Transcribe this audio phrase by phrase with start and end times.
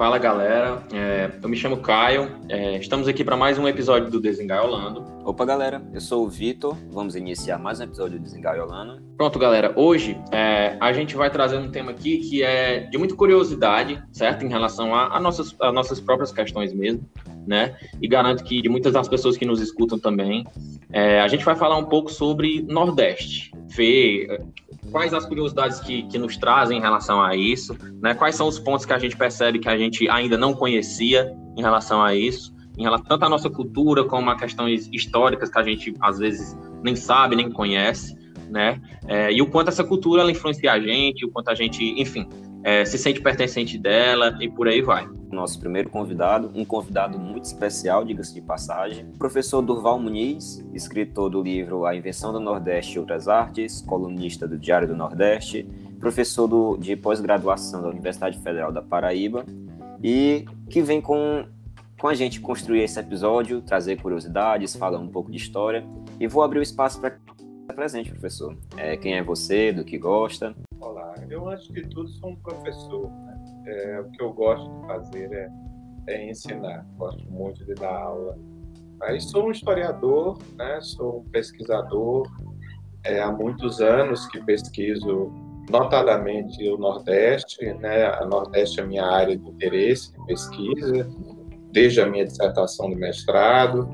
[0.00, 4.18] Fala galera, é, eu me chamo Caio, é, estamos aqui para mais um episódio do
[4.18, 5.04] Desengaiolando.
[5.26, 9.02] Opa galera, eu sou o Vitor, vamos iniciar mais um episódio do Desengaiolando.
[9.18, 13.14] Pronto galera, hoje é, a gente vai trazer um tema aqui que é de muita
[13.14, 14.42] curiosidade, certo?
[14.42, 17.06] Em relação a, a, nossas, a nossas próprias questões mesmo,
[17.50, 17.74] né?
[18.00, 20.46] E garanto que de muitas das pessoas que nos escutam também.
[20.92, 24.40] É, a gente vai falar um pouco sobre Nordeste, ver
[24.92, 28.14] quais as curiosidades que, que nos trazem em relação a isso, né?
[28.14, 31.60] Quais são os pontos que a gente percebe que a gente ainda não conhecia em
[31.60, 35.64] relação a isso, em relação tanto à nossa cultura como a questões históricas que a
[35.64, 38.16] gente às vezes nem sabe, nem conhece,
[38.48, 38.80] né?
[39.08, 42.28] É, e o quanto essa cultura ela influencia a gente, o quanto a gente, enfim,
[42.62, 45.08] é, se sente pertencente dela e por aí vai.
[45.30, 51.42] Nosso primeiro convidado, um convidado muito especial, diga-se de passagem, professor Durval Muniz, escritor do
[51.42, 55.66] livro A Invenção do Nordeste e Outras Artes, colunista do Diário do Nordeste,
[55.98, 59.44] professor do, de pós-graduação da Universidade Federal da Paraíba
[60.02, 61.44] e que vem com,
[61.98, 65.84] com a gente construir esse episódio, trazer curiosidades, falar um pouco de história
[66.18, 67.18] e vou abrir o espaço para
[67.74, 68.56] presente, professor.
[68.76, 70.54] É, quem é você, do que gosta?
[70.80, 73.10] Olá, eu antes de tudo sou um professor.
[73.10, 73.64] Né?
[73.66, 75.50] É, o que eu gosto de fazer é,
[76.06, 78.38] é ensinar, gosto muito de dar aula.
[79.02, 80.80] Aí sou um historiador, né?
[80.80, 82.26] sou um pesquisador.
[83.04, 85.30] É, há muitos anos que pesquiso
[85.68, 88.06] notadamente o Nordeste, né?
[88.06, 91.08] A Nordeste é a minha área de interesse, de pesquisa,
[91.72, 93.86] desde a minha dissertação de mestrado.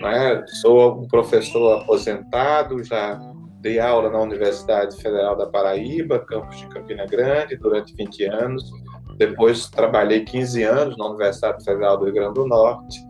[0.00, 0.46] Né?
[0.60, 3.27] Sou um professor aposentado, já
[3.60, 8.70] Dei aula na Universidade Federal da Paraíba, campus de Campina Grande, durante 20 anos.
[9.16, 13.00] Depois trabalhei 15 anos na Universidade Federal do Rio Grande do Norte.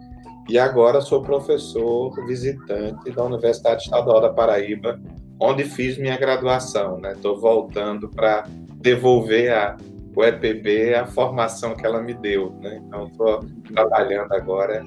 [0.49, 4.99] E agora sou professor visitante da Universidade Estadual da Paraíba,
[5.39, 6.99] onde fiz minha graduação.
[7.05, 7.41] Estou né?
[7.41, 9.77] voltando para devolver a,
[10.17, 12.55] o EPB a formação que ela me deu.
[12.63, 12.81] Né?
[12.83, 13.41] Então, estou
[13.75, 14.83] trabalhando agora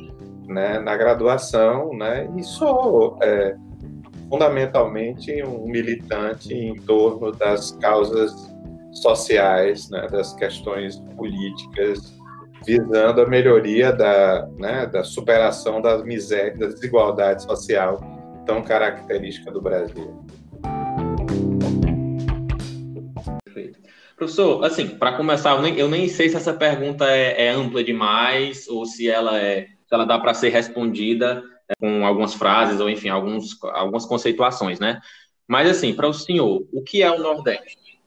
[0.47, 3.19] né, na graduação né, e sou.
[3.21, 3.55] É,
[4.31, 8.33] fundamentalmente um militante em torno das causas
[8.93, 12.17] sociais, né, das questões políticas,
[12.65, 17.99] visando a melhoria da, né, da superação das misérias, da desigualdade social
[18.45, 20.23] tão característica do Brasil.
[24.15, 27.83] Professor, assim, para começar, eu nem, eu nem, sei se essa pergunta é, é ampla
[27.83, 31.43] demais ou se ela é, se ela dá para ser respondida
[31.79, 34.99] com algumas frases ou, enfim, alguns, algumas conceituações, né?
[35.47, 38.01] Mas, assim, para o senhor, o que é o Nordeste?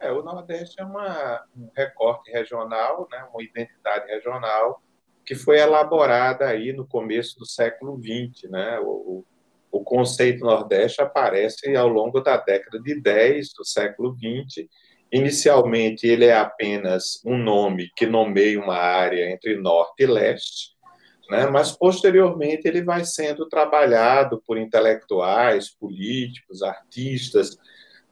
[0.00, 4.82] É, o Nordeste é uma, um recorte regional, né, uma identidade regional
[5.24, 8.80] que foi elaborada aí no começo do século XX, né?
[8.80, 9.24] O,
[9.70, 14.66] o conceito Nordeste aparece ao longo da década de 10 do século XX.
[15.12, 20.70] Inicialmente, ele é apenas um nome que nomeia uma área entre norte e leste,
[21.30, 21.46] né?
[21.46, 27.56] mas posteriormente ele vai sendo trabalhado por intelectuais, políticos, artistas,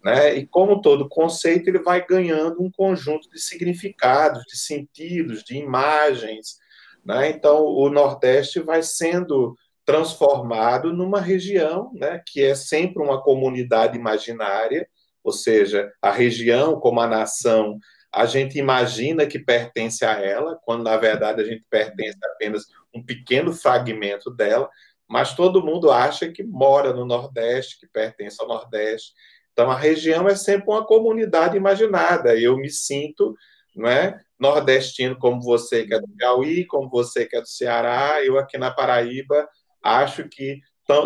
[0.03, 0.37] né?
[0.37, 6.59] e como todo conceito, ele vai ganhando um conjunto de significados, de sentidos, de imagens.
[7.05, 7.31] Né?
[7.31, 14.89] Então, o Nordeste vai sendo transformado numa região né, que é sempre uma comunidade imaginária,
[15.25, 17.81] ou seja, a região como a nação
[18.13, 22.65] a gente imagina que pertence a ela, quando na verdade a gente pertence apenas
[22.99, 24.69] um pequeno fragmento dela,
[25.09, 29.13] mas todo mundo acha que mora no Nordeste, que pertence ao Nordeste.
[29.53, 32.39] Então a região é sempre uma comunidade imaginada.
[32.39, 33.35] Eu me sinto,
[33.75, 38.25] não é, nordestino como você que é do Piauí, como você que é do Ceará,
[38.25, 39.49] eu aqui na Paraíba
[39.83, 40.61] acho que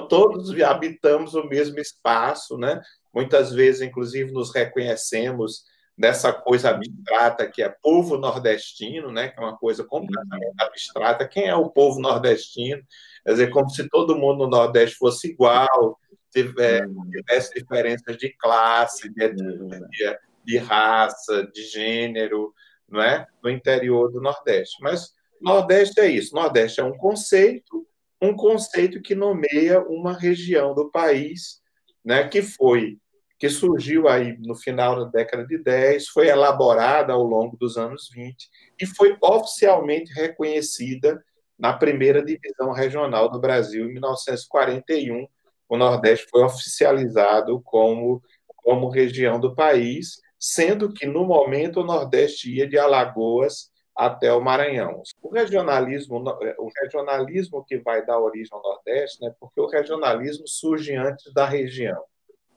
[0.08, 2.80] todos habitamos o mesmo espaço, né?
[3.12, 5.64] Muitas vezes, inclusive, nos reconhecemos
[5.96, 11.28] dessa coisa abstrata que é povo nordestino, né, que é uma coisa completamente abstrata.
[11.28, 12.82] Quem é o povo nordestino?
[13.24, 15.98] Quer dizer, como se todo mundo no Nordeste fosse igual,
[16.32, 22.52] tivesse diferenças de classe, de etnia, de raça, de gênero,
[22.88, 23.26] não é?
[23.42, 24.76] No interior do Nordeste.
[24.80, 26.34] Mas Nordeste é isso.
[26.34, 27.86] Nordeste é um conceito,
[28.20, 31.60] um conceito que nomeia uma região do país,
[32.04, 32.98] né, que foi
[33.42, 38.08] que surgiu aí no final da década de 10, foi elaborada ao longo dos anos
[38.08, 38.48] 20
[38.80, 41.20] e foi oficialmente reconhecida
[41.58, 45.26] na primeira divisão regional do Brasil em 1941.
[45.68, 48.22] O Nordeste foi oficializado como,
[48.58, 54.40] como região do país, sendo que no momento o Nordeste ia de Alagoas até o
[54.40, 55.02] Maranhão.
[55.20, 56.22] O regionalismo,
[56.58, 61.44] o regionalismo que vai dar origem ao Nordeste, né, porque o regionalismo surge antes da
[61.44, 62.04] região.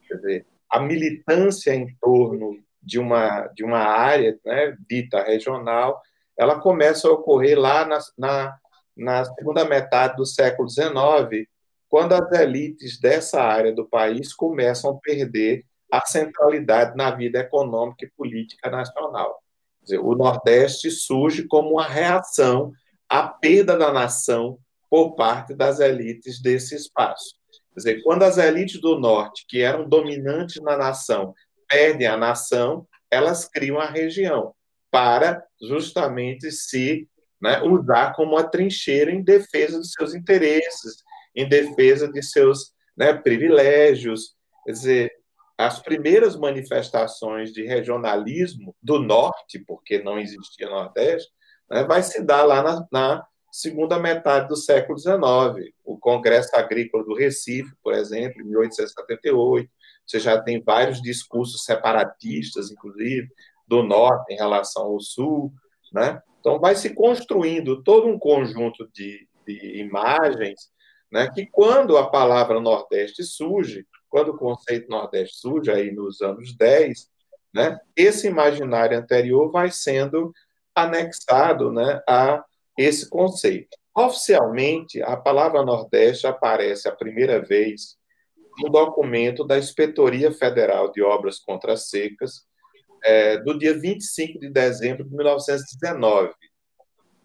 [0.07, 6.01] Quer dizer, a militância em torno de uma, de uma área né, dita regional,
[6.37, 8.57] ela começa a ocorrer lá na, na,
[8.95, 11.47] na segunda metade do século XIX,
[11.87, 18.03] quando as elites dessa área do país começam a perder a centralidade na vida econômica
[18.03, 19.41] e política nacional.
[19.81, 22.73] Dizer, o Nordeste surge como uma reação
[23.07, 27.35] à perda da nação por parte das elites desse espaço.
[27.75, 31.33] Quer dizer, quando as elites do Norte, que eram dominantes na nação,
[31.67, 34.53] perdem a nação, elas criam a região
[34.89, 37.05] para justamente se
[37.41, 41.03] né, usar como uma trincheira em defesa dos seus interesses,
[41.35, 44.35] em defesa de seus né, privilégios.
[44.65, 45.11] Quer dizer,
[45.57, 51.29] as primeiras manifestações de regionalismo do Norte, porque não existia Nordeste,
[51.69, 55.73] né, vai se dar lá na, na, segunda metade do século XIX.
[55.85, 59.71] O Congresso Agrícola do Recife, por exemplo, em 1878,
[60.05, 63.29] você já tem vários discursos separatistas, inclusive,
[63.65, 65.53] do Norte em relação ao Sul.
[65.93, 66.21] Né?
[66.41, 70.69] Então, vai se construindo todo um conjunto de, de imagens
[71.09, 76.53] né, que, quando a palavra Nordeste surge, quando o conceito Nordeste surge, aí nos anos
[76.57, 77.09] 10,
[77.53, 80.33] né, esse imaginário anterior vai sendo
[80.75, 82.43] anexado né, a
[82.77, 83.77] esse conceito.
[83.95, 87.97] Oficialmente, a palavra Nordeste aparece a primeira vez
[88.61, 92.45] no documento da Inspetoria Federal de Obras Contra Secas,
[93.03, 96.33] é, do dia 25 de dezembro de 1919,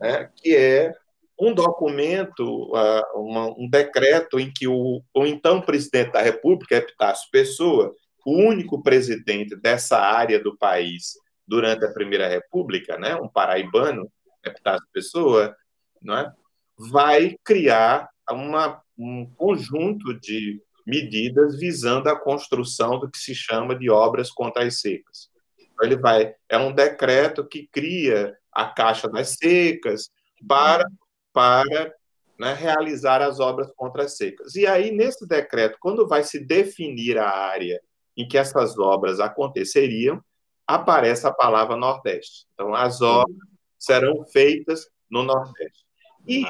[0.01, 0.93] né, que é
[1.41, 7.29] um documento, uh, uma, um decreto em que o, o então presidente da República, Epitácio
[7.33, 7.95] Pessoa,
[8.27, 11.15] o único presidente dessa área do país
[11.49, 14.11] durante a Primeira República, né, um paraibano,
[14.45, 15.57] Epitácio Pessoa,
[16.01, 16.33] não é,
[16.77, 23.91] vai criar uma, um conjunto de medidas visando a construção do que se chama de
[23.91, 25.31] obras contra as secas.
[25.59, 30.11] Então, ele vai é um decreto que cria a Caixa das Secas
[30.47, 30.91] para
[31.33, 31.95] para
[32.39, 34.57] né, realizar as obras contra as secas.
[34.57, 37.81] E aí, nesse decreto, quando vai se definir a área
[38.17, 40.21] em que essas obras aconteceriam,
[40.67, 42.47] aparece a palavra Nordeste.
[42.55, 43.37] Então, as obras
[43.81, 45.85] serão feitas no Nordeste.
[46.29, 46.45] E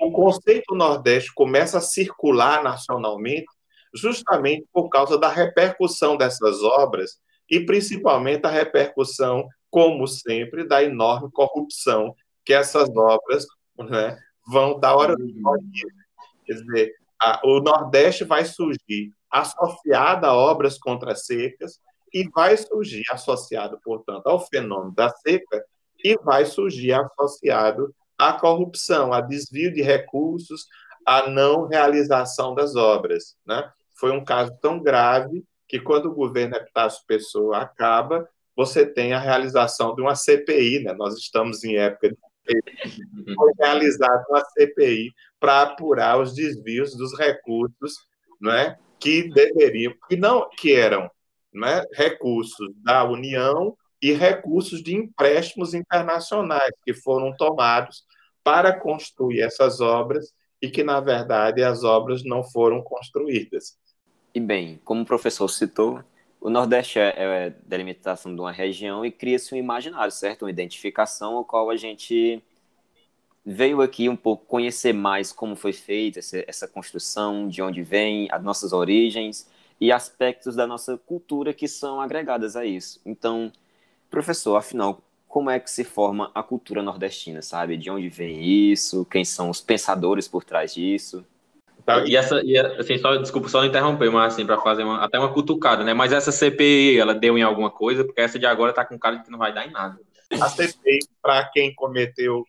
[0.00, 3.46] o conceito Nordeste começa a circular nacionalmente
[3.94, 11.30] justamente por causa da repercussão dessas obras e principalmente a repercussão, como sempre, da enorme
[11.30, 12.14] corrupção
[12.44, 13.46] que essas obras
[13.78, 15.86] né, vão dar dia.
[16.44, 21.80] Quer dizer, a, o Nordeste vai surgir associado a obras contra secas
[22.12, 25.64] e vai surgir associado, portanto, ao fenômeno da seca
[26.04, 30.66] e vai surgir associado à corrupção, a desvio de recursos,
[31.06, 33.34] a não realização das obras.
[33.46, 33.66] Né?
[33.98, 39.18] Foi um caso tão grave que, quando o governo Epitácio Pessoa acaba, você tem a
[39.18, 40.84] realização de uma CPI.
[40.84, 40.92] Né?
[40.92, 42.16] Nós estamos em época de
[43.34, 47.94] foi realizada uma CPI para apurar os desvios dos recursos,
[48.38, 51.10] não é, que deveriam, que não que eram,
[51.52, 53.74] não é, recursos da União
[54.04, 58.04] e recursos de empréstimos internacionais que foram tomados
[58.42, 60.30] para construir essas obras
[60.60, 63.78] e que na verdade as obras não foram construídas.
[64.34, 66.04] E bem, como o professor citou,
[66.38, 70.42] o Nordeste é, é delimitação de uma região e cria-se um imaginário, certo?
[70.42, 72.42] Uma identificação, ao qual a gente
[73.42, 78.42] veio aqui um pouco conhecer mais como foi feita essa construção, de onde vem, as
[78.42, 79.48] nossas origens
[79.80, 83.00] e aspectos da nossa cultura que são agregadas a isso.
[83.06, 83.50] Então,
[84.14, 87.76] professor, afinal, como é que se forma a cultura nordestina, sabe?
[87.76, 88.40] De onde vem
[88.70, 89.04] isso?
[89.06, 91.26] Quem são os pensadores por trás disso?
[91.84, 95.18] Tá, e essa, e assim, só, desculpa só interromper, mas assim, para fazer uma, até
[95.18, 95.92] uma cutucada, né?
[95.92, 99.16] Mas essa CPI, ela deu em alguma coisa, porque essa de agora tá com cara
[99.16, 99.98] de que não vai dar em nada.
[100.40, 102.44] A CPI, para quem cometeu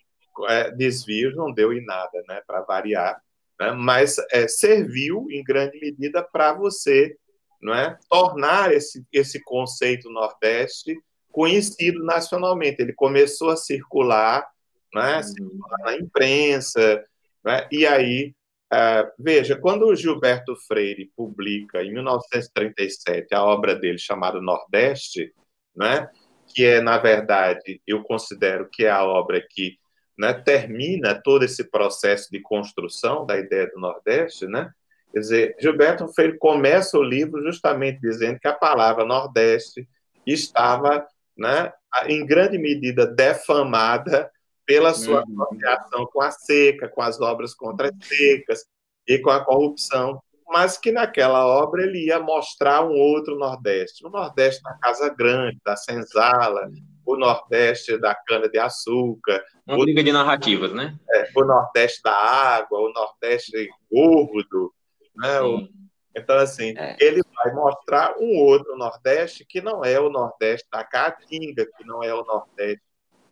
[0.47, 2.41] é, desvios, não deu em nada, né?
[2.45, 3.19] Para variar,
[3.59, 3.71] né?
[3.71, 7.17] mas é, serviu em grande medida para você,
[7.59, 7.97] não é?
[8.07, 10.95] Tornar esse, esse conceito Nordeste
[11.35, 12.81] conhecido nacionalmente.
[12.81, 14.47] Ele começou a circular,
[14.93, 15.21] né?
[15.21, 17.03] Circular na imprensa,
[17.43, 17.67] né?
[17.69, 18.33] E aí
[18.73, 25.31] Uh, veja, quando o Gilberto Freire publica, em 1937, a obra dele chamada Nordeste,
[25.73, 26.09] né,
[26.47, 29.77] que é, na verdade, eu considero que é a obra que
[30.17, 34.71] né, termina todo esse processo de construção da ideia do Nordeste, né?
[35.13, 39.87] Quer dizer, Gilberto Freire começa o livro justamente dizendo que a palavra Nordeste
[40.25, 41.05] estava,
[41.37, 41.71] né,
[42.07, 44.29] em grande medida, defamada
[44.65, 45.43] pela sua uhum.
[45.43, 48.65] associação com a seca, com as obras contra as secas
[49.07, 54.09] e com a corrupção, mas que naquela obra ele ia mostrar um outro Nordeste, o
[54.09, 56.69] Nordeste da Casa Grande, da Senzala,
[57.05, 59.43] o Nordeste da cana-de-açúcar.
[59.67, 60.97] Uma briga de narrativas, né?
[61.11, 64.73] É, o Nordeste da água, o Nordeste gordo,
[65.15, 65.41] né?
[65.41, 65.67] O,
[66.15, 66.95] então, assim, é.
[66.99, 72.01] ele vai mostrar um outro Nordeste que não é o Nordeste da Caatinga, que não
[72.01, 72.81] é o Nordeste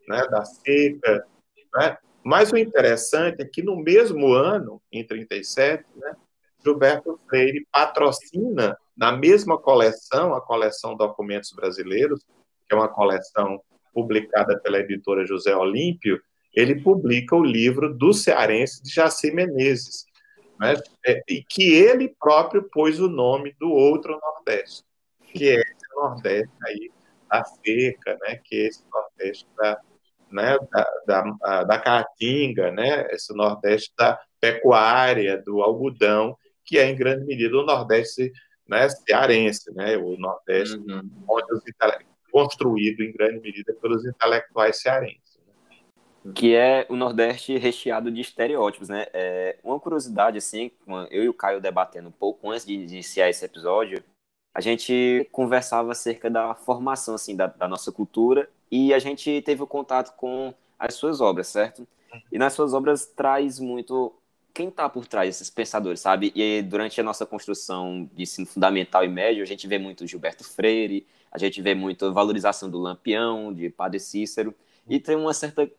[0.07, 1.25] né, da seca,
[1.75, 1.97] né?
[2.23, 6.15] Mas o interessante é que no mesmo ano, em 37, né,
[6.63, 12.21] Gilberto Freire patrocina na mesma coleção, a coleção Documentos Brasileiros,
[12.67, 13.61] que é uma coleção
[13.93, 16.21] publicada pela editora José Olímpio,
[16.53, 20.05] ele publica o livro do cearense de Jaci Menezes,
[20.63, 20.81] né?
[21.05, 24.83] É, e que ele próprio pôs o nome do outro Nordeste,
[25.31, 26.91] que é esse Nordeste aí
[27.29, 28.39] da seca, né?
[28.43, 29.79] que é esse Nordeste da,
[30.31, 30.57] né?
[30.71, 33.07] da, da, da Caatinga, né?
[33.11, 38.31] esse Nordeste da pecuária, do algodão, que é em grande medida o Nordeste
[38.67, 41.09] né, cearense, né, o Nordeste, uhum.
[41.27, 41.63] onde os
[42.31, 45.32] construído em grande medida pelos intelectuais cearenses.
[46.33, 49.07] Que é o Nordeste recheado de estereótipos, né?
[49.13, 50.71] É, uma curiosidade, assim,
[51.11, 54.03] eu e o Caio debatendo um pouco antes de iniciar esse episódio,
[54.53, 59.63] a gente conversava acerca da formação, assim, da, da nossa cultura e a gente teve
[59.63, 61.87] o contato com as suas obras, certo?
[62.31, 64.13] E nas suas obras traz muito
[64.53, 66.31] quem está por trás desses pensadores, sabe?
[66.35, 70.43] E durante a nossa construção de ensino fundamental e médio, a gente vê muito Gilberto
[70.43, 74.53] Freire, a gente vê muito valorização do Lampião, de Padre Cícero,
[74.87, 75.69] e tem uma certa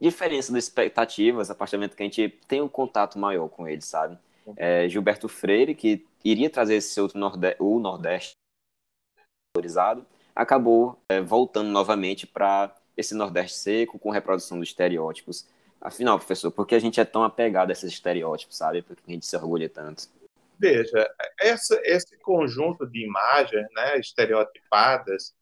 [0.00, 3.66] diferença de expectativas a partir do momento que a gente tem um contato maior com
[3.66, 4.18] eles, sabe?
[4.56, 8.32] É, Gilberto Freire, que iria trazer esse outro Nordeste, o Nordeste
[9.56, 15.46] valorizado, acabou é, voltando novamente para esse Nordeste seco, com reprodução dos estereótipos.
[15.80, 18.82] Afinal, professor, por que a gente é tão apegado a esses estereótipos, sabe?
[18.82, 20.08] Por que a gente se orgulha tanto?
[20.58, 25.34] Veja, essa, esse conjunto de imagens né, estereotipadas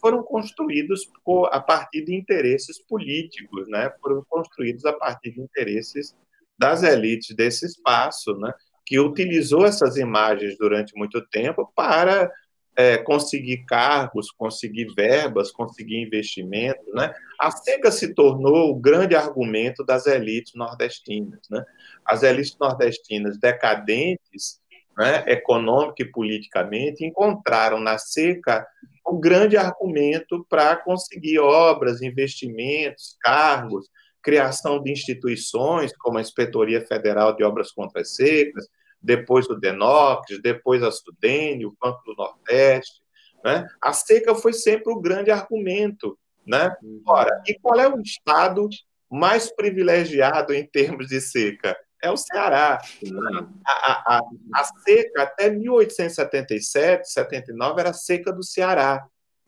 [0.00, 1.08] foram construídos
[1.50, 6.14] a partir de interesses políticos, né, foram construídos a partir de interesses
[6.58, 8.52] das elites desse espaço, né,
[8.84, 12.30] que utilizou essas imagens durante muito tempo para
[12.76, 16.84] é, conseguir cargos, conseguir verbas, conseguir investimentos.
[16.94, 17.12] Né?
[17.38, 21.40] A seca se tornou o grande argumento das elites nordestinas.
[21.50, 21.64] Né?
[22.04, 24.60] As elites nordestinas decadentes,
[24.96, 28.66] né, econômica e politicamente, encontraram na seca
[29.04, 33.88] o grande argumento para conseguir obras, investimentos, cargos,
[34.22, 38.68] criação de instituições como a Inspetoria Federal de Obras Contra as Secas,
[39.02, 43.02] depois o Denox, depois a Studene, o Banco do Nordeste.
[43.44, 43.66] Né?
[43.80, 46.16] A seca foi sempre o grande argumento.
[46.46, 46.72] Né?
[47.06, 48.68] Ora, e qual é o estado
[49.10, 51.76] mais privilegiado em termos de seca?
[52.02, 52.80] É o Ceará.
[53.02, 53.48] Uhum.
[53.64, 54.20] A, a,
[54.54, 59.06] a, seca até 1877, 79 era a seca do Ceará.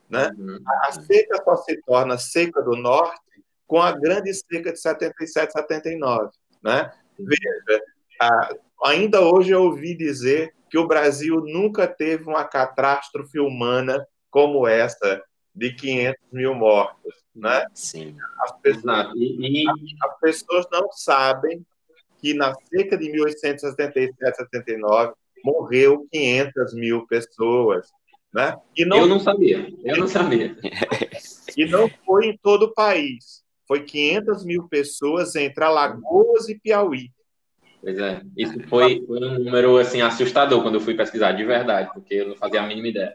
[0.08, 0.30] Né?
[0.38, 0.58] Uhum.
[0.66, 3.20] A, a seca só se torna seca do norte
[3.66, 6.30] com a grande seca de 77, 79.
[6.62, 6.92] Né?
[7.18, 7.82] Veja,
[8.22, 8.50] a,
[8.84, 15.22] Ainda hoje eu ouvi dizer que o Brasil nunca teve uma catástrofe humana como essa,
[15.54, 17.14] de 500 mil mortos.
[17.34, 17.64] Né?
[17.72, 18.14] Sim.
[18.40, 19.64] As pessoas, e,
[20.02, 21.64] as pessoas não sabem
[22.24, 25.12] que na seca de 1877, 79,
[25.44, 27.86] morreu 500 mil pessoas.
[28.32, 28.56] Né?
[28.74, 30.56] E não, eu não sabia, eu não sabia.
[31.56, 33.44] E não foi em todo o país.
[33.68, 37.12] Foi 500 mil pessoas entre Alagoas e Piauí.
[37.80, 41.90] Pois é, isso foi, foi, um número assim assustador quando eu fui pesquisar, de verdade,
[41.94, 43.14] porque eu não fazia a mínima ideia.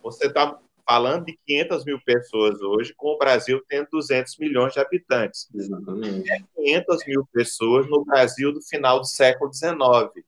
[0.00, 4.80] Você está falando de 500 mil pessoas hoje, com o Brasil tendo 200 milhões de
[4.80, 5.48] habitantes.
[5.54, 6.30] Exatamente.
[6.30, 10.24] É 500 mil pessoas no Brasil do final do século XIX,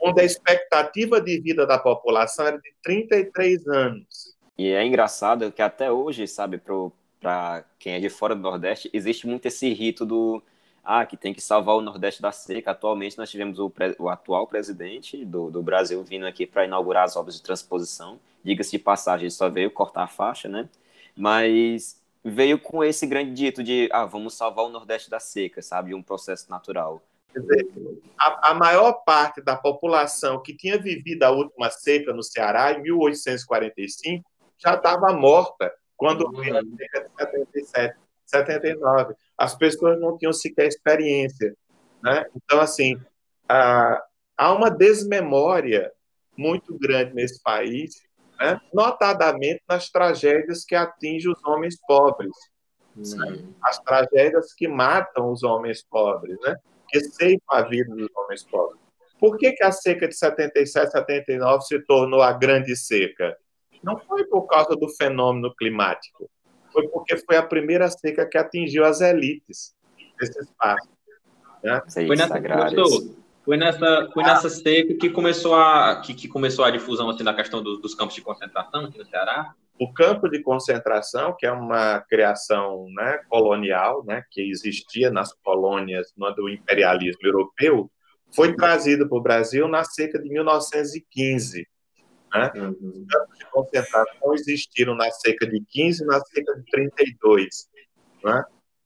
[0.00, 4.34] onde a expectativa de vida da população era de 33 anos.
[4.56, 6.60] E é engraçado que até hoje, sabe,
[7.20, 10.42] para quem é de fora do Nordeste, existe muito esse rito do
[10.84, 12.72] ah, que tem que salvar o Nordeste da seca.
[12.72, 17.16] Atualmente nós tivemos o, o atual presidente do, do Brasil vindo aqui para inaugurar as
[17.16, 18.20] obras de transposição.
[18.44, 20.68] Diga-se de passagem, ele só veio cortar a faixa, né?
[21.16, 25.94] Mas veio com esse grande dito de, ah, vamos salvar o Nordeste da seca, sabe?
[25.94, 27.02] Um processo natural.
[27.32, 27.66] Quer dizer,
[28.18, 32.82] a, a maior parte da população que tinha vivido a última seca no Ceará, em
[32.82, 34.24] 1845,
[34.58, 38.03] já estava morta quando veio a seca de 77.
[38.26, 39.14] 79.
[39.36, 41.54] As pessoas não tinham sequer experiência.
[42.02, 42.26] Né?
[42.36, 43.00] Então, assim,
[43.48, 45.92] há uma desmemória
[46.36, 48.02] muito grande nesse país,
[48.38, 48.60] né?
[48.72, 52.32] notadamente nas tragédias que atingem os homens pobres.
[52.96, 53.52] Hum.
[53.62, 56.56] As tragédias que matam os homens pobres, né?
[56.88, 58.80] que ceifam a vida dos homens pobres.
[59.18, 63.36] Por que, que a seca de 77, 79 se tornou a grande seca?
[63.82, 66.28] Não foi por causa do fenômeno climático
[66.74, 69.72] foi porque foi a primeira seca que atingiu as elites
[70.18, 70.88] desse espaço.
[71.62, 71.80] Né?
[71.88, 76.70] Foi, nessa, começou, foi, nessa, foi nessa seca que começou a, que, que começou a
[76.70, 79.54] difusão assim, da questão dos, dos campos de concentração aqui no Ceará?
[79.78, 86.12] O campo de concentração, que é uma criação né, colonial, né, que existia nas colônias
[86.16, 87.90] no, do imperialismo europeu,
[88.34, 91.66] foi trazido para o Brasil na seca de 1915.
[92.34, 92.52] Né?
[92.56, 92.70] Uhum.
[92.70, 97.68] Os campos de concentração existiram na seca de 15 e na seca de 32.
[98.24, 98.44] Né?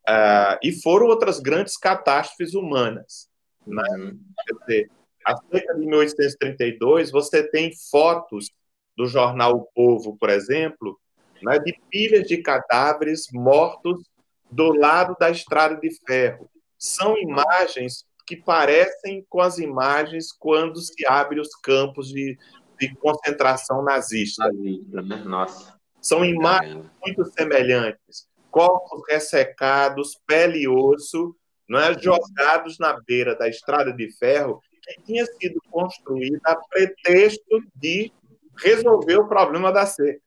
[0.09, 3.29] Uh, e foram outras grandes catástrofes humanas.
[3.67, 3.83] Né?
[3.91, 4.21] Uhum.
[4.47, 4.91] Quer dizer,
[5.25, 8.51] a seca de 1832, você tem fotos
[8.97, 10.99] do jornal O Povo, por exemplo,
[11.43, 14.03] né, de pilhas de cadáveres mortos
[14.51, 16.51] do lado da estrada de ferro.
[16.77, 22.37] São imagens que parecem com as imagens quando se abre os campos de,
[22.79, 24.49] de concentração nazista.
[24.53, 25.17] Né?
[25.25, 25.79] Nossa.
[26.01, 28.27] São imagens muito semelhantes.
[28.51, 31.35] Corpos ressecados, pele e osso,
[31.69, 31.99] não é?
[31.99, 38.11] jogados na beira da estrada de ferro, que tinha sido construída a pretexto de
[38.57, 40.21] resolver o problema da seca.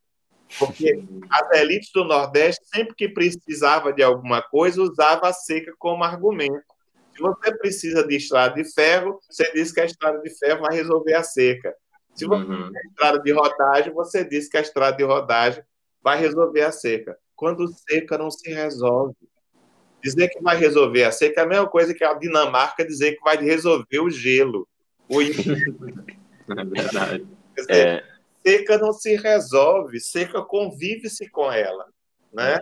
[0.59, 6.03] Porque as elites do Nordeste, sempre que precisava de alguma coisa, usava a seca como
[6.03, 6.63] argumento.
[7.15, 10.75] Se você precisa de estrada de ferro, você diz que a estrada de ferro vai
[10.75, 11.73] resolver a seca.
[12.15, 12.71] Se você uhum.
[12.71, 15.63] tem estrada de rodagem, você diz que a estrada de rodagem
[16.01, 17.17] vai resolver a seca.
[17.35, 19.15] Quando seca não se resolve.
[20.03, 23.23] Dizer que vai resolver a seca é a mesma coisa que a Dinamarca dizer que
[23.23, 24.67] vai resolver o gelo.
[25.07, 25.21] O...
[25.21, 27.27] é verdade.
[27.55, 28.11] Dizer, é...
[28.43, 31.85] Seca não se resolve, seca convive-se com ela.
[32.33, 32.59] Né?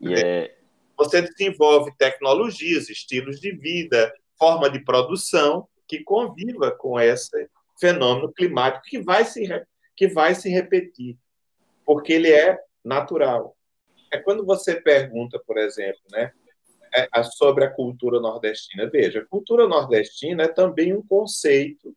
[0.00, 0.56] E é...
[0.96, 7.48] Você desenvolve tecnologias, estilos de vida, forma de produção que conviva com esse
[7.80, 9.48] fenômeno climático que vai se,
[9.96, 11.16] que vai se repetir,
[11.84, 13.56] porque ele é natural.
[14.12, 16.32] É quando você pergunta, por exemplo, né,
[16.92, 18.88] é, sobre a cultura nordestina.
[18.90, 21.94] Veja, a cultura nordestina é também um conceito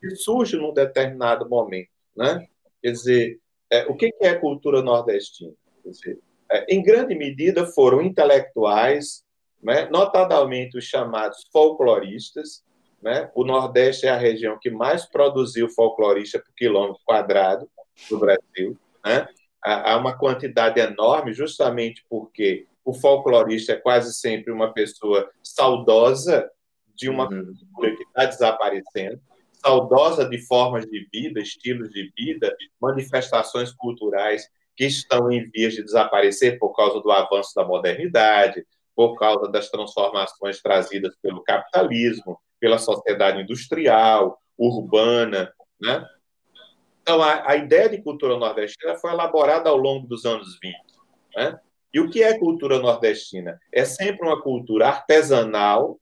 [0.00, 1.90] que surge num determinado momento.
[2.16, 2.46] Né?
[2.82, 3.40] Quer dizer,
[3.70, 5.52] é, o que é cultura nordestina?
[5.82, 6.18] Quer dizer,
[6.50, 9.24] é, em grande medida, foram intelectuais,
[9.62, 12.64] né, notadamente os chamados folcloristas.
[13.02, 13.30] Né?
[13.34, 17.68] O Nordeste é a região que mais produziu folclorista por quilômetro quadrado
[18.08, 18.78] do Brasil.
[19.04, 19.26] Né?
[19.62, 26.48] Há uma quantidade enorme, justamente porque o folclorista é quase sempre uma pessoa saudosa
[26.94, 27.54] de uma uhum.
[27.70, 29.20] cultura que está desaparecendo,
[29.52, 35.82] saudosa de formas de vida, estilos de vida, manifestações culturais que estão em vias de
[35.82, 42.78] desaparecer por causa do avanço da modernidade, por causa das transformações trazidas pelo capitalismo, pela
[42.78, 46.06] sociedade industrial, urbana, né?
[47.02, 50.76] Então, a, a ideia de cultura nordestina foi elaborada ao longo dos anos 20,
[51.34, 51.58] né?
[51.92, 53.60] E o que é cultura nordestina?
[53.72, 55.98] É sempre uma cultura artesanal,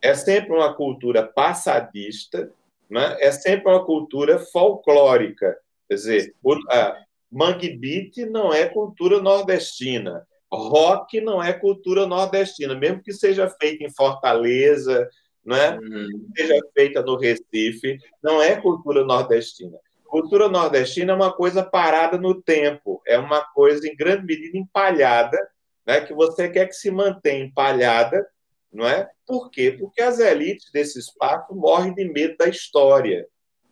[0.00, 2.50] é sempre uma cultura passadista,
[2.88, 3.18] né?
[3.20, 5.58] é sempre uma cultura folclórica.
[5.88, 6.96] Quer dizer, o, a,
[7.30, 10.26] Mangue Beat não é cultura nordestina.
[10.50, 15.06] Rock não é cultura nordestina, mesmo que seja feita em Fortaleza,
[15.48, 15.78] né?
[15.78, 16.30] Uhum.
[16.36, 19.78] seja feita no Recife, não é cultura nordestina.
[20.04, 25.38] Cultura nordestina é uma coisa parada no tempo, é uma coisa em grande medida empalhada,
[25.86, 26.02] né?
[26.02, 28.26] que você quer que se mantenha empalhada,
[28.70, 29.08] não é?
[29.26, 29.74] Por quê?
[29.78, 33.26] Porque as elites desse espaço morrem de medo da história,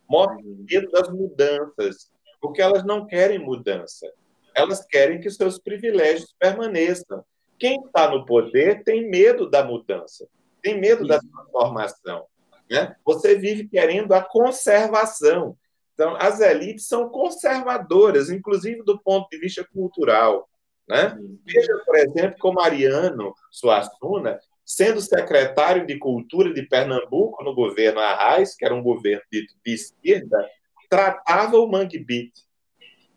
[0.09, 2.11] morrem de medo das mudanças,
[2.41, 4.11] porque elas não querem mudança.
[4.55, 7.23] Elas querem que seus privilégios permaneçam.
[7.59, 10.27] Quem está no poder tem medo da mudança,
[10.67, 12.25] tem medo da transformação.
[12.69, 12.93] Né?
[13.05, 15.57] Você vive querendo a conservação.
[15.93, 20.49] Então, as elites são conservadoras, inclusive do ponto de vista cultural.
[20.87, 21.17] Né?
[21.45, 28.53] Veja, por exemplo, como Ariano Suassuna, sendo secretário de Cultura de Pernambuco no governo Arraes,
[28.53, 30.45] que era um governo de, de esquerda,
[30.89, 32.31] tratava o Mangue Beat,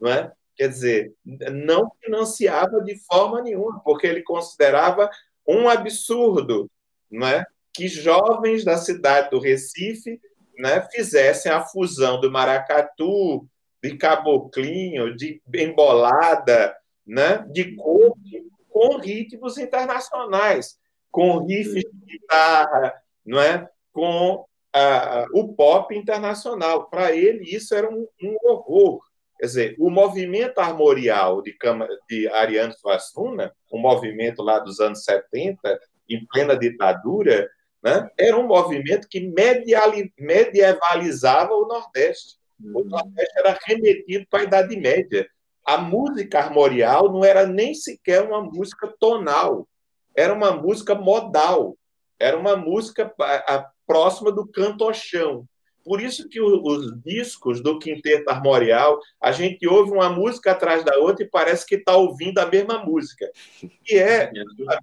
[0.01, 0.33] não é?
[0.57, 5.11] Quer dizer, não financiava de forma nenhuma, porque ele considerava
[5.47, 6.71] um absurdo,
[7.11, 7.45] não é?
[7.73, 10.21] Que jovens da cidade do Recife,
[10.59, 13.47] né, fizessem a fusão do maracatu,
[13.83, 20.79] de caboclinho, de embolada, né, de corte com ritmos internacionais,
[21.11, 22.95] com riffs de guitarra,
[23.25, 23.69] não é?
[23.93, 26.89] com a, o pop internacional.
[26.89, 29.01] Para ele, isso era um, um, horror.
[29.39, 31.57] Quer dizer, o movimento armorial de,
[32.09, 35.81] de Ariano Suassuna, um movimento lá dos anos 70,
[36.15, 37.49] em plena ditadura,
[37.83, 39.33] né, era um movimento que
[40.19, 42.39] medievalizava o Nordeste.
[42.63, 45.27] O Nordeste era remetido para a Idade Média.
[45.65, 49.69] a música armorial não era nem sequer uma música tonal,
[50.17, 51.77] era uma música modal,
[52.19, 53.13] era uma música
[53.87, 55.47] próxima do canto-chão.
[55.85, 60.99] Por isso que os discos do Quinteto Armorial, a gente ouve uma música atrás da
[60.99, 63.31] outra e parece que está ouvindo a mesma música.
[63.89, 64.31] E é
[64.69, 64.79] a,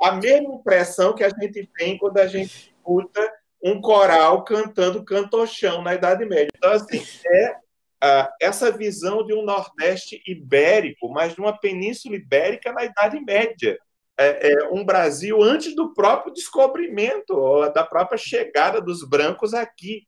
[0.00, 3.20] a mesma impressão que a gente tem quando a gente escuta
[3.62, 6.50] um coral cantando cantochão na Idade Média.
[6.56, 7.56] Então, assim, é
[8.04, 13.78] uh, essa visão de um Nordeste ibérico, mas de uma Península Ibérica na Idade Média.
[14.18, 20.06] É, é um Brasil antes do próprio descobrimento, da própria chegada dos brancos aqui,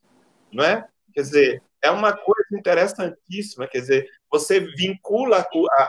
[0.51, 0.87] não é?
[1.12, 5.46] Quer dizer, é uma coisa interessantíssima, quer dizer, você vincula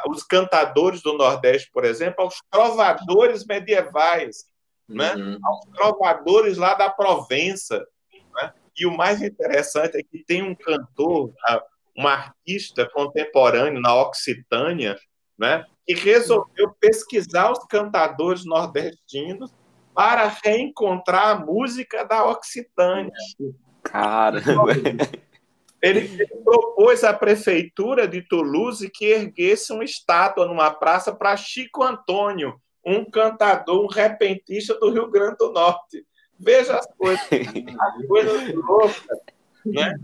[0.10, 4.46] os cantadores do Nordeste, por exemplo, aos trovadores medievais,
[4.88, 5.16] né?
[5.16, 5.40] Uhum.
[5.44, 7.86] aos trovadores lá da Provença.
[8.34, 8.54] Né?
[8.78, 11.34] E o mais interessante é que tem um cantor,
[11.96, 14.98] uma artista contemporâneo na Occitânia,
[15.38, 15.66] né?
[15.86, 19.52] que resolveu pesquisar os cantadores nordestinos
[19.94, 23.12] para reencontrar a música da Occitânia.
[23.84, 24.42] Cara,
[25.82, 31.84] ele, ele propôs à prefeitura de Toulouse que erguesse uma estátua numa praça para Chico
[31.84, 36.06] Antônio, um cantador, um repentista do Rio Grande do Norte.
[36.38, 39.20] Veja as coisas, as coisas loucas,
[39.66, 39.96] né?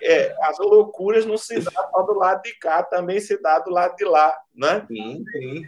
[0.00, 3.70] É, as loucuras não se dá só do lado de cá, também se dá do
[3.70, 4.84] lado de lá, né?
[4.88, 5.66] Sim, sim.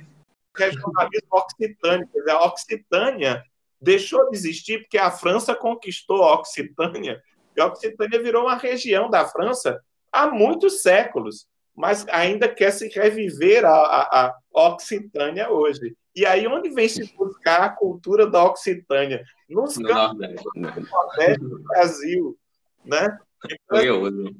[0.56, 3.44] Regionalismo occitânico, quer dizer, a Occitânia
[3.78, 7.22] deixou de existir porque a França conquistou a Occitânia,
[7.56, 9.80] e a Occitânia virou uma região da França
[10.12, 15.94] há muitos séculos, mas ainda quer se reviver a, a, a Occitânia hoje.
[16.14, 19.22] E aí, onde vem se buscar a cultura da Occitânia?
[19.48, 20.18] Nos no campos
[21.38, 22.38] do Brasil,
[22.84, 23.18] né?
[23.44, 24.32] Então,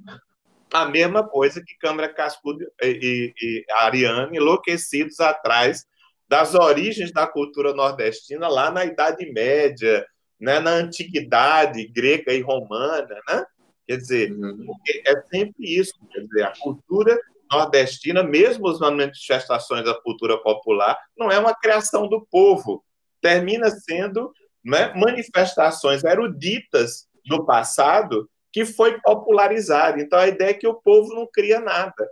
[0.72, 5.86] a mesma coisa que Câmara Cascudo e, e, e Ariane, enlouquecidos atrás
[6.28, 10.06] das origens da cultura nordestina lá na Idade Média,
[10.40, 13.44] né, na antiguidade grega e romana, né?
[13.86, 14.66] Quer dizer, uhum.
[15.06, 17.16] é sempre isso, quer dizer, a cultura
[17.50, 22.84] nordestina, mesmo as manifestações da cultura popular, não é uma criação do povo,
[23.20, 24.32] termina sendo
[24.64, 30.00] né, manifestações eruditas do passado que foi popularizado.
[30.00, 32.10] Então, a ideia é que o povo não cria nada.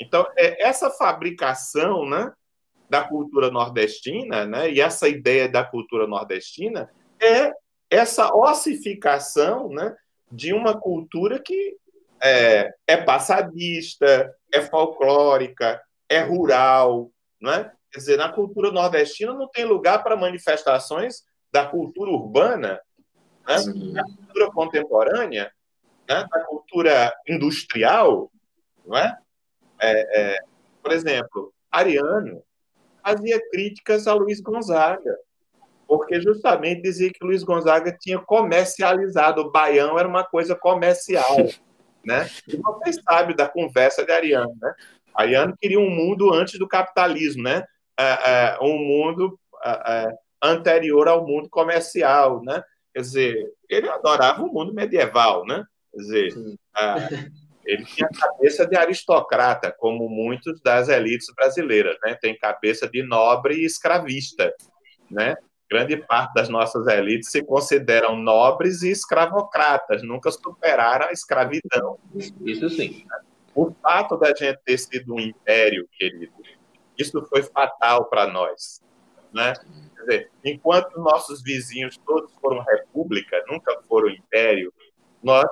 [0.00, 2.32] Então, é, essa fabricação né,
[2.90, 7.52] da cultura nordestina, né, e essa ideia da cultura nordestina, é
[7.92, 9.94] essa ossificação né,
[10.30, 11.76] de uma cultura que
[12.22, 15.78] é, é passadista, é folclórica,
[16.08, 17.70] é rural, né?
[17.90, 22.80] Quer dizer, na cultura nordestina não tem lugar para manifestações da cultura urbana,
[23.46, 23.56] né?
[23.92, 25.52] da cultura contemporânea,
[26.08, 26.26] né?
[26.30, 28.32] da cultura industrial,
[28.86, 29.18] não é?
[29.78, 30.38] é, é
[30.82, 32.42] por exemplo, Ariano
[33.04, 35.18] fazia críticas a Luiz Gonzaga,
[35.92, 41.36] porque justamente dizia que Luiz Gonzaga tinha comercializado, o baião era uma coisa comercial
[42.02, 42.30] né?
[42.48, 44.74] E vocês sabem da conversa de Ariano, né?
[45.14, 47.62] Ariano queria um mundo antes do capitalismo, né?
[48.00, 50.08] É, é, um mundo é,
[50.42, 52.64] anterior ao mundo comercial, né?
[52.94, 55.62] Quer dizer, ele adorava o mundo medieval, né?
[55.92, 56.34] Quer dizer,
[56.74, 57.30] é,
[57.66, 62.16] ele tinha cabeça de aristocrata, como muitos das elites brasileiras, né?
[62.18, 64.50] Tem cabeça de nobre e escravista,
[65.10, 65.36] né?
[65.72, 71.98] Grande parte das nossas elites se consideram nobres e escravocratas, nunca superaram a escravidão.
[72.44, 73.06] Isso sim.
[73.54, 76.32] O fato da gente ter sido um império, querido,
[76.98, 78.82] isso foi fatal para nós.
[79.32, 79.54] Né?
[79.96, 84.72] Quer dizer, enquanto nossos vizinhos todos foram república, nunca foram império,
[85.22, 85.48] nós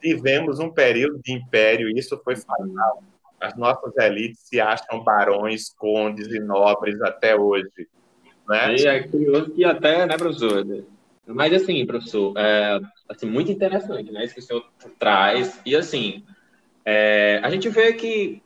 [0.00, 3.02] tivemos um período de império e isso foi fatal.
[3.40, 7.88] As nossas elites se acham barões, condes e nobres até hoje.
[8.48, 8.76] Né?
[8.76, 10.64] E é curioso que até, né, professor?
[11.26, 14.24] Mas assim, professor, é assim, muito interessante, né?
[14.24, 14.64] Isso que o senhor
[14.98, 15.60] traz.
[15.66, 16.24] E assim,
[16.84, 18.40] é, a gente vê que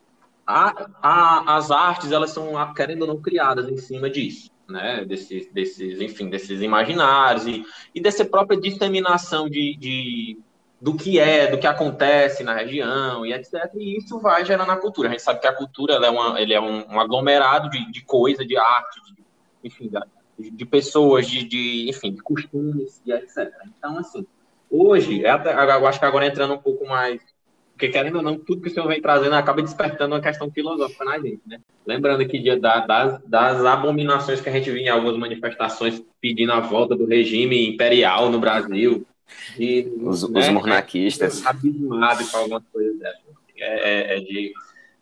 [0.46, 5.04] a, a, as artes, elas são, querendo ou não, criadas em cima disso, né?
[5.04, 10.38] Desses, desses enfim, desses imaginários e, e dessa própria disseminação de, de,
[10.80, 13.70] do que é, do que acontece na região e etc.
[13.74, 15.08] E isso vai gerando a cultura.
[15.08, 18.02] A gente sabe que a cultura é, uma, ele é um, um aglomerado de, de
[18.02, 19.19] coisa, de arte, de
[19.62, 19.90] enfim,
[20.38, 23.53] de, pessoas, de, de, enfim, de costumes e etc.
[23.79, 24.27] Então, assim,
[24.70, 27.20] hoje, é eu acho que agora entrando um pouco mais,
[27.73, 31.05] porque querendo ou não, tudo que o senhor vem trazendo acaba despertando uma questão filosófica
[31.05, 31.61] na gente, né?
[31.87, 36.61] Lembrando que da, das, das abominações que a gente viu em algumas manifestações pedindo a
[36.61, 39.07] volta do regime imperial no Brasil,
[39.59, 41.44] e, os, né, os monarquistas.
[41.46, 43.20] Abismado com algumas coisas dessas.
[43.57, 44.53] É, é, é de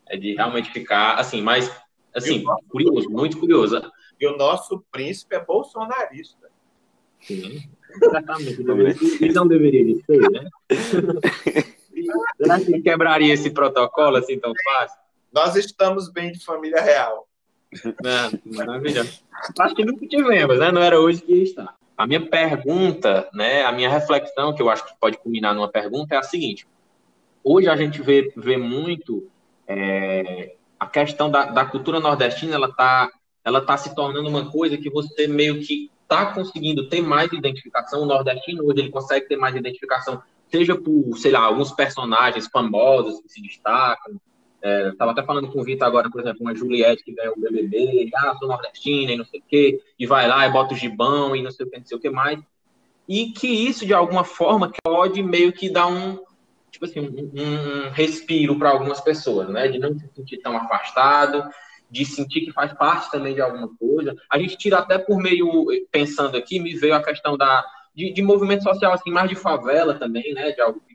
[0.07, 1.71] É de realmente ficar assim, mas
[2.13, 3.81] assim, curioso, muito curioso.
[4.19, 6.49] E o nosso príncipe é bolsonarista.
[7.21, 7.69] Sim,
[8.01, 8.61] exatamente.
[9.21, 10.49] Ele não deveria ser, né?
[12.37, 14.99] Será que ele quebraria esse protocolo assim tão fácil?
[15.31, 17.27] Nós estamos bem de família real.
[17.73, 19.21] É, maravilhoso.
[19.59, 20.71] Acho que nunca tivemos, né?
[20.71, 21.75] Não era hoje que ia estar.
[21.97, 26.15] A minha pergunta, né, a minha reflexão, que eu acho que pode culminar numa pergunta,
[26.15, 26.65] é a seguinte.
[27.43, 29.29] Hoje a gente vê, vê muito
[29.67, 33.11] é, a questão da, da, cultura nordestina, ela está
[33.43, 38.01] ela tá se tornando uma coisa que você meio que está conseguindo ter mais identificação.
[38.01, 43.21] O nordestino hoje ele consegue ter mais identificação, seja por, sei lá, alguns personagens famosos
[43.21, 44.19] que se destacam,
[44.61, 47.39] é, tava até falando com o Vitor agora, por exemplo, uma Juliette que ganhou o
[47.39, 50.77] BBB, ah, sou nordestina e não sei o quê, e vai lá e bota o
[50.77, 52.39] gibão e não sei o que, não sei o que mais.
[53.07, 56.19] E que isso, de alguma forma, pode meio que dar um,
[56.69, 59.67] tipo assim, um, um respiro para algumas pessoas, né?
[59.67, 61.43] De não se sentir tão afastado,
[61.89, 64.15] de sentir que faz parte também de alguma coisa.
[64.31, 68.21] A gente tira até por meio, pensando aqui, me veio a questão da, de, de
[68.21, 70.51] movimento social, assim, mais de favela também, né?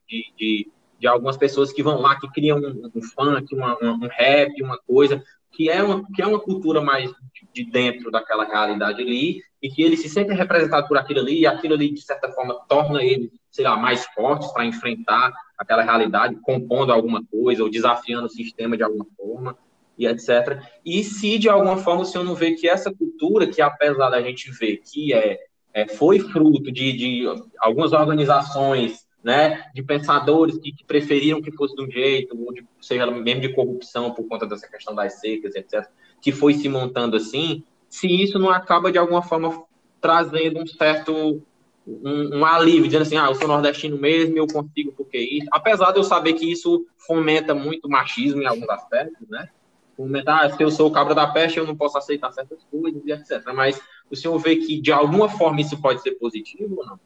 [0.08, 4.08] De, de, de algumas pessoas que vão lá, que criam um, um funk, uma, um
[4.08, 7.12] rap, uma coisa, que é uma, que é uma cultura mais
[7.52, 11.46] de dentro daquela realidade ali, e que ele se sente representado por aquilo ali, e
[11.46, 16.36] aquilo ali, de certa forma, torna ele, sei lá, mais fortes para enfrentar aquela realidade,
[16.42, 19.56] compondo alguma coisa, ou desafiando o sistema de alguma forma,
[19.98, 20.60] e etc.
[20.84, 24.20] E se, de alguma forma, o senhor não vê que essa cultura, que apesar da
[24.20, 25.38] gente ver que é,
[25.72, 27.24] é foi fruto de, de
[27.58, 32.62] algumas organizações né, de pensadores que, que, preferiram que fosse de um jeito, ou de,
[32.78, 35.88] seja mesmo de corrupção por conta dessa questão das secas, etc.,
[36.20, 39.64] que foi se montando assim, se isso não acaba de alguma forma
[39.98, 41.42] trazendo um certo
[41.86, 45.92] um, um, alívio, dizendo assim, ah, eu sou nordestino mesmo, eu consigo porque isso, apesar
[45.92, 49.48] de eu saber que isso fomenta muito machismo em alguns aspectos, né,
[49.96, 53.02] fomentar, ah, se eu sou o cabra da peste, eu não posso aceitar certas coisas,
[53.06, 53.80] etc., mas
[54.10, 57.00] o senhor vê que de alguma forma isso pode ser positivo ou não?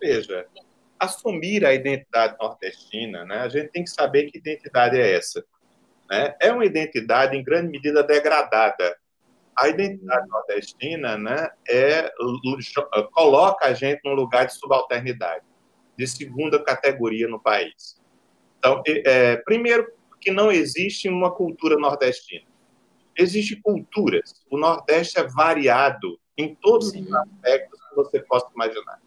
[0.00, 0.46] Veja,
[0.98, 3.38] assumir a identidade nordestina, né?
[3.38, 5.44] A gente tem que saber que identidade é essa.
[6.10, 6.34] Né?
[6.40, 8.96] É uma identidade em grande medida degradada.
[9.56, 12.10] A identidade nordestina, né, é
[13.12, 15.44] coloca a gente num lugar de subalternidade,
[15.96, 18.00] de segunda categoria no país.
[18.58, 22.46] Então, é, primeiro que não existe uma cultura nordestina.
[23.18, 24.42] Existem culturas.
[24.48, 29.00] O Nordeste é variado em todos os aspectos que você possa imaginar.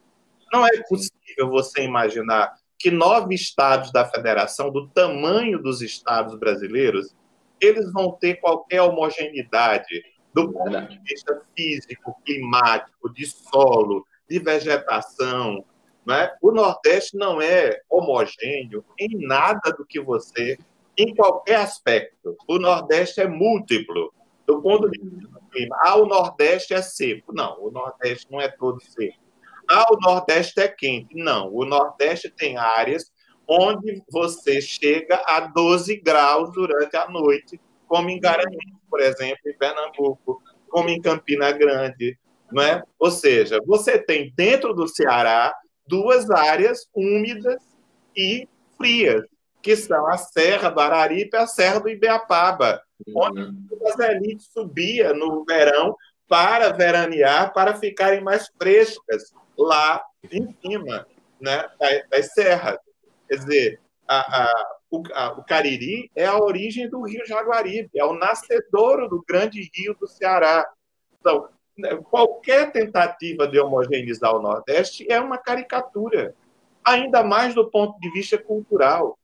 [0.54, 7.16] Não é possível você imaginar que nove estados da federação, do tamanho dos estados brasileiros,
[7.60, 15.64] eles vão ter qualquer homogeneidade do ponto de vista físico, climático, de solo, de vegetação.
[16.06, 16.32] Né?
[16.42, 20.60] O Nordeste não é homogêneo em nada do que você,
[20.98, 22.36] em qualquer aspecto.
[22.48, 24.14] O Nordeste é múltiplo.
[24.46, 27.34] Do ponto de vista do clima, ah, o Nordeste é seco.
[27.34, 29.18] Não, o Nordeste não é todo seco.
[29.70, 31.16] Ah, o Nordeste é quente.
[31.16, 33.12] Não, o Nordeste tem áreas
[33.48, 39.58] onde você chega a 12 graus durante a noite, como em Garanhuns, por exemplo, em
[39.58, 42.18] Pernambuco, como em Campina Grande,
[42.52, 42.84] não é?
[43.00, 45.54] Ou seja, você tem dentro do Ceará
[45.88, 47.62] duas áreas úmidas
[48.16, 49.24] e frias,
[49.66, 52.84] que são a Serra do Araripe e a Serra do Ibeapaba,
[53.16, 53.68] onde uhum.
[53.88, 55.98] as elites subia no verão
[56.28, 61.08] para veranear, para ficarem mais frescas lá em cima
[61.42, 61.68] né,
[62.12, 62.78] das serras.
[63.28, 68.06] Quer dizer, a, a, o, a, o, Cariri é a origem do rio Jaguaribe, é
[68.06, 70.64] o nascedouro do grande rio do Ceará.
[71.20, 76.36] Então, né, qualquer tentativa de homogeneizar o Nordeste é uma caricatura,
[76.84, 79.18] ainda mais do ponto de vista cultural.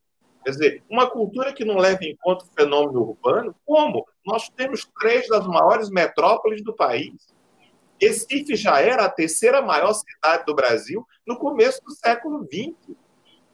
[0.43, 4.06] Quer dizer, uma cultura que não leva em conta o fenômeno urbano, como?
[4.25, 7.34] Nós temos três das maiores metrópoles do país.
[8.01, 12.95] Recife já era a terceira maior cidade do Brasil no começo do século XX.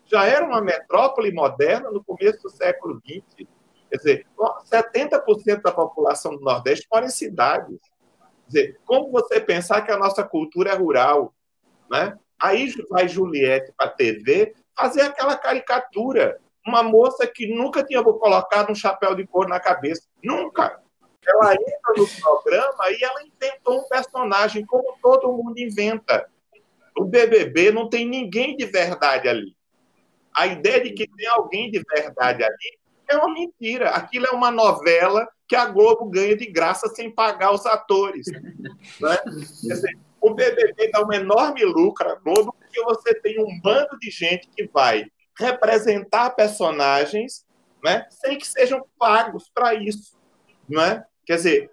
[0.05, 3.45] Já era uma metrópole moderna no começo do século XX.
[3.89, 4.27] Quer dizer,
[4.71, 7.77] 70% da população do Nordeste mora em cidades.
[7.79, 11.33] Quer dizer, como você pensar que a nossa cultura é rural?
[11.91, 12.17] Né?
[12.39, 16.39] Aí vai Juliette para a TV fazer aquela caricatura.
[16.67, 20.03] Uma moça que nunca tinha colocado um chapéu de couro na cabeça.
[20.21, 20.81] Nunca!
[21.25, 26.29] Ela entra no programa e ela inventou um personagem, como todo mundo inventa.
[26.97, 29.55] O BBB não tem ninguém de verdade ali.
[30.35, 33.91] A ideia de que tem alguém de verdade ali é uma mentira.
[33.91, 38.27] Aquilo é uma novela que a Globo ganha de graça sem pagar os atores.
[38.27, 39.17] Né?
[39.25, 44.09] Dizer, o BBB dá um enorme lucro à Globo porque você tem um bando de
[44.11, 45.05] gente que vai
[45.37, 47.45] representar personagens
[47.83, 50.17] né, sem que sejam pagos para isso.
[50.67, 51.03] Né?
[51.25, 51.71] Quer dizer,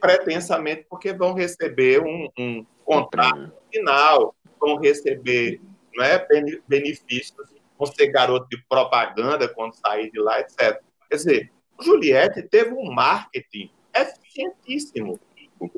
[0.00, 5.60] pretensamente porque vão receber um, um contrato final, vão receber
[5.96, 6.26] né,
[6.66, 10.80] benefícios, vão ser garoto de propaganda quando sair de lá, etc.
[11.08, 15.20] Quer dizer, Juliette teve um marketing eficientíssimo.
[15.60, 15.70] Um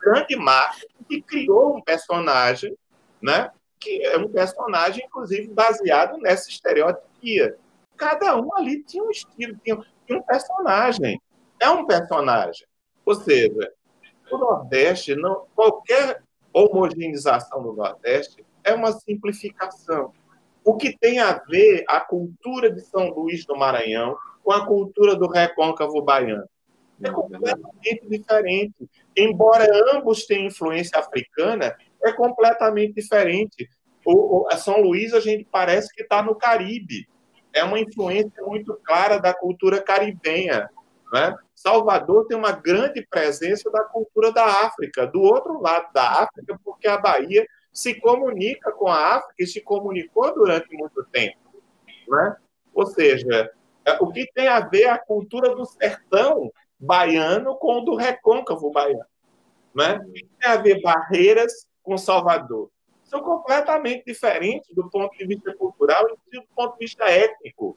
[0.00, 2.76] grande marketing que criou um personagem,
[3.20, 3.50] né?
[3.82, 7.56] Que é um personagem, inclusive, baseado nessa estereotipia.
[7.96, 11.20] Cada um ali tinha um estilo, tinha, tinha um personagem.
[11.58, 12.66] É um personagem.
[13.04, 13.72] Ou seja,
[14.30, 20.12] o Nordeste, não, qualquer homogeneização do Nordeste é uma simplificação.
[20.64, 25.16] O que tem a ver a cultura de São Luís do Maranhão com a cultura
[25.16, 26.48] do recôncavo baiano?
[27.02, 28.88] É completamente diferente.
[29.16, 33.68] Embora ambos tenham influência africana, é completamente diferente.
[34.04, 37.08] O, o São Luís, a gente parece que está no Caribe.
[37.52, 40.68] É uma influência muito clara da cultura caribenha.
[41.12, 41.36] Né?
[41.54, 46.88] Salvador tem uma grande presença da cultura da África, do outro lado da África, porque
[46.88, 51.38] a Bahia se comunica com a África e se comunicou durante muito tempo.
[52.08, 52.36] Né?
[52.74, 53.52] Ou seja,
[53.84, 58.70] é, o que tem a ver a cultura do sertão baiano com o do recôncavo
[58.70, 59.04] baiano?
[59.74, 60.00] Né?
[60.40, 62.70] Tem a ver Barreiras com Salvador?
[63.04, 67.76] São completamente diferentes do ponto de vista cultural e do ponto de vista étnico.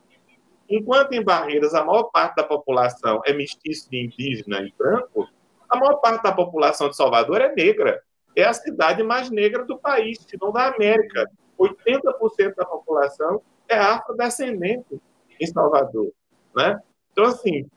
[0.69, 5.27] Enquanto em Barreiras a maior parte da população é mestiço de indígena e branco,
[5.69, 8.01] a maior parte da população de Salvador é negra.
[8.35, 11.29] É a cidade mais negra do país, se não da América.
[11.59, 15.01] 80% da população é afrodescendente
[15.39, 16.11] em Salvador.
[16.55, 16.79] Né?
[17.11, 17.69] Então, assim,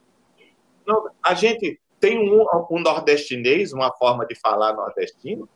[1.22, 5.48] a gente tem um, um nordestinês, uma forma de falar nordestino,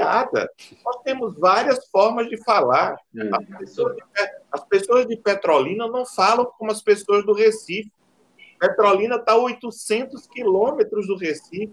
[0.00, 0.50] piada.
[0.84, 2.96] Nós temos várias formas de falar.
[3.16, 4.02] É, as pessoas de,
[4.50, 7.92] as pessoas de Petrolina não falam como as pessoas do Recife.
[8.58, 11.72] Petrolina está a 800 quilômetros do Recife.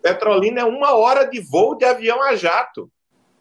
[0.00, 2.90] Petrolina é uma hora de voo de avião a jato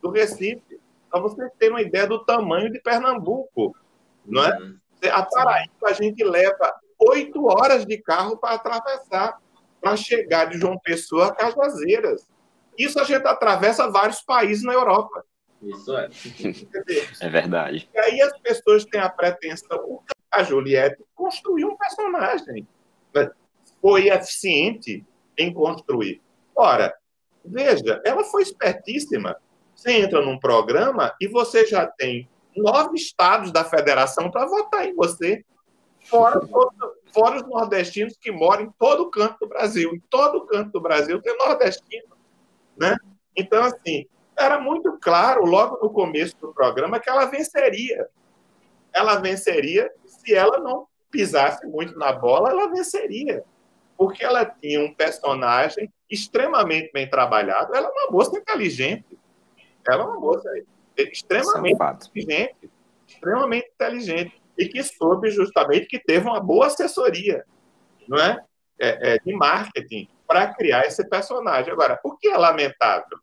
[0.01, 0.79] do Recife.
[1.09, 3.75] Para vocês terem uma ideia do tamanho de Pernambuco.
[4.25, 4.57] Não é?
[5.11, 9.37] A Paraíba, a gente leva oito horas de carro para atravessar,
[9.81, 12.32] para chegar de João Pessoa a Cajazeiras.
[12.77, 15.23] Isso a gente atravessa vários países na Europa.
[15.61, 16.09] Isso é.
[17.21, 17.89] É verdade.
[17.93, 20.01] E aí as pessoas têm a pretensão.
[20.29, 22.67] A Juliette construiu um personagem.
[23.13, 23.31] Né?
[23.81, 25.05] Foi eficiente
[25.37, 26.21] em construir.
[26.55, 26.93] Ora,
[27.45, 29.35] veja, ela foi espertíssima.
[29.75, 34.93] Você entra num programa e você já tem nove estados da federação para votar em
[34.93, 35.43] você.
[36.01, 36.41] Fora,
[37.13, 39.93] fora os nordestinos que moram em todo canto do Brasil.
[39.93, 42.12] Em todo canto do Brasil tem nordestino.
[42.77, 42.95] Né?
[43.35, 44.05] Então, assim,
[44.37, 48.07] era muito claro logo no começo do programa que ela venceria.
[48.93, 53.43] Ela venceria se ela não pisasse muito na bola, ela venceria.
[53.97, 57.75] Porque ela tinha um personagem extremamente bem trabalhado.
[57.75, 59.17] Ela é uma moça inteligente.
[59.87, 60.49] Ela é uma moça
[60.97, 62.71] extremamente é inteligente.
[63.07, 64.41] Extremamente inteligente.
[64.57, 67.43] E que soube justamente que teve uma boa assessoria
[68.07, 68.43] não é?
[68.79, 71.71] é, é de marketing para criar esse personagem.
[71.71, 73.19] Agora, o que é lamentável?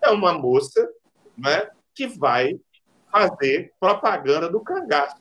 [0.00, 0.88] É uma moça
[1.36, 2.58] né, que vai
[3.12, 5.20] fazer propaganda do cangaço.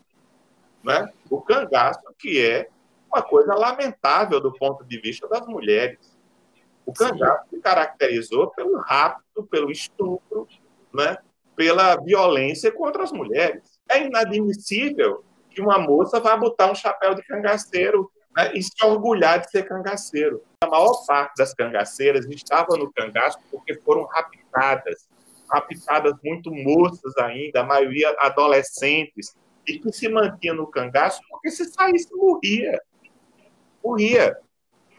[0.82, 1.12] Né?
[1.30, 2.69] O cangaço, que é
[3.13, 6.17] uma coisa lamentável do ponto de vista das mulheres.
[6.86, 10.48] O cangaço se caracterizou pelo rapto, pelo estupro,
[10.93, 11.17] né?
[11.54, 13.78] pela violência contra as mulheres.
[13.89, 19.41] É inadmissível que uma moça vá botar um chapéu de cangaceiro né, e se orgulhar
[19.41, 20.41] de ser cangaceiro.
[20.65, 25.08] A maior parte das cangaceiras estava no cangaço porque foram raptadas,
[25.49, 29.36] raptadas muito moças ainda, a maioria adolescentes,
[29.67, 32.80] e que se mantinha no cangaço porque se saísse morria.
[33.84, 34.38] Morria.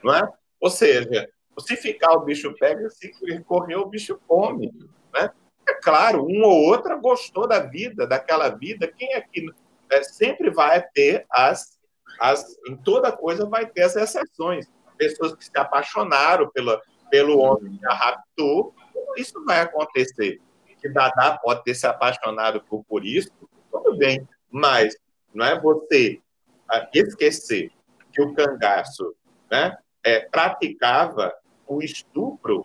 [0.02, 0.32] Não é?
[0.60, 3.12] Ou seja, se ficar o bicho pega, se
[3.44, 4.72] correr o bicho come.
[5.12, 5.30] Né?
[5.68, 8.86] É claro, um ou outra gostou da vida, daquela vida.
[8.86, 9.48] Quem aqui
[9.90, 11.76] é, sempre vai ter as
[12.18, 14.66] as, em toda coisa vai ter as exceções.
[14.96, 16.80] Pessoas que se apaixonaram pela,
[17.10, 18.74] pelo homem que a raptou,
[19.16, 20.40] isso vai acontecer.
[20.80, 23.30] Que Dadá pode ter se apaixonado por, por isso,
[23.70, 24.96] tudo bem, mas
[25.34, 26.20] não é você
[26.68, 27.70] ah, esquecer
[28.12, 29.14] que o cangaço
[29.50, 31.34] né, é, praticava
[31.66, 32.64] o estupro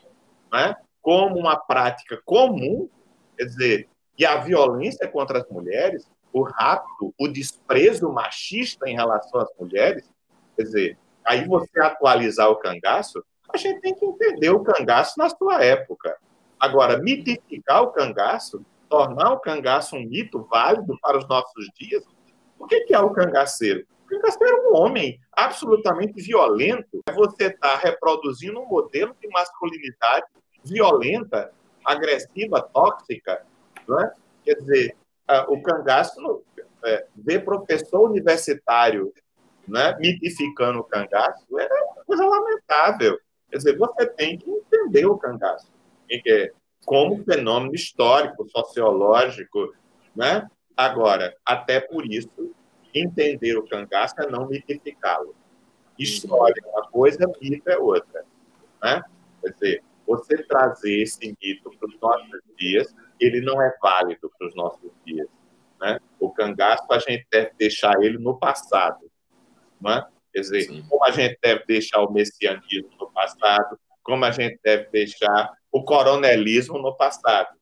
[0.52, 2.90] né, como uma prática comum,
[3.38, 9.42] quer dizer, e a violência contra as mulheres o rapto, o desprezo machista em relação
[9.42, 10.10] às mulheres,
[10.56, 15.30] quer dizer, aí você atualizar o cangaço, a gente tem que entender o cangaço na
[15.30, 16.18] sua época.
[16.60, 22.04] Agora, mitificar o cangaço, tornar o cangaço um mito válido para os nossos dias,
[22.60, 23.86] o que é o cangaceiro?
[24.06, 27.02] O cangaceiro é um homem absolutamente violento.
[27.16, 30.26] Você está reproduzindo um modelo de masculinidade
[30.64, 31.52] violenta,
[31.84, 33.44] agressiva, tóxica.
[34.00, 34.12] É?
[34.44, 34.96] Quer dizer,
[35.48, 36.44] o cangaço
[36.84, 39.12] é, ver professor universitário
[39.68, 43.20] né, mitificando o cangaço é uma coisa lamentável.
[43.50, 45.72] Quer dizer, você tem que entender o cangaço
[46.86, 49.74] como fenômeno histórico, sociológico,
[50.16, 50.48] né?
[50.76, 52.54] Agora, até por isso,
[52.94, 55.36] entender o cangaço é não mitificá-lo.
[55.98, 58.26] História é uma coisa, mito é outra.
[58.82, 59.04] Né?
[59.42, 64.48] Quer dizer, você trazer esse mito para os nossos dias, ele não é válido para
[64.48, 65.28] os nossos dias.
[65.80, 66.00] Né?
[66.20, 69.11] O cangaço, a gente deve deixar ele no passado.
[69.82, 70.06] Né?
[70.34, 70.86] Quer dizer, Sim.
[70.90, 75.84] como a gente deve deixar o messianismo no passado, como a gente deve deixar o
[75.84, 77.56] coronelismo no passado.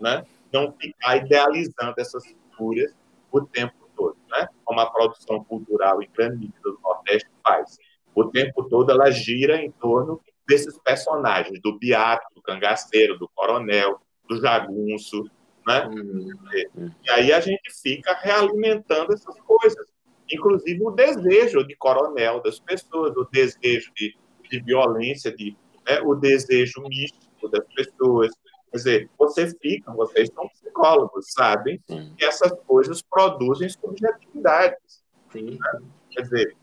[0.00, 0.24] Né?
[0.52, 2.94] Não ficar idealizando essas figuras
[3.30, 4.48] o tempo todo, né?
[4.64, 7.78] como a produção cultural em grande medida do Nordeste faz.
[8.14, 14.00] O tempo todo ela gira em torno desses personagens, do Beato, do Cangaceiro, do Coronel,
[14.28, 15.30] do Jagunço,
[15.66, 15.86] né?
[15.86, 16.90] Uhum.
[17.04, 19.86] E aí a gente fica realimentando essas coisas,
[20.32, 24.16] inclusive o desejo de coronel das pessoas, o desejo de,
[24.50, 25.56] de violência, de,
[25.86, 26.00] né?
[26.02, 28.32] o desejo místico das pessoas,
[28.70, 32.14] Quer dizer, você fica, vocês são psicólogos, sabem Sim.
[32.16, 35.02] que essas coisas produzem subjetividades.
[35.32, 35.58] Sim.
[35.58, 35.80] Né?
[36.10, 36.56] Quer dizer,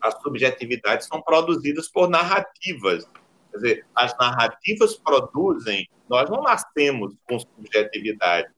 [0.00, 3.04] as subjetividades são produzidas por narrativas.
[3.50, 8.48] Quer dizer, as narrativas produzem, nós não nascemos com subjetividade.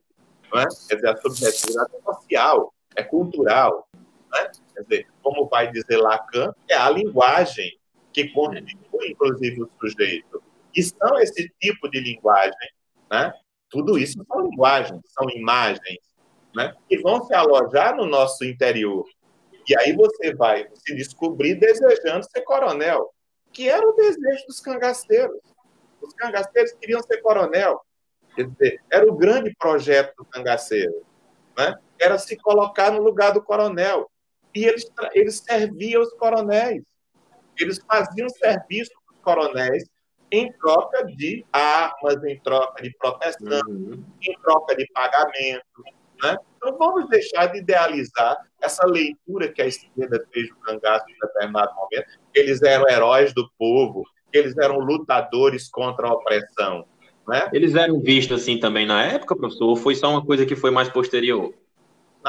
[0.52, 0.66] Não é?
[0.88, 3.88] Quer dizer, a subjetividade é social, é cultural.
[4.32, 4.50] Né?
[4.74, 7.78] Quer dizer, como vai dizer Lacan, é a linguagem
[8.12, 10.42] que constitui, inclusive, o sujeito.
[10.74, 12.70] E são esse tipo de linguagem,
[13.10, 13.32] né?
[13.68, 15.98] Tudo isso são linguagens, são imagens,
[16.54, 16.74] né?
[16.88, 19.06] Que vão se alojar no nosso interior.
[19.68, 23.12] E aí você vai se descobrir desejando ser coronel,
[23.52, 25.38] que era o desejo dos cangaceiros.
[26.00, 27.80] Os cangaceiros queriam ser coronel.
[28.34, 31.04] Quer dizer, era o grande projeto do cangaceiro,
[31.56, 31.74] né?
[32.00, 34.10] Era se colocar no lugar do coronel.
[34.54, 34.84] E eles,
[35.14, 36.82] eles serviam os coronéis.
[37.58, 39.84] Eles faziam serviço para os coronéis
[40.30, 44.02] em troca de armas, em troca de proteção, uhum.
[44.22, 45.82] em troca de pagamento.
[46.22, 46.36] Né?
[46.56, 51.74] Então, vamos deixar de idealizar essa leitura que a esquerda fez do cangaço em determinado
[51.74, 52.06] momento.
[52.34, 56.86] Eles eram heróis do povo, eles eram lutadores contra a opressão.
[57.28, 57.50] Né?
[57.52, 60.70] Eles eram vistos assim também na época, professor, ou foi só uma coisa que foi
[60.70, 61.52] mais posterior?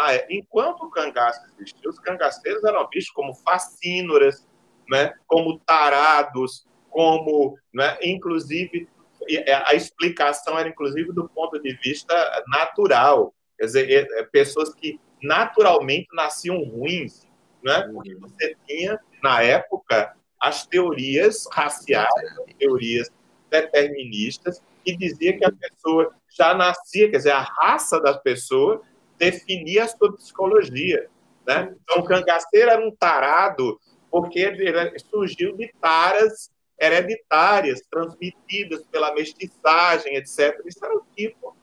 [0.10, 4.48] É, enquanto o cangaço existia, os cangaceiros eram vistos como fascínoras,
[4.90, 5.14] né?
[5.28, 8.88] como tarados, como, né, inclusive,
[9.28, 12.14] é, a explicação era inclusive do ponto de vista
[12.48, 17.28] natural, quer dizer, é, pessoas que naturalmente nasciam ruins,
[17.64, 22.10] né, porque você tinha, na época, as teorias raciais,
[22.48, 23.10] as teorias
[23.50, 28.82] deterministas, que dizia que a pessoa já nascia, quer dizer, a raça da pessoa
[29.18, 31.08] definia a sua psicologia.
[31.46, 31.76] Né?
[31.84, 40.16] Então, o cangaceiro era um tarado porque ele surgiu de taras hereditárias, transmitidas pela mestiçagem,
[40.16, 40.60] etc.
[40.66, 41.56] Isso era o tipo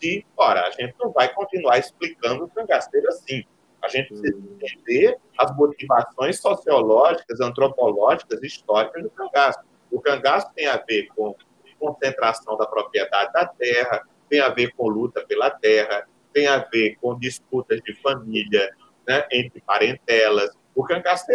[0.00, 0.24] de.
[0.36, 3.44] Ora, a gente não vai continuar explicando o cangaceiro assim.
[3.82, 9.60] A gente precisa entender as motivações sociológicas, antropológicas, históricas do cangaço.
[9.90, 11.34] O cangaço tem a ver com
[11.78, 16.96] concentração da propriedade da terra, tem a ver com luta pela terra, tem a ver
[17.00, 18.70] com disputas de família
[19.06, 20.50] né, entre parentelas.
[20.74, 21.26] O cangaço,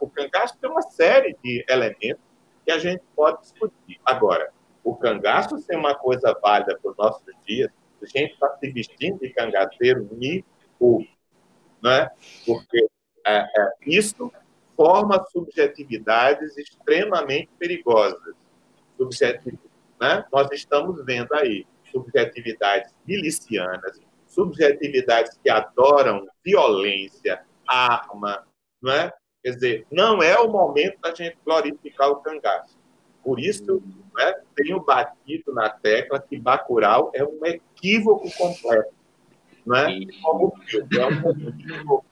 [0.00, 2.22] o cangaço tem uma série de elementos
[2.64, 4.00] que a gente pode discutir.
[4.04, 4.50] Agora,
[4.82, 7.70] o cangaço ser uma coisa válida para os nossos dias,
[8.02, 10.44] a gente está se vestindo de cangaceiro, me
[10.78, 11.10] ouve,
[11.82, 12.10] né?
[12.44, 12.86] Porque
[13.26, 14.30] é, é, isso
[14.76, 18.34] forma subjetividades extremamente perigosas.
[18.96, 19.58] Subjetiv...
[20.00, 20.24] Né?
[20.30, 24.00] Nós estamos vendo aí subjetividades milicianas,
[24.34, 28.46] subjetividades que adoram violência, arma,
[28.82, 29.12] não é?
[29.42, 32.78] Quer dizer, não é o momento da gente glorificar o cangaço.
[33.22, 33.82] Por isso,
[34.14, 38.92] né, tenho batido na tecla que Bacurau é um equívoco completo.
[39.66, 40.00] Né?
[40.22, 42.06] Como filme, é um equívoco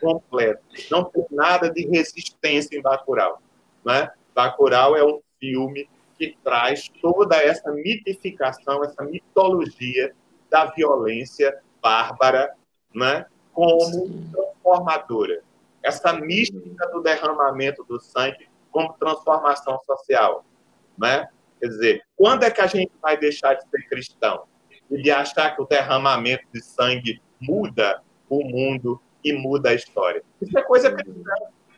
[0.00, 0.62] completo.
[0.90, 3.40] Não tem nada de resistência em Bacurau.
[3.84, 4.10] Né?
[4.34, 10.14] Bacurau é um filme que traz toda essa mitificação, essa mitologia
[10.50, 12.52] da violência bárbara
[12.92, 13.26] né?
[13.52, 15.42] como transformadora
[15.84, 20.44] essa mística do derramamento do sangue como transformação social,
[20.98, 21.28] né?
[21.60, 24.42] Quer dizer, quando é que a gente vai deixar de ser cristão
[24.90, 30.22] e de achar que o derramamento de sangue muda o mundo e muda a história.
[30.42, 31.32] Isso é coisa cristã.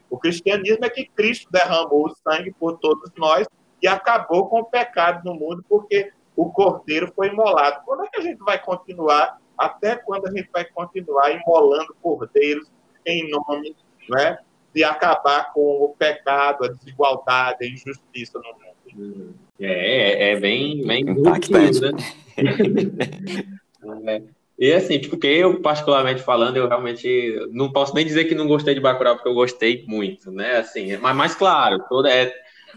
[0.09, 3.47] O cristianismo é que Cristo derramou o sangue por todos nós
[3.83, 7.83] e acabou com o pecado no mundo, porque o cordeiro foi imolado.
[7.85, 9.39] Quando é que a gente vai continuar?
[9.59, 12.71] Até quando a gente vai continuar imolando cordeiros
[13.05, 13.75] em nome
[14.09, 14.39] né,
[14.75, 19.35] de acabar com o pecado, a desigualdade, a injustiça no mundo?
[19.59, 21.91] É, é, é bem, bem impactante, né?
[24.07, 24.23] é.
[24.59, 28.75] E assim, porque eu, particularmente falando, eu realmente não posso nem dizer que não gostei
[28.75, 30.57] de Bacurau, porque eu gostei muito, né?
[30.57, 32.33] Assim, mas, mas claro, toda é,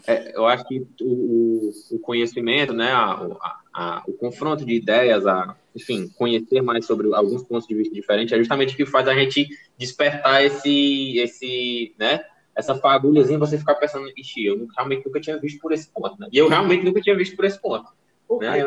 [0.05, 5.25] é, eu acho que o, o conhecimento, né, a, a, a, o confronto de ideias,
[5.25, 9.07] a, enfim, conhecer mais sobre alguns pontos de vista diferentes, é justamente o que faz
[9.07, 9.47] a gente
[9.78, 15.59] despertar esse, esse, né, essa fagulhazinha, você ficar pensando, ixi, eu realmente nunca tinha visto
[15.59, 16.28] por esse ponto, né?
[16.32, 17.89] E eu realmente nunca tinha visto por esse ponto.
[18.28, 18.61] Por, né?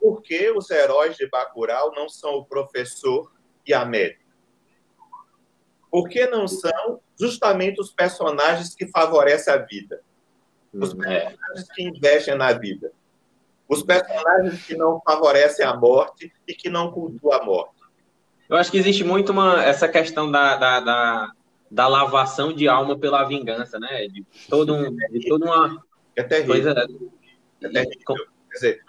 [0.00, 3.32] por que os heróis de Bacurau não são o professor
[3.66, 4.22] e a médica?
[5.90, 10.02] Por que não são justamente os personagens que favorecem a vida?
[10.72, 11.20] Os hum, é.
[11.20, 12.92] personagens que investem na vida.
[13.72, 17.82] Os personagens que não favorecem a morte e que não cultuam a morte.
[18.48, 21.32] Eu acho que existe muito uma, essa questão da, da, da,
[21.70, 24.06] da lavação de alma pela vingança, né?
[24.08, 25.82] De, todo um, de toda uma
[26.14, 26.54] é terrível.
[26.54, 26.70] coisa.
[27.62, 28.16] É terrível.
[28.50, 28.80] Quer dizer,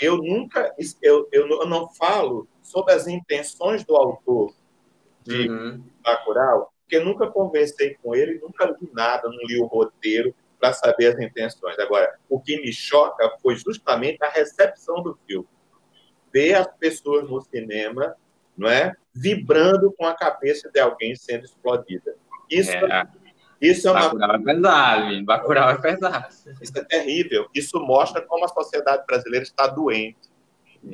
[0.00, 4.54] eu nunca, eu, eu não falo sobre as intenções do autor
[5.24, 5.82] de uhum.
[6.02, 11.08] Bacurau, porque nunca conversei com ele, nunca li nada, não li o roteiro para saber
[11.08, 11.76] as intenções.
[11.80, 15.48] Agora, o que me choca foi justamente a recepção do filme.
[16.32, 18.14] Ver as pessoas no cinema,
[18.56, 22.14] não é, vibrando com a cabeça de alguém sendo explodida.
[22.48, 23.08] Isso é,
[23.60, 24.02] isso é uma...
[24.02, 26.28] Bacurau é pesado, Bacurau é pesado.
[26.60, 27.48] Isso é terrível.
[27.52, 30.30] Isso mostra como a sociedade brasileira está doente.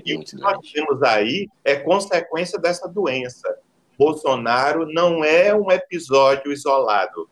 [0.02, 3.54] E o que nós temos aí é consequência dessa doença.
[3.98, 7.28] Bolsonaro não é um episódio isolado.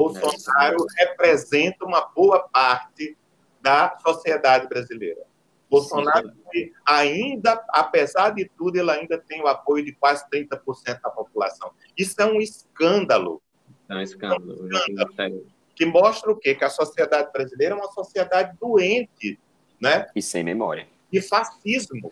[0.00, 3.18] Bolsonaro é representa uma boa parte
[3.60, 5.20] da sociedade brasileira.
[5.68, 6.72] Bolsonaro Sim.
[6.86, 11.70] ainda, apesar de tudo, ele ainda tem o apoio de quase 30% da população.
[11.96, 13.42] Isso é um escândalo.
[13.88, 15.46] É um escândalo.
[15.74, 16.54] Que mostra o quê?
[16.54, 19.38] Que a sociedade brasileira é uma sociedade doente,
[19.80, 20.06] né?
[20.16, 20.88] E sem memória.
[21.12, 22.10] E fascismo.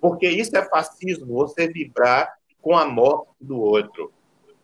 [0.00, 4.12] Porque isso é fascismo, você vibrar com a morte do outro.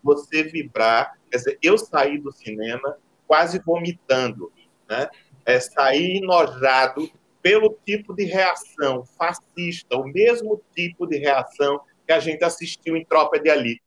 [0.02, 1.18] Você vibrar.
[1.34, 4.52] Quer dizer, eu saí do cinema quase vomitando,
[4.88, 5.08] né?
[5.44, 7.10] É, saí enojado
[7.42, 13.04] pelo tipo de reação fascista, o mesmo tipo de reação que a gente assistiu em
[13.04, 13.82] Tropa de Elite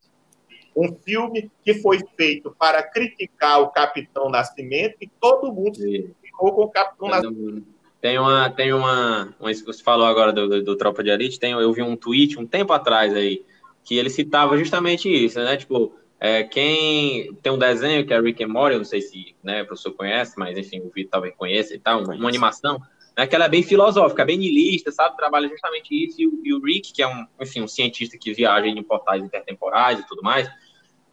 [0.76, 5.78] um filme que foi feito para criticar o Capitão Nascimento e todo mundo
[6.20, 7.66] ficou com o Capitão Nascimento.
[7.98, 11.52] Tem uma, tem uma, uma você falou agora do, do, do, Tropa de Elite, tem,
[11.52, 13.42] eu vi um tweet um tempo atrás aí,
[13.82, 18.42] que ele citava justamente isso, né, tipo, é, quem tem um desenho que é Rick
[18.42, 21.34] and Morty, eu não sei se né, o professor conhece, mas enfim, o Vitor talvez
[21.36, 22.80] conheça e tal, uma, animação,
[23.16, 26.52] né, que ela é bem filosófica, bem niilista, sabe, trabalha justamente isso, e o, e
[26.52, 30.22] o Rick, que é um, enfim, um cientista que viaja em portais intertemporais e tudo
[30.22, 30.50] mais,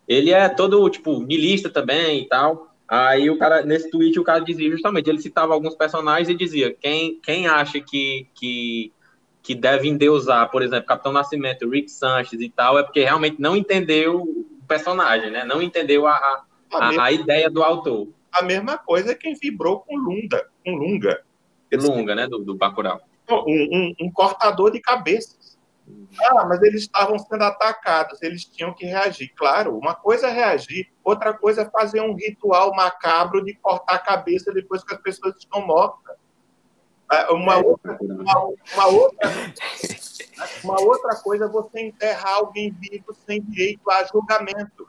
[0.07, 2.75] ele é todo, tipo, milista também e tal.
[2.87, 6.75] Aí o cara, nesse tweet, o cara dizia justamente, ele citava alguns personagens e dizia,
[6.79, 8.91] quem, quem acha que, que,
[9.41, 13.55] que deve endeusar, por exemplo, Capitão Nascimento, Rick Sanchez e tal, é porque realmente não
[13.55, 15.43] entendeu personagem, né?
[15.43, 16.43] Não entendeu a, a,
[16.73, 18.07] a, a ideia do autor.
[18.31, 21.23] A mesma coisa é quem vibrou com Lunda, com Lunga.
[21.71, 23.01] Lunga, né, do, do Bacurau.
[23.29, 25.55] Um, um, um cortador de cabeças.
[26.19, 29.31] Ah, mas eles estavam sendo atacados, eles tinham que reagir.
[29.35, 33.99] Claro, uma coisa é reagir, outra coisa é fazer um ritual macabro de cortar a
[33.99, 36.15] cabeça depois que as pessoas estão mortas.
[37.09, 39.29] Ah, uma outra, uma, uma, outra,
[40.63, 44.87] uma outra coisa é você enterrar alguém vivo sem direito a julgamento.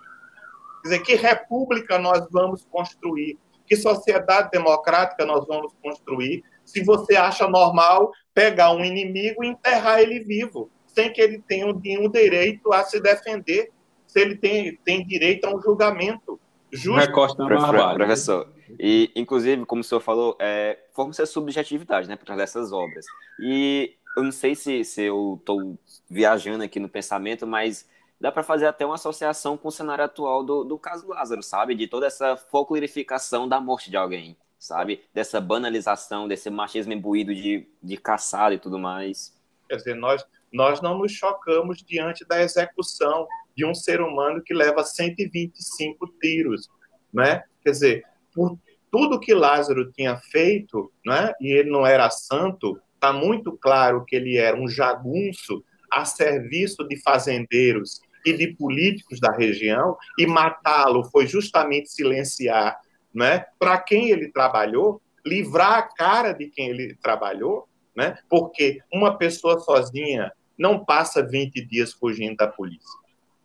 [0.83, 3.39] Quer dizer, que república nós vamos construir?
[3.67, 10.01] Que sociedade democrática nós vamos construir se você acha normal pegar um inimigo e enterrar
[10.01, 10.71] ele vivo?
[10.97, 13.71] sem que ele tenha nenhum direito a se defender,
[14.07, 16.41] se ele tem, tem direito a um julgamento
[16.73, 16.99] justo.
[16.99, 22.25] Recosta na Professor, e inclusive, como o senhor falou, é, forma-se a subjetividade né, por
[22.25, 23.05] trás dessas obras.
[23.39, 27.87] E eu não sei se, se eu estou viajando aqui no pensamento, mas
[28.19, 31.75] dá para fazer até uma associação com o cenário atual do, do caso Lázaro, sabe?
[31.75, 35.03] De toda essa folclorificação da morte de alguém, sabe?
[35.13, 39.37] Dessa banalização, desse machismo imbuído de, de caçada e tudo mais.
[39.69, 44.55] Quer dizer, nós, nós não nos chocamos diante da execução de um ser humano que
[44.55, 46.71] leva 125 tiros,
[47.13, 47.43] né?
[47.63, 48.05] Quer dizer,
[48.35, 48.59] por
[48.91, 51.35] tudo que Lázaro tinha feito, né?
[51.39, 56.87] E ele não era santo, está muito claro que ele era um jagunço a serviço
[56.89, 62.77] de fazendeiros e de políticos da região, e matá-lo foi justamente silenciar
[63.15, 69.17] né, para quem ele trabalhou, livrar a cara de quem ele trabalhou, né, porque uma
[69.17, 72.99] pessoa sozinha não passa 20 dias fugindo da polícia.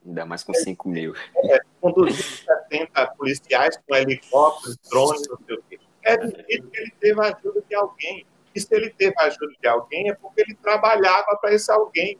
[0.03, 1.13] Ainda mais com 5 mil.
[1.45, 5.79] É, com 270 policiais, com helicópteros, drones, não sei o quê.
[6.03, 8.25] É difícil que ele teve a ajuda de alguém.
[8.53, 12.17] E se ele teve a ajuda de alguém, é porque ele trabalhava para esse alguém.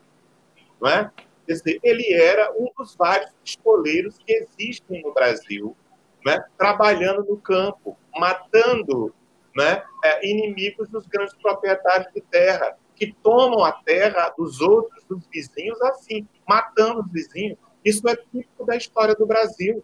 [0.80, 1.12] Não é?
[1.46, 5.76] Quer dizer, ele era um dos vários pistoleiros que existem no Brasil,
[6.26, 9.14] né, trabalhando no campo, matando
[9.56, 15.26] né, é, inimigos dos grandes proprietários de terra, que tomam a terra dos outros, dos
[15.28, 17.58] vizinhos, assim, matando os vizinhos.
[17.84, 19.84] Isso é típico da história do Brasil.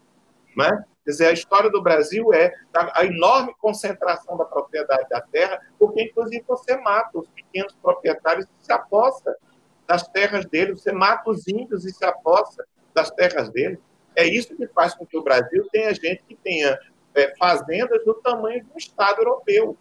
[0.58, 0.84] Né?
[1.06, 6.02] Quer dizer, a história do Brasil é a enorme concentração da propriedade da terra, porque,
[6.02, 9.38] inclusive, você mata os pequenos proprietários e se aposta
[9.86, 13.78] das terras deles, você mata os índios e se aposta das terras deles.
[14.16, 16.78] É isso que faz com que o Brasil tenha gente que tenha
[17.14, 19.78] é, fazendas do tamanho de um Estado europeu,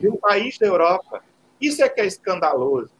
[0.00, 1.22] de um país da Europa.
[1.60, 2.94] Isso é que é escandaloso.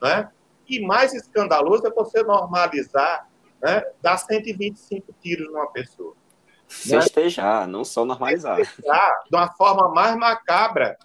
[0.00, 0.30] Né?
[0.68, 3.26] E mais escandaloso é você normalizar,
[3.60, 6.14] né, dar 125 tiros numa pessoa.
[6.68, 7.72] Festejar, né?
[7.72, 8.56] não só normalizar.
[8.56, 10.98] Festejar de uma forma mais macabra.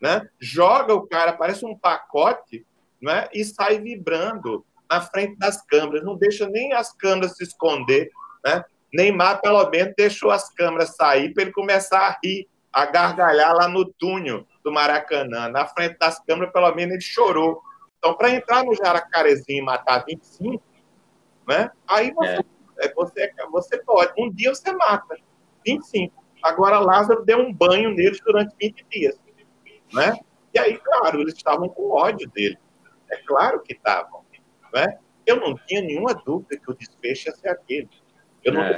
[0.00, 0.28] Né?
[0.38, 2.66] Joga o cara, parece um pacote,
[3.00, 3.28] né?
[3.32, 6.04] e sai vibrando na frente das câmeras.
[6.04, 8.10] Não deixa nem as câmeras se esconder.
[8.44, 8.64] Né?
[8.92, 13.68] Neymar, pelo menos, deixou as câmeras sair para ele começar a rir, a gargalhar lá
[13.68, 15.48] no túnel do Maracanã.
[15.48, 17.62] Na frente das câmeras, pelo menos, ele chorou.
[17.98, 20.62] Então, para entrar no Jaracarezinho e matar 25,
[21.48, 21.70] né?
[21.88, 22.44] aí você, é.
[22.78, 22.92] É.
[22.94, 24.12] você, você pode.
[24.18, 25.16] Um dia você mata
[25.64, 26.24] 25.
[26.42, 29.18] Agora, Lázaro deu um banho neles durante 20 dias.
[29.92, 30.18] Né?
[30.52, 32.58] E aí, claro, eles estavam com ódio dele.
[33.10, 34.24] É claro que estavam.
[34.72, 34.98] Né?
[35.24, 37.88] Eu não tinha nenhuma dúvida que o desfecho ia ser aquele.
[38.42, 38.76] Eu não, é,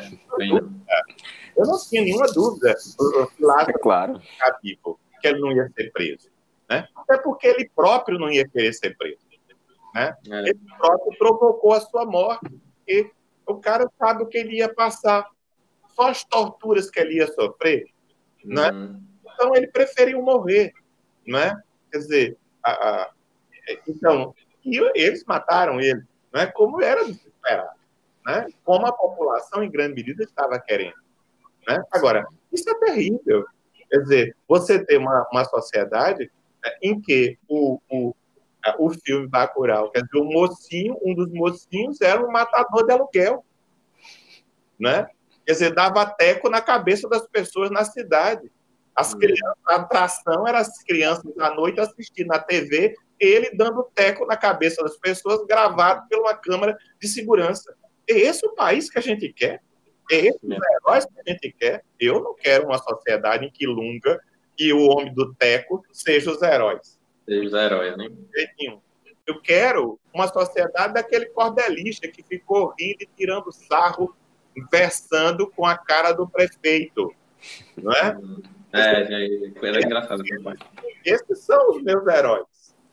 [1.56, 2.72] eu não tinha nenhuma dúvida
[3.36, 4.20] que Lázaro é claro.
[4.20, 6.30] ficar vivo, que ele não ia ser preso.
[6.70, 6.86] Né?
[6.94, 9.26] Até porque ele próprio não ia querer ser preso.
[9.92, 10.14] Né?
[10.30, 10.38] É.
[10.48, 12.60] Ele próprio provocou a sua morte.
[12.86, 13.10] E
[13.46, 15.28] o cara sabe o que ele ia passar.
[15.94, 17.86] Só as torturas que ele ia sofrer.
[18.44, 18.70] Né?
[18.70, 19.02] Uhum.
[19.32, 20.72] Então ele preferiu morrer.
[21.26, 21.58] Né?
[21.90, 23.10] Quer dizer, a, a,
[23.88, 24.34] então,
[24.64, 26.02] e eles mataram ele.
[26.32, 26.46] Né?
[26.46, 27.76] Como era de se esperar
[28.26, 28.46] né?
[28.64, 30.96] como a população, em grande medida, estava querendo.
[31.66, 31.82] Né?
[31.92, 33.46] Agora, isso é terrível.
[33.88, 36.30] Quer dizer, você tem uma, uma sociedade
[36.62, 38.14] né, em que o, o,
[38.78, 43.44] o filme Bacurau, quer dizer, o mocinho, um dos mocinhos era um matador de aluguel.
[44.78, 45.06] Né?
[45.46, 48.50] Quer dizer, dava teco na cabeça das pessoas na cidade.
[48.94, 49.18] As hum.
[49.18, 54.36] crianças, a atração era as crianças à noite assistindo na TV, ele dando teco na
[54.36, 57.74] cabeça das pessoas, gravado por uma câmera de segurança.
[58.08, 59.60] É esse o país que a gente quer?
[60.10, 61.84] É esse os heróis que a gente quer?
[61.98, 64.20] Eu não quero uma sociedade em que Lunga
[64.58, 66.95] e o homem do Teco sejam os heróis.
[67.26, 68.08] Sejam os heróis, né?
[69.26, 74.14] Eu quero uma sociedade daquele cordelista que ficou rindo e tirando sarro,
[74.70, 77.12] versando com a cara do prefeito.
[77.76, 78.16] Não é?
[78.72, 79.00] É,
[79.62, 80.22] era engraçado.
[81.04, 82.46] Esses são os meus heróis.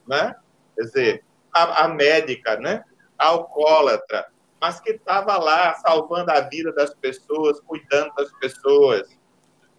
[0.08, 0.36] Né?
[0.76, 1.24] Quer dizer,
[1.54, 2.84] a, a médica, né?
[3.18, 4.26] a alcoólatra,
[4.60, 9.08] mas que estava lá salvando a vida das pessoas, cuidando das pessoas,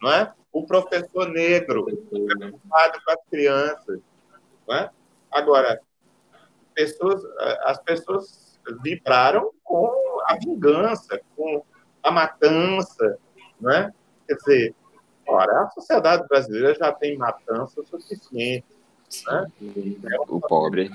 [0.01, 0.33] não é?
[0.53, 4.01] O professor negro, preocupado com as crianças,
[4.67, 4.91] não é?
[5.31, 5.81] Agora,
[6.75, 7.23] pessoas,
[7.65, 9.91] as pessoas vibraram com
[10.27, 11.65] a vingança, com
[12.03, 13.19] a matança,
[13.61, 13.93] não é?
[14.27, 14.75] Quer dizer,
[15.27, 18.67] ora, a sociedade brasileira já tem matança suficiente,
[19.27, 19.47] né?
[20.29, 20.91] O pobre.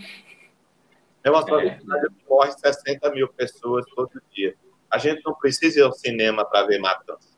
[1.24, 2.10] É uma sociedade é.
[2.10, 4.56] que morre 60 mil pessoas todo dia.
[4.90, 7.38] A gente não precisa ir ao cinema para ver matança.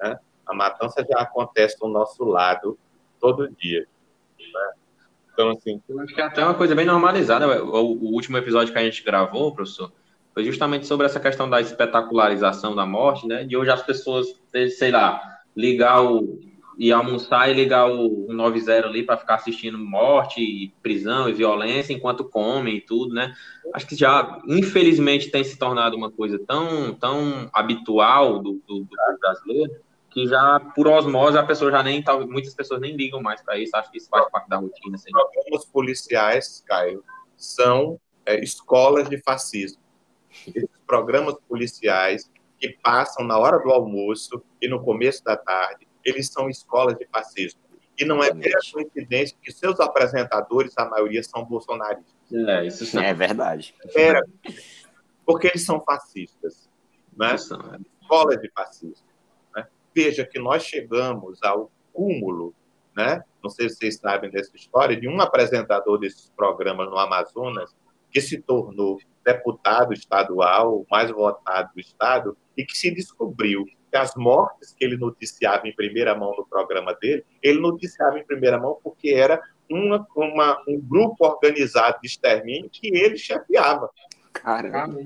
[0.00, 0.18] Né?
[0.46, 2.78] A matança já acontece do nosso lado
[3.18, 3.86] todo dia.
[4.38, 4.72] Né?
[5.36, 5.82] Então, assim.
[5.86, 7.62] Eu acho que é até uma coisa bem normalizada.
[7.62, 9.92] O, o, último episódio que a gente gravou, professor,
[10.32, 13.44] foi justamente sobre essa questão da espetacularização da morte, né?
[13.44, 14.26] De hoje as pessoas,
[14.78, 15.20] sei lá,
[15.54, 16.40] ligar o,
[16.78, 21.92] e almoçar e ligar o 90 ali para ficar assistindo morte, e prisão e violência
[21.92, 23.34] enquanto comem e tudo, né?
[23.74, 29.18] Acho que já, infelizmente, tem se tornado uma coisa tão, tão habitual do, do, do
[29.20, 29.85] brasileiro
[30.16, 33.76] que já, por osmose, a pessoa já nem, muitas pessoas nem ligam mais para isso,
[33.76, 34.94] acho que isso faz parte da rotina.
[34.94, 35.10] Assim.
[35.10, 37.04] Programas policiais, Caio,
[37.36, 39.82] são é, escolas de fascismo.
[40.46, 46.32] Esses programas policiais que passam na hora do almoço e no começo da tarde, eles
[46.32, 47.60] são escolas de fascismo.
[47.98, 52.16] E não é mera coincidência que seus apresentadores, a maioria, são bolsonaristas.
[52.32, 53.04] É, isso sim.
[53.04, 53.74] é verdade.
[53.94, 54.24] Era,
[55.26, 56.70] porque eles são fascistas.
[57.14, 57.36] né?
[58.00, 59.15] escolas de fascismo.
[59.96, 62.54] Veja que nós chegamos ao cúmulo,
[62.94, 63.24] né?
[63.42, 67.74] não sei se vocês sabem dessa história, de um apresentador desses programas no Amazonas
[68.10, 74.14] que se tornou deputado estadual, mais votado do Estado, e que se descobriu que as
[74.16, 78.78] mortes que ele noticiava em primeira mão no programa dele, ele noticiava em primeira mão
[78.84, 79.40] porque era
[79.70, 83.88] uma, uma, um grupo organizado de extermínio que ele chefiava.
[84.40, 84.98] Caramba!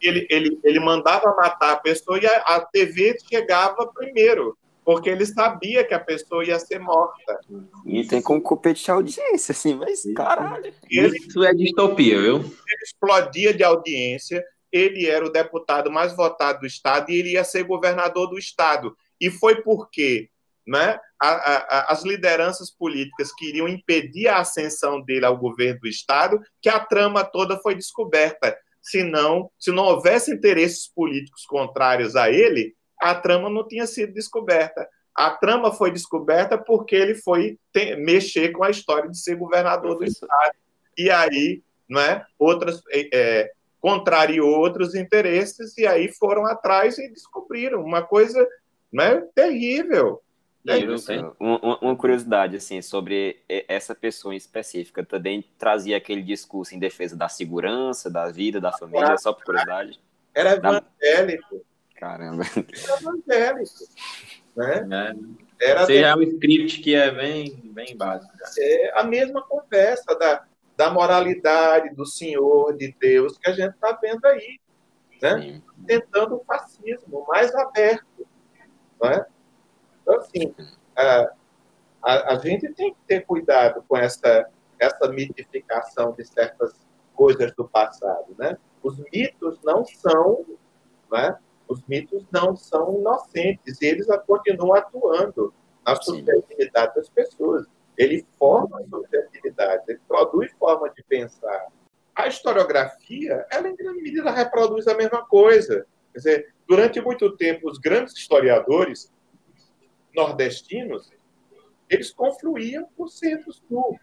[0.00, 5.26] Ele, ele, ele mandava matar a pessoa e a, a TV chegava primeiro porque ele
[5.26, 7.40] sabia que a pessoa ia ser morta.
[7.84, 10.72] E tem como competir a audiência, assim, mas caralho.
[10.88, 12.36] Ele, Isso é distopia, viu?
[12.36, 17.42] Ele explodia de audiência, ele era o deputado mais votado do Estado e ele ia
[17.42, 18.96] ser governador do Estado.
[19.20, 20.30] E foi porque
[20.66, 26.40] né, a, a, as lideranças políticas queriam impedir a ascensão dele ao governo do Estado
[26.60, 28.56] que a trama toda foi descoberta.
[28.82, 34.12] Se não, se não houvesse interesses políticos contrários a ele, a trama não tinha sido
[34.12, 34.88] descoberta.
[35.14, 39.96] A trama foi descoberta porque ele foi ter, mexer com a história de ser governador
[39.96, 40.54] do estado.
[40.96, 47.08] E aí, não é, outras é, é, contrariou outros interesses e aí foram atrás e
[47.08, 48.46] descobriram uma coisa
[48.92, 50.22] né, terrível.
[51.38, 57.16] Uma, uma, curiosidade assim sobre essa pessoa em específica também trazia aquele discurso em defesa
[57.16, 60.00] da segurança, da vida, da família, só por curiosidade.
[60.34, 61.64] Era evangélico.
[61.94, 62.42] Caramba.
[62.54, 63.74] Era evangélico.
[64.56, 64.88] Né?
[65.60, 65.70] É.
[65.70, 68.32] Era Você já é um script que é bem, bem básico.
[68.58, 70.44] É a mesma conversa da,
[70.76, 74.58] da moralidade do Senhor, de Deus, que a gente está vendo aí.
[75.22, 75.62] Né?
[75.86, 78.26] Tentando o fascismo mais aberto.
[79.02, 79.24] Né?
[80.26, 80.54] Assim,
[80.96, 81.32] a,
[82.02, 84.48] a, a gente tem que ter cuidado com essa,
[84.78, 86.74] essa mitificação de certas
[87.14, 88.34] coisas do passado.
[88.38, 88.56] Né?
[88.82, 90.44] Os mitos não são
[91.10, 95.52] né, os mitos não são inocentes, eles continuam atuando
[95.84, 97.66] na subjetividade das pessoas.
[97.96, 101.66] Ele forma a subjetividade, ele produz forma de pensar.
[102.14, 105.86] A historiografia, ela em grande medida reproduz a mesma coisa.
[106.12, 109.12] Quer dizer, durante muito tempo, os grandes historiadores
[110.16, 111.12] nordestinos,
[111.88, 113.98] eles confluíam com o centro-sul.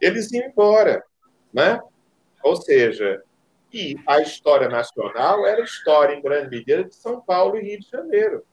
[0.00, 1.04] Eles iam embora,
[1.52, 1.80] né?
[2.42, 3.22] Ou seja,
[3.72, 7.88] e a história nacional era história, em grande medida, de São Paulo e Rio de
[7.88, 8.44] Janeiro.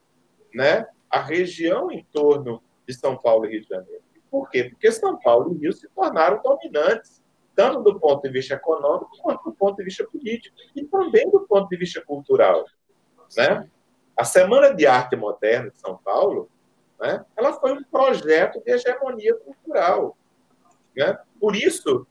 [0.54, 0.86] Né?
[1.10, 4.04] A região em torno de São Paulo e Rio de Janeiro.
[4.30, 4.66] Por quê?
[4.66, 7.24] Porque São Paulo e Rio se tornaram dominantes,
[7.56, 11.42] tanto do ponto de vista econômico quanto do ponto de vista político, e também do
[11.42, 12.66] ponto de vista cultural.
[13.38, 13.70] Né?
[14.18, 16.50] A Semana de Arte Moderna de São Paulo
[17.00, 20.18] né, ela foi um projeto de hegemonia cultural.
[20.96, 21.18] Né?
[21.40, 22.08] Por isso,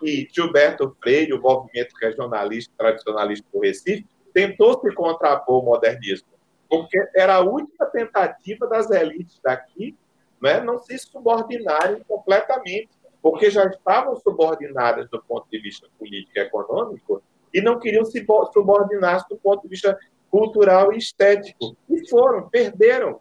[0.00, 6.28] que Gilberto Freire, o movimento regionalista tradicionalista do Recife, tentou se contrapor ao modernismo,
[6.68, 9.96] porque era a última tentativa das elites daqui
[10.44, 12.90] né, não se subordinarem completamente,
[13.22, 17.22] porque já estavam subordinadas do ponto de vista político e econômico
[17.54, 18.22] e não queriam se
[18.52, 19.98] subordinar do ponto de vista
[20.30, 21.74] cultural e estético.
[21.88, 23.18] E foram, perderam.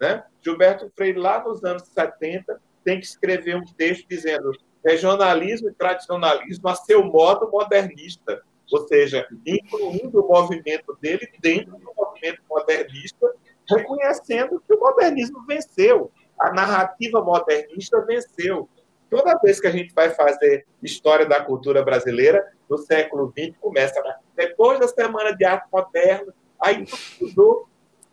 [0.00, 0.24] Né?
[0.42, 4.52] Gilberto Freire, lá nos anos 70, tem que escrever um texto dizendo
[4.84, 11.92] regionalismo e tradicionalismo a seu modo modernista, ou seja, incluindo o movimento dele dentro do
[11.96, 13.34] movimento modernista,
[13.68, 18.68] reconhecendo que o modernismo venceu, a narrativa modernista venceu.
[19.08, 24.02] Toda vez que a gente vai fazer história da cultura brasileira, no século XX, começa
[24.34, 27.68] depois da Semana de Arte Moderna, aí tudo mudou,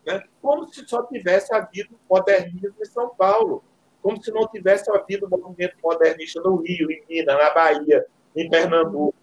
[0.06, 0.24] né?
[0.42, 3.64] como se só tivesse havido modernismo em São Paulo
[4.02, 9.16] como se não tivesse havido movimento modernista no Rio, em Minas, na Bahia, em Pernambuco.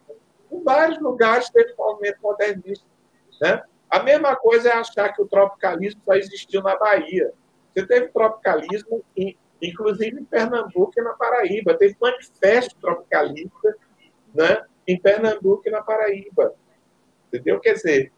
[0.51, 2.87] Em vários lugares teve movimento modernista.
[3.41, 3.63] Né?
[3.91, 7.33] A mesma coisa é achar que o tropicalismo só existiu na Bahia.
[7.75, 11.77] Você teve tropicalismo, em, inclusive em Pernambuco e na Paraíba.
[11.77, 13.77] Teve manifesto tropicalista
[14.35, 16.55] né, em Pernambuco e na Paraíba.
[17.29, 17.61] Entendeu?
[17.61, 18.13] Quer dizer,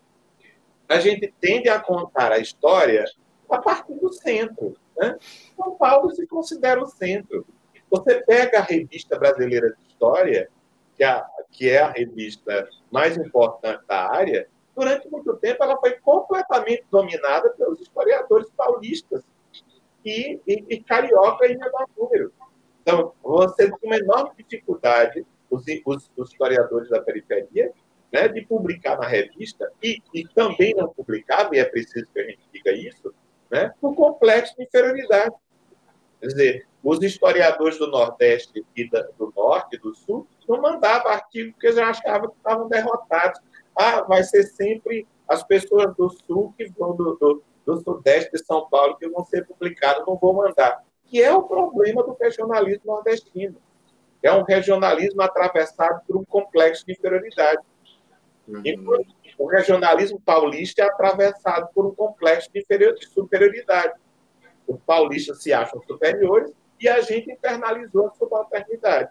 [0.91, 3.05] a gente tende a contar a história
[3.49, 4.77] a partir do centro.
[4.97, 5.17] Né?
[5.57, 7.47] São Paulo se considera o centro.
[7.89, 10.51] Você pega a Revista Brasileira de História,
[10.97, 11.23] que, é,
[11.53, 17.51] que é a revista mais importante da área, durante muito tempo ela foi completamente dominada
[17.51, 19.23] pelos historiadores paulistas
[20.05, 22.33] e, e, e carioca e menor número.
[22.83, 27.73] Então, você tem uma enorme dificuldade, os, os, os historiadores da periferia,
[28.13, 32.25] né, de publicar na revista, e, e também não publicava, e é preciso que a
[32.25, 33.15] gente diga isso,
[33.51, 35.35] né, por complexo de inferioridade.
[36.21, 41.13] Quer dizer, os historiadores do Nordeste e da, do Norte e do Sul não mandavam
[41.13, 43.41] artigo porque já achavam que estavam derrotados.
[43.77, 48.45] Ah, vai ser sempre as pessoas do sul que vão do, do, do sudeste de
[48.45, 50.83] São Paulo que vão ser publicadas não vão mandar.
[51.05, 53.57] Que é o problema do regionalismo nordestino.
[54.23, 57.63] É um regionalismo atravessado por um complexo de inferioridade.
[59.39, 62.65] O regionalismo paulista é atravessado por um complexo de
[63.07, 63.95] superioridade.
[64.67, 69.11] Os paulistas se acham superiores e a gente internalizou a subalternidade.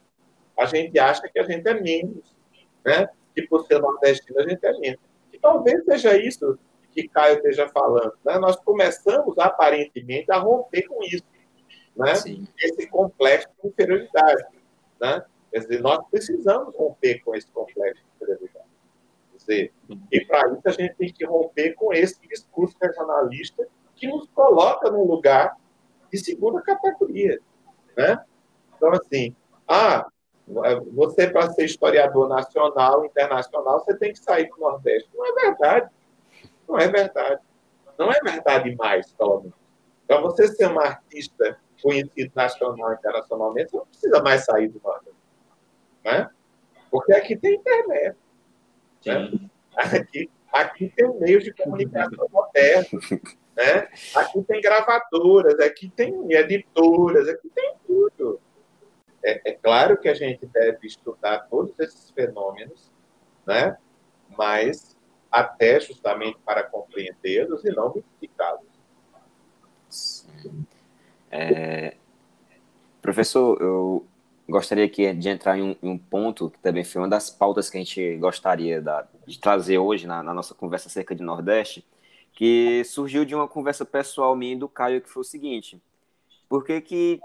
[0.58, 2.36] A gente acha que a gente é menos,
[2.86, 3.10] né?
[3.34, 5.00] que por ser nordestino a gente é menos.
[5.32, 6.58] E talvez seja isso
[6.92, 8.14] que Caio esteja falando.
[8.26, 8.38] Né?
[8.40, 11.24] Nós começamos, aparentemente, a romper com isso.
[11.96, 12.14] Né?
[12.58, 14.44] Esse complexo de inferioridade.
[15.00, 15.24] Né?
[15.52, 18.69] Quer dizer, nós precisamos romper com esse complexo de inferioridade.
[19.54, 24.90] E para isso a gente tem que romper com esse discurso regionalista que nos coloca
[24.90, 25.56] num lugar
[26.12, 27.40] de segunda categoria.
[27.98, 28.24] Né?
[28.76, 29.36] Então, assim,
[29.68, 30.08] ah,
[30.92, 35.10] você, para ser historiador nacional, internacional, você tem que sair do Nordeste.
[35.14, 35.90] Não é verdade.
[36.68, 37.42] Não é verdade.
[37.98, 39.60] Não é verdade mais, pelo menos.
[40.08, 44.82] Para você ser um artista conhecido nacional e internacionalmente, você não precisa mais sair do
[44.84, 45.20] Nordeste.
[46.04, 46.30] Né?
[46.90, 48.18] Porque aqui tem internet.
[49.06, 49.50] Né?
[49.76, 53.10] Aqui, aqui tem meios de comunicação modernos.
[53.56, 53.90] Né?
[54.16, 58.40] Aqui tem gravadoras, aqui tem editoras, aqui tem tudo.
[59.24, 62.90] É, é, claro que a gente deve estudar todos esses fenômenos,
[63.46, 63.78] né?
[64.38, 64.98] mas
[65.32, 68.70] até justamente para compreendê-los e não mitificá-los.
[71.30, 71.96] É,
[73.02, 74.06] professor, eu
[74.50, 77.70] gostaria aqui de entrar em um, em um, ponto que também foi uma das pautas
[77.70, 81.86] que a gente gostaria da, de trazer hoje na, na, nossa conversa acerca de Nordeste,
[82.34, 85.82] que surgiu de uma conversa pessoal minha e do Caio, que foi o seguinte,
[86.48, 87.22] por que que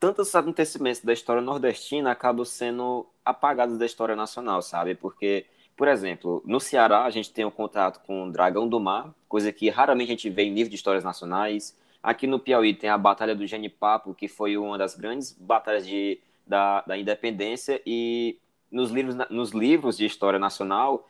[0.00, 4.94] tantos acontecimentos da história nordestina acabam sendo apagados da história nacional, sabe?
[4.94, 5.44] Porque,
[5.76, 9.52] por exemplo, no Ceará a gente tem um contato com o Dragão do Mar, coisa
[9.52, 11.78] que raramente a gente vê em livros de histórias nacionais.
[12.02, 16.18] Aqui no Piauí tem a Batalha do Genipapo, que foi uma das grandes batalhas de,
[16.50, 18.38] da, da independência, e
[18.70, 21.06] nos livros, nos livros de história nacional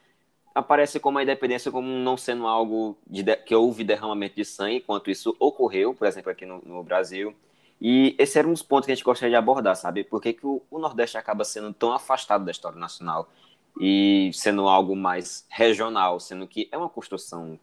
[0.55, 5.11] aparece como a independência como não sendo algo de, que houve derramamento de sangue, enquanto
[5.11, 7.35] isso ocorreu, por exemplo, aqui no, no Brasil.
[7.81, 10.05] E esse era um dos pontos que a gente gostaria de abordar, sabe?
[10.05, 13.31] Por que, que o, o, Nordeste acaba sendo tão afastado da história nacional
[13.81, 17.59] e sendo algo mais regional, sendo que é uma construção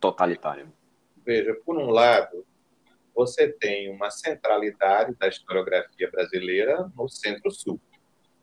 [0.00, 0.66] totalitária?
[1.24, 2.44] Veja, por um lado,
[3.16, 7.80] você tem uma centralidade da historiografia brasileira no Centro-Sul.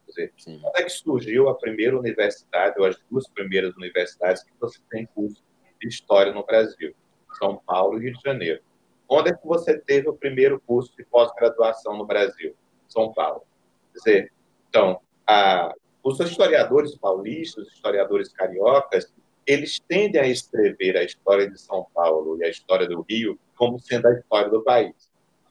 [0.05, 5.05] Quando é que surgiu a primeira universidade, ou as duas primeiras universidades que você tem
[5.05, 5.43] curso
[5.79, 6.95] de História no Brasil?
[7.37, 8.61] São Paulo e Rio de Janeiro.
[9.07, 12.55] Onde é que você teve o primeiro curso de pós-graduação no Brasil?
[12.87, 13.43] São Paulo.
[13.91, 14.33] Quer dizer,
[14.69, 19.13] então, a, os historiadores paulistas, os historiadores cariocas,
[19.45, 23.79] eles tendem a escrever a história de São Paulo e a história do Rio como
[23.79, 25.09] sendo a história do país,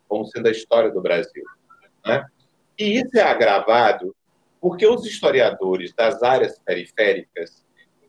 [0.08, 1.44] como sendo a história do Brasil.
[2.04, 2.26] Né?
[2.78, 4.14] E isso é agravado
[4.60, 7.64] porque os historiadores das áreas periféricas,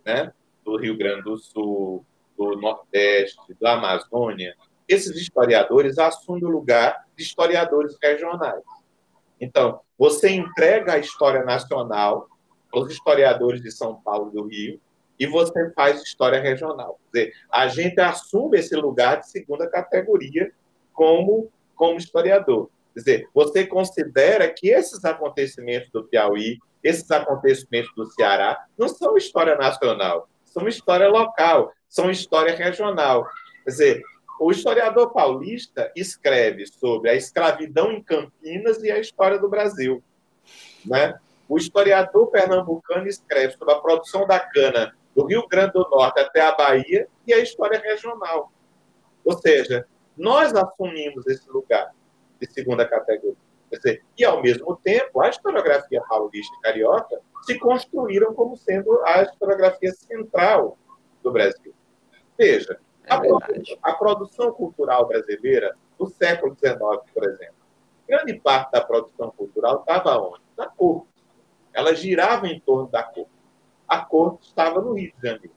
[0.05, 0.31] né,
[0.63, 2.05] do Rio Grande do Sul,
[2.37, 4.55] do Nordeste, da Amazônia,
[4.87, 8.63] esses historiadores assumem o lugar de historiadores regionais.
[9.39, 12.27] Então, você entrega a história nacional
[12.71, 14.79] aos historiadores de São Paulo e do Rio
[15.19, 16.99] e você faz história regional.
[17.11, 20.51] Quer dizer, a gente assume esse lugar de segunda categoria
[20.91, 22.69] como, como historiador.
[22.93, 29.17] Quer dizer, você considera que esses acontecimentos do Piauí, esses acontecimentos do Ceará, não são
[29.17, 33.27] história nacional, são história local, são história regional.
[33.63, 34.01] Quer dizer,
[34.39, 40.03] o historiador paulista escreve sobre a escravidão em Campinas e a história do Brasil.
[40.85, 41.17] Né?
[41.47, 46.41] O historiador pernambucano escreve sobre a produção da cana do Rio Grande do Norte até
[46.41, 48.51] a Bahia e a história regional.
[49.23, 49.87] Ou seja,
[50.17, 51.91] nós assumimos esse lugar
[52.39, 53.37] de segunda categoria.
[53.71, 59.23] Dizer, e, ao mesmo tempo, a historiografia paulista e carioca se construíram como sendo a
[59.23, 60.77] historiografia central
[61.23, 61.73] do Brasil.
[62.37, 63.21] Veja, é a,
[63.81, 66.77] a, produção cultural brasileira do século XIX,
[67.13, 67.55] por exemplo,
[68.07, 70.43] grande parte da produção cultural estava onde?
[70.57, 71.07] Na corte.
[71.73, 73.32] Ela girava em torno da corte.
[73.93, 75.53] A corte estava no Rio de Janeiro.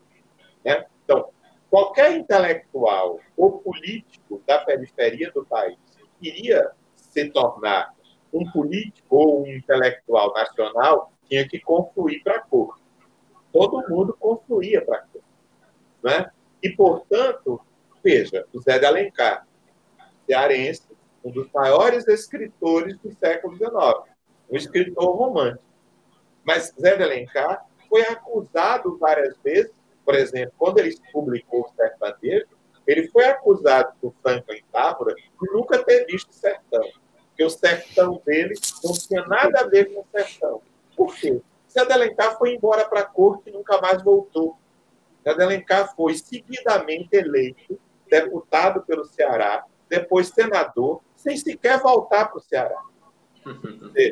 [0.63, 0.85] Né?
[1.03, 1.31] Então,
[1.71, 5.79] qualquer intelectual ou político da periferia do país
[6.21, 7.95] queria se tornar
[8.31, 12.83] um político ou um intelectual nacional, tinha que construir para a corte.
[13.51, 15.27] Todo mundo construía para a corte.
[16.05, 16.31] Né?
[16.63, 17.59] E, portanto,
[18.05, 19.49] veja, o Zé de Alencar,
[20.27, 20.87] cearense,
[21.25, 23.73] um dos maiores escritores do século XIX,
[24.51, 25.65] um escritor romântico.
[26.45, 29.73] Mas Zé de Alencar foi acusado várias vezes
[30.07, 32.47] por exemplo, quando ele publicou o sertanejo,
[32.87, 36.89] ele foi acusado por Franklin Távora de nunca ter visto sertão.
[37.27, 40.63] Porque o sertão dele não tinha nada a ver com o sertão.
[40.97, 41.43] Por quê?
[41.69, 44.57] Zé de Alencar foi embora para a corte e nunca mais voltou.
[45.25, 47.77] Zé de Alencar foi seguidamente eleito
[48.09, 52.81] deputado pelo Ceará, depois senador, sem sequer voltar para o Ceará.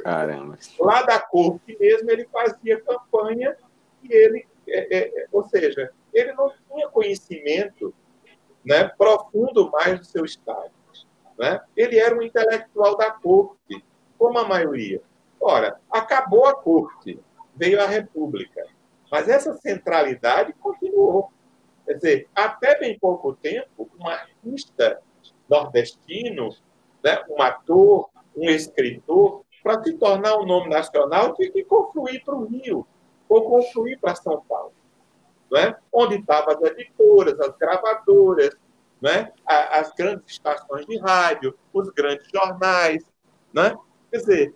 [0.02, 0.58] Caramba.
[0.78, 3.56] Lá da corte mesmo, ele fazia campanha
[4.02, 7.94] e ele, é, é, ou seja, ele não tinha conhecimento
[8.64, 10.70] né, profundo mais do seu estado.
[11.38, 11.60] Né?
[11.76, 13.84] Ele era um intelectual da corte,
[14.16, 15.02] como a maioria.
[15.40, 17.18] Ora, acabou a corte,
[17.54, 18.64] veio a república.
[19.10, 21.30] Mas essa centralidade continuou.
[21.84, 25.02] Quer dizer, até bem pouco tempo, um artista
[25.48, 26.48] nordestino,
[27.02, 32.34] né, um ator, um escritor, para se tornar um nome nacional, tinha que confluir para
[32.34, 32.86] o Rio,
[33.28, 34.72] ou confluir para São Paulo
[35.54, 35.76] né?
[35.92, 38.56] onde estavam as editoras, as gravadoras,
[39.00, 39.32] né?
[39.46, 43.04] as grandes estações de rádio, os grandes jornais.
[43.52, 43.76] Né?
[44.10, 44.54] Quer dizer,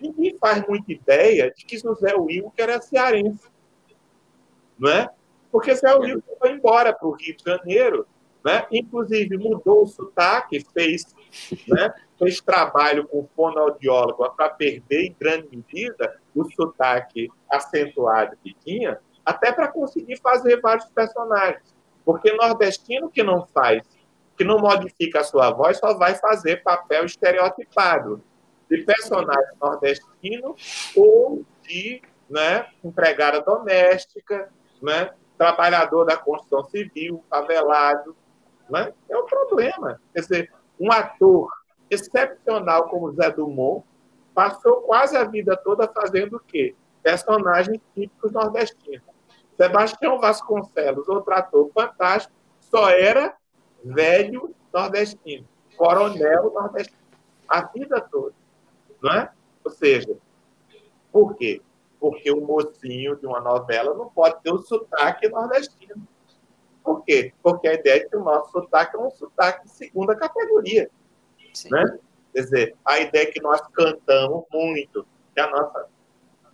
[0.00, 3.48] ninguém faz muita ideia de que José Wilker era cearense.
[4.76, 5.08] Não é?
[5.52, 8.04] Porque José Wilker foi embora para o Rio de Janeiro,
[8.44, 8.66] né?
[8.72, 11.14] inclusive mudou o sotaque, fez,
[11.68, 11.92] né?
[12.18, 19.52] fez trabalho com fonoaudiólogo para perder, em grande medida, o sotaque acentuado que tinha, até
[19.52, 21.74] para conseguir fazer vários personagens.
[22.04, 23.82] Porque nordestino que não faz,
[24.36, 28.22] que não modifica a sua voz, só vai fazer papel estereotipado
[28.70, 30.56] de personagem nordestino
[30.96, 38.16] ou de né, empregada doméstica, né, trabalhador da construção civil, favelado.
[38.70, 38.92] Né?
[39.08, 40.00] É um problema.
[40.14, 40.52] Quer dizer,
[40.82, 41.48] um ator
[41.88, 43.84] excepcional como Zé Dumont
[44.34, 46.74] passou quase a vida toda fazendo o quê?
[47.04, 49.06] Personagens típicos nordestinos.
[49.56, 53.36] Sebastião Vasconcelos, outro ator fantástico, só era
[53.84, 56.98] velho nordestino, coronel nordestino,
[57.46, 58.34] a vida toda.
[59.00, 59.30] Não é?
[59.64, 60.16] Ou seja,
[61.12, 61.60] por quê?
[62.00, 66.08] Porque o mocinho de uma novela não pode ter o sotaque nordestino.
[66.82, 67.32] Por quê?
[67.42, 70.90] Porque a ideia é que o nosso sotaque é um sotaque de segunda categoria.
[71.70, 71.98] Né?
[72.32, 75.86] Quer dizer, a ideia é que nós cantamos muito, que a nossa.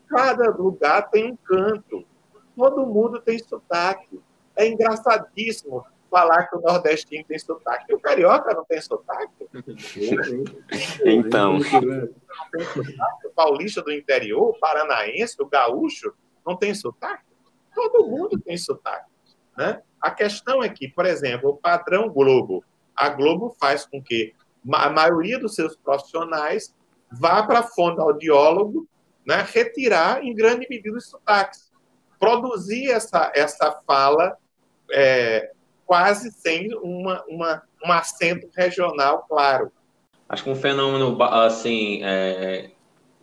[0.09, 2.05] Cada lugar tem um canto.
[2.57, 4.21] Todo mundo tem sotaque.
[4.57, 7.85] É engraçadíssimo falar que o nordestino tem sotaque.
[7.91, 9.47] E o carioca não tem sotaque?
[11.05, 11.59] então.
[13.25, 16.13] O paulista do interior, o paranaense, o gaúcho,
[16.45, 17.25] não tem sotaque?
[17.75, 19.08] Todo mundo tem sotaque.
[19.59, 19.83] Né?
[20.01, 24.33] A questão é que, por exemplo, o padrão Globo, a Globo faz com que
[24.73, 26.73] a maioria dos seus profissionais
[27.11, 28.87] vá para a fonoaudiólogo
[29.27, 31.73] né, retirar, em grande medida, os sotaques
[32.21, 34.37] produzir essa, essa fala
[34.93, 35.51] é,
[35.85, 39.73] quase sem uma, uma, um acento regional claro.
[40.29, 42.71] Acho que um fenômeno assim é,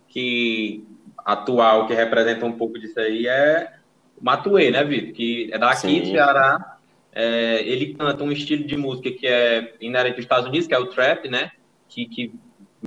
[0.10, 0.86] que
[1.18, 3.75] atual que representa um pouco disso aí é
[4.22, 5.14] Matuê, né, Vitor?
[5.14, 6.78] Que é daqui do Ceará.
[7.12, 10.80] É, ele canta um estilo de música que é inerente dos Estados Unidos, que é
[10.80, 11.52] o trap, né?
[11.88, 12.34] Que, que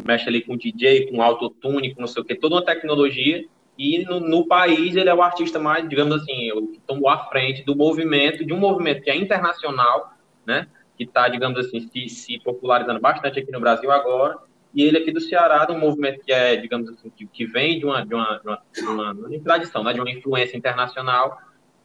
[0.05, 3.45] mexe ali com DJ, com autotune, com não sei o que, toda uma tecnologia
[3.79, 7.63] e no, no, país ele é o artista mais, digamos assim, que tomou à frente
[7.63, 10.15] do movimento, de um movimento que é internacional,
[10.45, 10.67] né,
[10.97, 14.37] que está, digamos assim, se, se, popularizando bastante aqui no Brasil agora,
[14.75, 17.79] e ele aqui do Ceará, de um movimento que é, digamos assim, que, que vem
[17.79, 20.57] de uma, de uma, de uma, de uma, de uma tradição, né, de uma influência
[20.57, 21.39] internacional,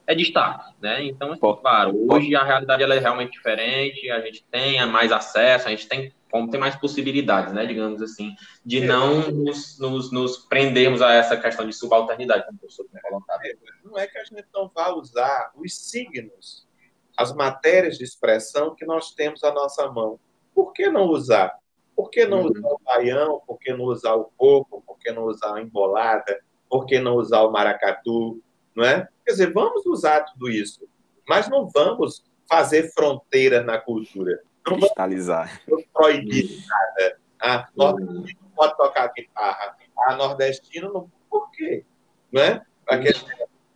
[0.05, 1.03] é destaque, né?
[1.05, 5.67] Então, assim, claro, hoje a realidade ela é realmente diferente, a gente tem mais acesso,
[5.67, 8.33] a gente tem como tem mais possibilidades, né, digamos assim,
[8.65, 8.85] de é.
[8.87, 13.39] não nos, nos, nos, prendermos a essa questão de subalternidade, como o professor tem colocado.
[13.45, 13.53] É,
[13.83, 16.67] não é que a gente não vá usar os signos,
[17.15, 20.19] as matérias de expressão que nós temos à nossa mão.
[20.55, 21.55] Por que não usar?
[21.95, 22.51] Por que não uhum.
[22.51, 23.41] usar o baião?
[23.45, 24.81] Por que não usar o coco?
[24.85, 26.39] Por que não usar a embolada?
[26.69, 28.41] Por que não usar o maracatu?
[28.75, 29.07] Não é?
[29.25, 30.87] Quer dizer, vamos usar tudo isso,
[31.27, 35.61] mas não vamos fazer fronteira na cultura cristalizar.
[35.67, 37.17] Não proibir nada.
[37.39, 39.77] Ah, nordestino não pode tocar guitarra.
[40.07, 41.11] Ah, nordestino não.
[41.29, 41.85] Por quê?
[42.31, 42.61] Porque é,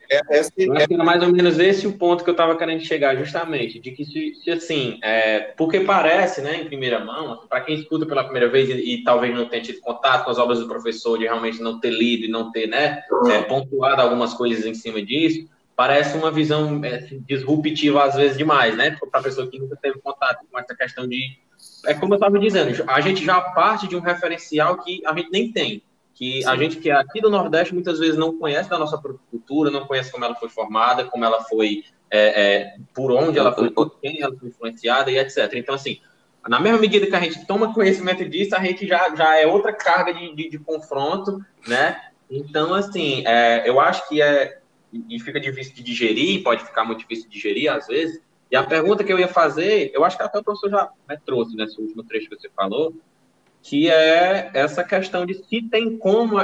[0.10, 0.84] é, esse, é...
[0.84, 4.06] Era mais ou menos esse o ponto que eu estava querendo chegar, justamente, de que
[4.06, 8.24] se, se assim, é, porque parece, né, em primeira mão, assim, para quem escuta pela
[8.24, 11.26] primeira vez e, e, talvez não tenha tido contato com as obras do professor, de
[11.26, 15.48] realmente não ter lido e não ter, né, é, pontuado algumas coisas em cima disso,
[15.78, 18.98] parece uma visão é, disruptiva às vezes demais, né?
[19.12, 21.38] Para a pessoa que nunca teve contato com essa questão de.
[21.86, 25.30] É como eu estava dizendo, a gente já parte de um referencial que a gente
[25.32, 25.84] nem tem.
[26.18, 26.50] Que Sim.
[26.50, 29.86] a gente que é aqui do Nordeste muitas vezes não conhece da nossa cultura, não
[29.86, 34.00] conhece como ela foi formada, como ela foi é, é, por onde ela foi, por
[34.00, 35.54] quem ela foi influenciada e etc.
[35.54, 36.00] Então, assim,
[36.48, 39.72] na mesma medida que a gente toma conhecimento disso, a gente já, já é outra
[39.72, 42.02] carga de, de, de confronto, né?
[42.32, 44.60] Então, assim, é, eu acho que é.
[44.92, 48.20] E fica difícil de digerir, pode ficar muito difícil de digerir às vezes.
[48.50, 51.20] E a pergunta que eu ia fazer, eu acho que até o professor já né,
[51.24, 52.96] trouxe nesse último trecho que você falou,
[53.68, 56.38] que é essa questão de se tem como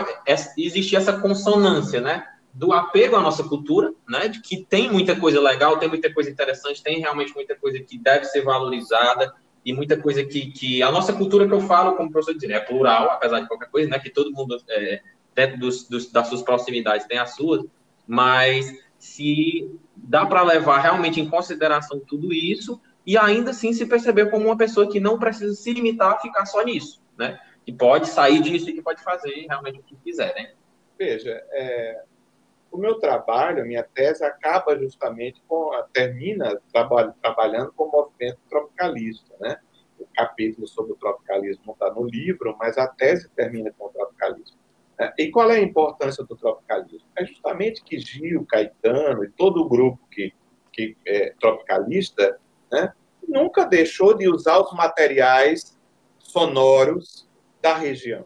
[0.57, 2.27] existir essa consonância, né?
[2.53, 4.27] Do apego à nossa cultura, né?
[4.27, 7.97] De que tem muita coisa legal, tem muita coisa interessante, tem realmente muita coisa que
[7.97, 9.33] deve ser valorizada
[9.65, 12.57] e muita coisa que, que a nossa cultura que eu falo, como o professor dizia,
[12.57, 13.99] é plural, apesar de qualquer coisa, né?
[13.99, 15.01] Que todo mundo, é,
[15.33, 17.63] dentro dos, dos, das suas proximidades, tem as suas,
[18.05, 18.69] mas
[18.99, 24.47] se dá para levar realmente em consideração tudo isso e ainda assim se perceber como
[24.47, 27.39] uma pessoa que não precisa se limitar a ficar só nisso, né?
[27.65, 30.53] Que pode sair disso e que pode fazer realmente o que quiser, né?
[30.97, 32.03] Veja, é,
[32.71, 38.39] o meu trabalho, a minha tese acaba justamente com, termina trabalho, trabalhando com o movimento
[38.49, 39.57] tropicalista, né?
[39.99, 44.57] O capítulo sobre o tropicalismo está no livro, mas a tese termina com o tropicalismo.
[44.99, 45.13] Né?
[45.17, 47.07] E qual é a importância do tropicalismo?
[47.15, 50.33] É justamente que Gil, Caetano e todo o grupo que,
[50.71, 52.39] que é tropicalista
[52.71, 52.93] né,
[53.27, 55.79] nunca deixou de usar os materiais
[56.33, 57.29] sonoros
[57.61, 58.25] da região.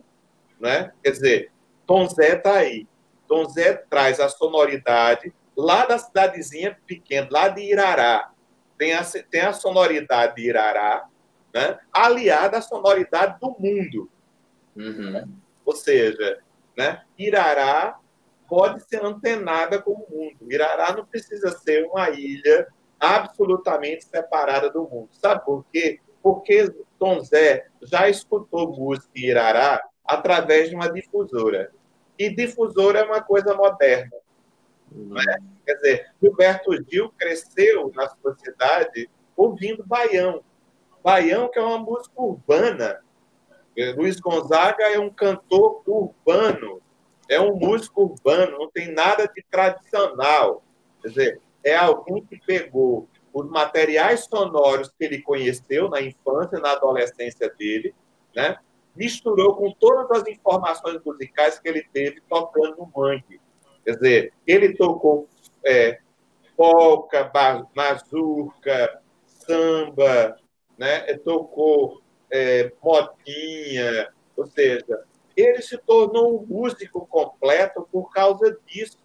[0.60, 0.92] Né?
[1.04, 1.52] Quer dizer,
[1.86, 2.88] Tom Zé está aí.
[3.28, 8.32] Tom Zé traz a sonoridade lá da cidadezinha pequena, lá de Irará.
[8.78, 11.08] Tem a, tem a sonoridade de Irará,
[11.54, 14.10] né, aliada à sonoridade do mundo.
[14.76, 15.34] Uhum.
[15.66, 16.40] Ou seja,
[16.78, 18.00] né, Irará
[18.48, 20.52] pode ser antenada com o mundo.
[20.52, 22.68] Irará não precisa ser uma ilha
[23.00, 25.10] absolutamente separada do mundo.
[25.12, 26.00] Sabe por quê?
[26.22, 31.72] Porque Tom Zé já escutou música em Irará através de uma difusora.
[32.18, 34.18] E difusora é uma coisa moderna.
[34.92, 35.38] Né?
[35.66, 40.42] Quer dizer, Gilberto Gil cresceu na sua cidade ouvindo baião.
[41.04, 43.00] Baião, que é uma música urbana.
[43.96, 46.82] Luiz Gonzaga é um cantor urbano,
[47.30, 50.64] é um músico urbano, não tem nada de tradicional.
[51.02, 53.08] Quer dizer, é alguém que pegou
[53.40, 57.94] os materiais sonoros que ele conheceu na infância, na adolescência dele,
[58.36, 58.58] né?
[58.96, 63.40] misturou com todas as informações musicais que ele teve tocando no mangue.
[63.86, 65.30] Quer dizer, ele tocou
[65.64, 66.00] é,
[66.56, 67.32] polca,
[67.76, 70.36] mazurca, samba,
[70.76, 71.02] né?
[71.20, 75.04] tocou é, modinha, ou seja,
[75.36, 78.98] ele se tornou um músico completo por causa disso.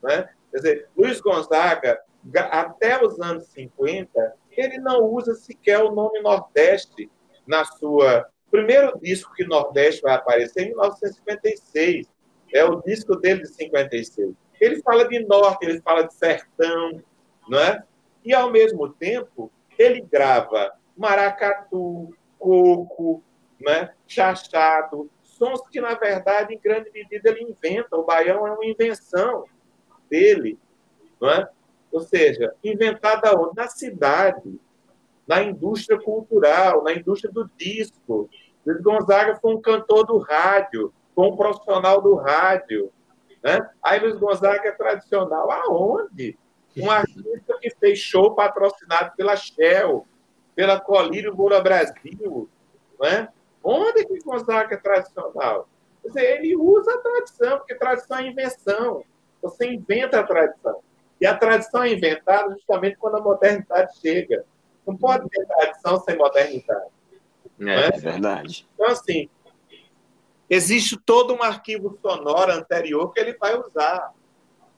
[0.00, 0.28] Né?
[0.52, 2.00] Quer dizer, Luiz Gonzaga,
[2.34, 7.10] até os anos 50, ele não usa sequer o nome Nordeste
[7.46, 12.06] na sua primeiro disco que Nordeste vai aparecer em 1956.
[12.52, 14.34] É o disco dele de 56.
[14.60, 17.02] Ele fala de norte, ele fala de sertão,
[17.48, 17.82] não é?
[18.24, 23.22] E ao mesmo tempo, ele grava maracatu, coco,
[23.60, 23.92] né?
[24.06, 27.96] chachado, sons que na verdade em grande medida ele inventa.
[27.96, 29.44] O baião é uma invenção
[30.08, 30.58] dele,
[31.20, 31.48] não é?
[31.92, 33.56] Ou seja, inventada onde?
[33.56, 34.60] Na cidade,
[35.26, 38.30] na indústria cultural, na indústria do disco.
[38.64, 42.92] Luiz Gonzaga foi um cantor do rádio, foi um profissional do rádio.
[43.42, 43.68] Né?
[43.82, 45.50] Aí Luiz Gonzaga é tradicional.
[45.50, 46.38] Aonde?
[46.76, 50.06] Um artista que fez show patrocinado pela Shell,
[50.54, 52.48] pela Colírio Moura Brasil.
[53.00, 53.28] Né?
[53.62, 55.68] Onde que Gonzaga é tradicional?
[56.02, 59.04] Quer dizer, ele usa a tradição, porque tradição é invenção.
[59.42, 60.80] Você inventa a tradição.
[61.20, 64.44] E a tradição é inventada justamente quando a modernidade chega.
[64.86, 66.90] Não pode ter tradição sem modernidade.
[67.60, 68.68] É, é verdade.
[68.74, 69.28] Então, assim,
[70.48, 74.12] existe todo um arquivo sonoro anterior que ele vai usar,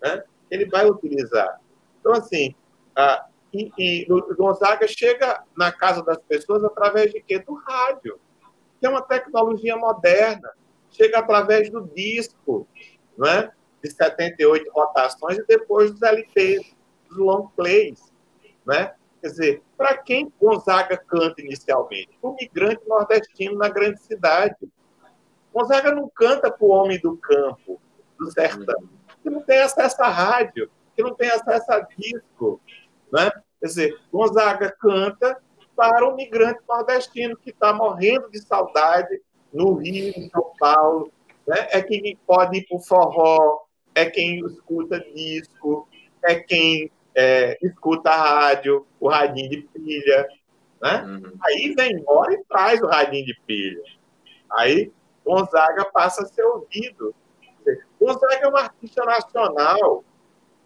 [0.00, 0.22] né?
[0.50, 1.60] ele vai utilizar.
[2.00, 2.54] Então, assim,
[2.96, 4.06] a, e, e
[4.36, 7.38] Gonzaga chega na casa das pessoas através de quê?
[7.38, 8.20] Do rádio,
[8.80, 10.50] que é uma tecnologia moderna.
[10.90, 12.66] Chega através do disco,
[13.16, 13.52] não é?
[13.82, 16.74] De 78 rotações e depois dos LPs,
[17.08, 18.12] dos long plays.
[18.66, 18.94] Né?
[19.20, 22.10] Quer dizer, para quem Gonzaga canta inicialmente?
[22.22, 24.56] O migrante nordestino na grande cidade.
[25.52, 27.80] Gonzaga não canta para o homem do campo,
[28.18, 28.88] do sertão,
[29.22, 32.60] que não tem acesso à rádio, que não tem acesso a disco.
[33.12, 33.30] Né?
[33.60, 35.40] Quer dizer, Gonzaga canta
[35.74, 39.20] para o migrante nordestino que está morrendo de saudade
[39.52, 41.12] no Rio, em São Paulo.
[41.46, 41.68] Né?
[41.70, 43.67] É quem pode ir para o forró,
[43.98, 45.88] é quem escuta disco,
[46.24, 50.28] é quem é, escuta rádio, o radinho de pilha,
[50.80, 51.02] né?
[51.02, 51.32] Uhum.
[51.42, 53.82] Aí vem embora e traz o radinho de pilha.
[54.52, 54.92] Aí
[55.24, 57.14] Gonzaga passa a ser ouvido.
[58.00, 60.04] Gonzaga é um artista nacional.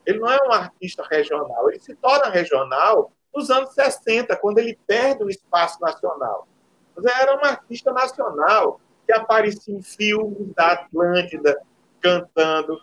[0.04, 4.78] Ele não é um artista regional, ele se torna regional nos anos 60, quando ele
[4.86, 6.46] perde o espaço nacional.
[6.94, 11.62] Mas era um artista nacional que aparecia em filmes da Atlântida,
[12.00, 12.82] cantando.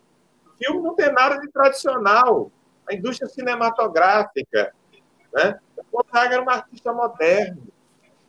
[0.59, 2.51] Filme não tem nada de tradicional.
[2.87, 4.73] A indústria cinematográfica.
[5.33, 5.59] Né?
[5.91, 7.67] Gonzaga era um artista moderno,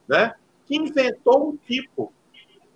[0.08, 0.34] né?
[0.66, 2.12] que inventou um tipo.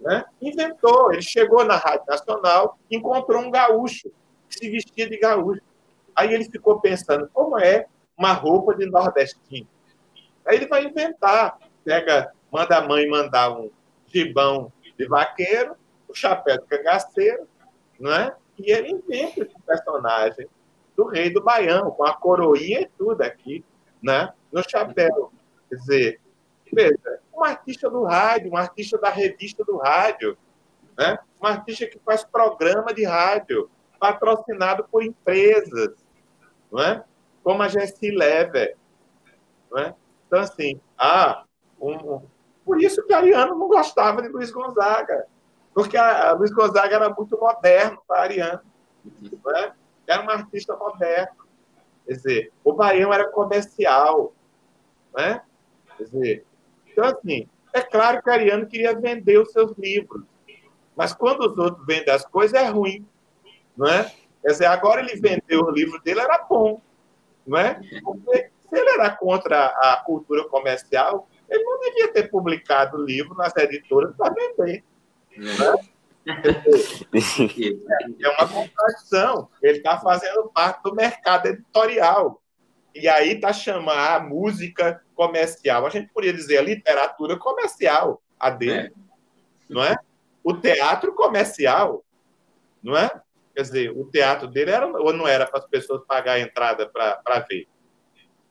[0.00, 0.24] Né?
[0.40, 1.12] Inventou.
[1.12, 4.10] Ele chegou na Rádio Nacional, encontrou um gaúcho
[4.48, 5.62] que se vestia de gaúcho.
[6.14, 7.86] Aí ele ficou pensando, como é
[8.16, 9.66] uma roupa de nordestino?
[10.46, 11.58] Aí ele vai inventar.
[11.84, 13.70] Pega, manda a mãe mandar um
[14.06, 15.76] gibão de vaqueiro,
[16.08, 17.48] o chapéu de cangaceiro,
[17.98, 18.34] não é?
[18.58, 20.48] E ele inventa esse personagem
[20.96, 23.64] do rei do Baião, com a coroinha e tudo aqui,
[24.02, 24.32] né?
[24.52, 25.32] No chapéu.
[25.68, 26.20] Quer dizer,
[26.72, 30.36] veja, um artista do rádio, um artista da revista do rádio,
[30.96, 31.18] né?
[31.40, 33.68] Um artista que faz programa de rádio,
[33.98, 35.94] patrocinado por empresas,
[36.70, 37.04] não é?
[37.42, 38.76] Como a Jessie Lever,
[39.70, 39.94] não é?
[40.26, 41.44] Então, assim, ah,
[41.80, 42.22] um,
[42.64, 45.26] por isso que Ariano não gostava de Luiz Gonzaga,
[45.74, 48.60] porque a, Luiz Gonzaga era muito moderno para Ariano.
[49.04, 49.72] Né?
[50.06, 51.34] Era um artista moderno.
[52.06, 54.32] Quer dizer, o Baião era comercial.
[55.14, 55.42] Né?
[55.96, 56.46] Quer dizer,
[56.86, 60.22] então, assim, é claro que Ariano queria vender os seus livros,
[60.94, 63.04] mas quando os outros vendem as coisas, é ruim.
[63.76, 64.04] Não é?
[64.42, 66.80] Quer dizer, agora ele vendeu o livro dele, era bom.
[67.44, 67.80] Não é?
[68.02, 73.34] Porque se ele era contra a cultura comercial, ele não devia ter publicado o livro
[73.34, 74.84] nas editoras para vender.
[78.20, 79.48] É uma contradição.
[79.62, 82.40] Ele está fazendo parte do mercado editorial.
[82.94, 85.84] E aí está chamando a música comercial.
[85.84, 88.88] A gente poderia dizer a literatura comercial, a dele.
[88.88, 88.90] É.
[89.68, 89.96] Não é?
[90.42, 92.04] O teatro comercial.
[92.82, 93.10] Não é?
[93.54, 96.88] Quer dizer, o teatro dele era ou não era para as pessoas pagar a entrada
[96.88, 97.68] para ver?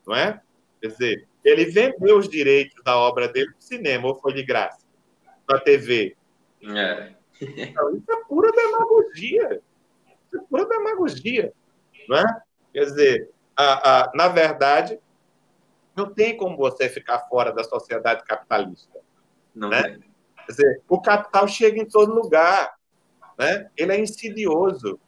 [0.06, 0.40] Não é?
[0.80, 4.42] Quer dizer, ele vendeu os direitos da obra dele para o cinema, ou foi de
[4.42, 4.84] graça?
[5.46, 6.16] Para a TV.
[6.68, 7.14] É.
[7.40, 9.60] Então, isso é pura demagogia.
[10.26, 11.52] Isso é pura demagogia.
[12.08, 12.42] Não é?
[12.72, 14.98] Quer dizer, a, a, na verdade,
[15.96, 19.00] não tem como você ficar fora da sociedade capitalista.
[19.54, 19.82] Não né?
[19.82, 20.00] Tem.
[20.46, 22.74] Quer dizer, o capital chega em todo lugar.
[23.38, 23.70] Né?
[23.76, 24.98] Ele é insidioso.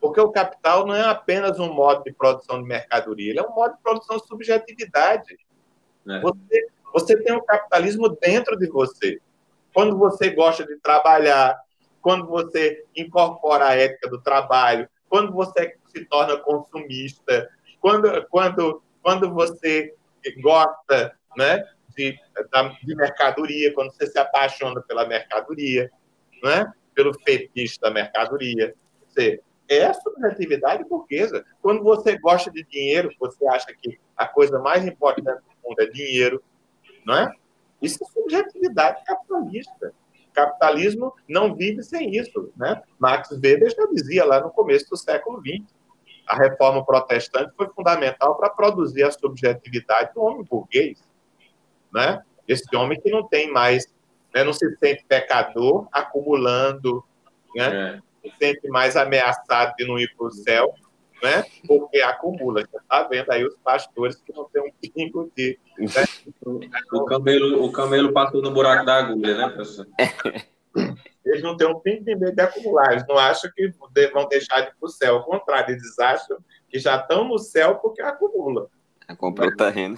[0.00, 3.54] Porque o capital não é apenas um modo de produção de mercadoria, ele é um
[3.54, 5.36] modo de produção de subjetividade.
[6.08, 6.20] É.
[6.20, 9.20] Você, você tem o capitalismo dentro de você.
[9.72, 11.58] Quando você gosta de trabalhar,
[12.00, 17.48] quando você incorpora a ética do trabalho, quando você se torna consumista,
[17.80, 19.94] quando, quando, quando você
[20.40, 21.64] gosta né,
[21.96, 22.18] de,
[22.82, 25.90] de mercadoria, quando você se apaixona pela mercadoria,
[26.42, 28.74] né, pelo fetiche da mercadoria.
[29.06, 31.44] Você, é a subjetividade burguesa.
[31.62, 36.42] Quando você gosta de dinheiro, você acha que a coisa mais importante mundo é dinheiro,
[37.04, 37.32] não é?
[37.82, 39.92] Isso é subjetividade capitalista.
[40.32, 42.82] Capitalismo não vive sem isso, né?
[42.98, 45.74] Max Weber já dizia lá no começo do século XX.
[46.26, 51.02] A reforma protestante foi fundamental para produzir a subjetividade do homem burguês,
[51.92, 52.22] né?
[52.48, 53.86] Esse homem que não tem mais,
[54.34, 57.04] né, não se sente pecador, acumulando,
[57.54, 57.96] né?
[57.96, 58.28] É.
[58.30, 60.72] Se sente mais ameaçado de não ir para o céu,
[61.22, 61.44] né?
[61.66, 62.62] Porque acumula.
[62.62, 65.58] Você está vendo aí os pastores que não tem um pingo de.
[65.78, 66.04] Né?
[66.92, 69.86] O, camelo, o camelo passou no buraco da agulha, né, professor?
[71.24, 73.72] Eles não têm um pingo de medo de acumular, eles não acham que
[74.12, 75.16] vão deixar de ir para o céu.
[75.16, 76.38] Ao contrário, eles acham
[76.68, 78.66] que já estão no céu porque acumulam.
[79.16, 79.96] Comprou o terreno.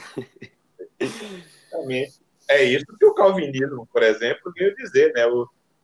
[2.48, 5.22] É isso que o calvinismo, por exemplo, veio dizer, né?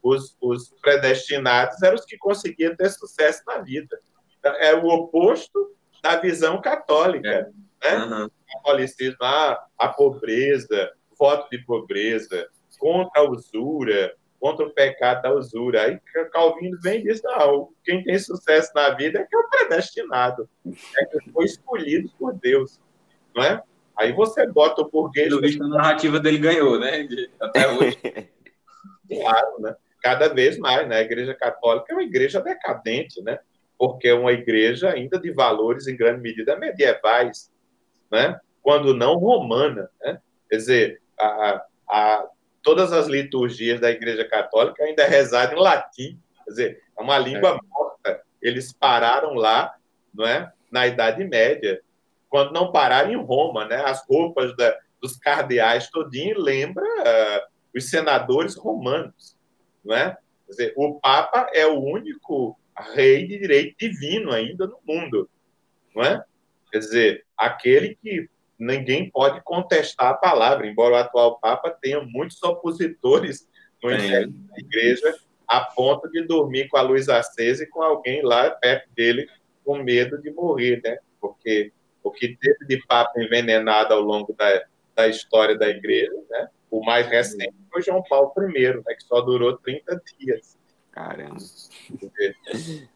[0.02, 3.98] Os, os predestinados eram os que conseguiam ter sucesso na vida
[4.44, 7.52] é o oposto da visão católica.
[7.82, 7.96] É.
[7.96, 8.04] Né?
[8.04, 8.24] Uhum.
[8.26, 12.48] O catolicismo, ah, a pobreza, voto de pobreza,
[12.78, 15.82] contra a usura, contra o pecado da usura.
[15.82, 16.00] Aí
[16.32, 20.48] Calvino vem e diz: não, quem tem sucesso na vida é que é o predestinado,
[20.98, 22.80] é que foi escolhido por Deus.
[23.34, 23.62] Não é?
[23.96, 25.28] Aí você bota o burguês.
[25.28, 27.06] Pelo visto, a narrativa dele ganhou, né?
[27.38, 27.98] Até hoje.
[29.08, 29.76] claro, né?
[30.02, 30.96] Cada vez mais, né?
[30.96, 33.38] A Igreja Católica é uma igreja decadente, né?
[33.80, 37.50] Porque é uma igreja ainda de valores em grande medida medievais,
[38.12, 38.38] né?
[38.60, 39.88] quando não romana.
[40.02, 40.20] Né?
[40.50, 42.28] Quer dizer, a, a,
[42.62, 47.52] todas as liturgias da Igreja Católica ainda rezam em latim, quer dizer, é uma língua
[47.52, 47.58] é.
[47.70, 48.22] morta.
[48.42, 49.74] Eles pararam lá,
[50.12, 50.52] não é?
[50.70, 51.80] na Idade Média,
[52.28, 53.76] quando não pararam em Roma, né?
[53.76, 59.34] As roupas da, dos cardeais todinho lembra uh, os senadores romanos,
[59.82, 60.18] não é?
[60.44, 65.28] Quer dizer, o Papa é o único rei de direito divino ainda no mundo.
[65.94, 66.24] não é?
[66.70, 68.28] Quer dizer, aquele que
[68.58, 73.48] ninguém pode contestar a palavra, embora o atual Papa tenha muitos opositores
[73.82, 78.22] no interior da igreja, a ponto de dormir com a luz acesa e com alguém
[78.22, 79.28] lá perto dele
[79.64, 80.98] com medo de morrer, né?
[81.20, 86.48] Porque o que teve de Papa envenenado ao longo da, da história da igreja, né?
[86.70, 88.94] O mais recente foi João Paulo I, né?
[88.94, 90.58] que só durou 30 dias.
[90.92, 91.36] Caramba.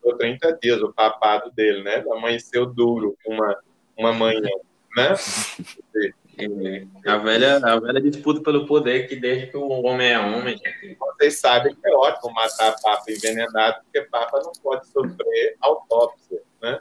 [0.03, 2.05] Durou 30 dias o papado dele, né?
[2.11, 3.57] Amanheceu duro uma,
[3.97, 4.51] uma manhã,
[4.97, 5.15] né?
[7.07, 10.61] A velha, a velha disputa pelo poder que desde que o homem é homem.
[10.99, 16.81] Vocês sabem que é ótimo matar Papa envenenado, porque Papa não pode sofrer autópsia, né?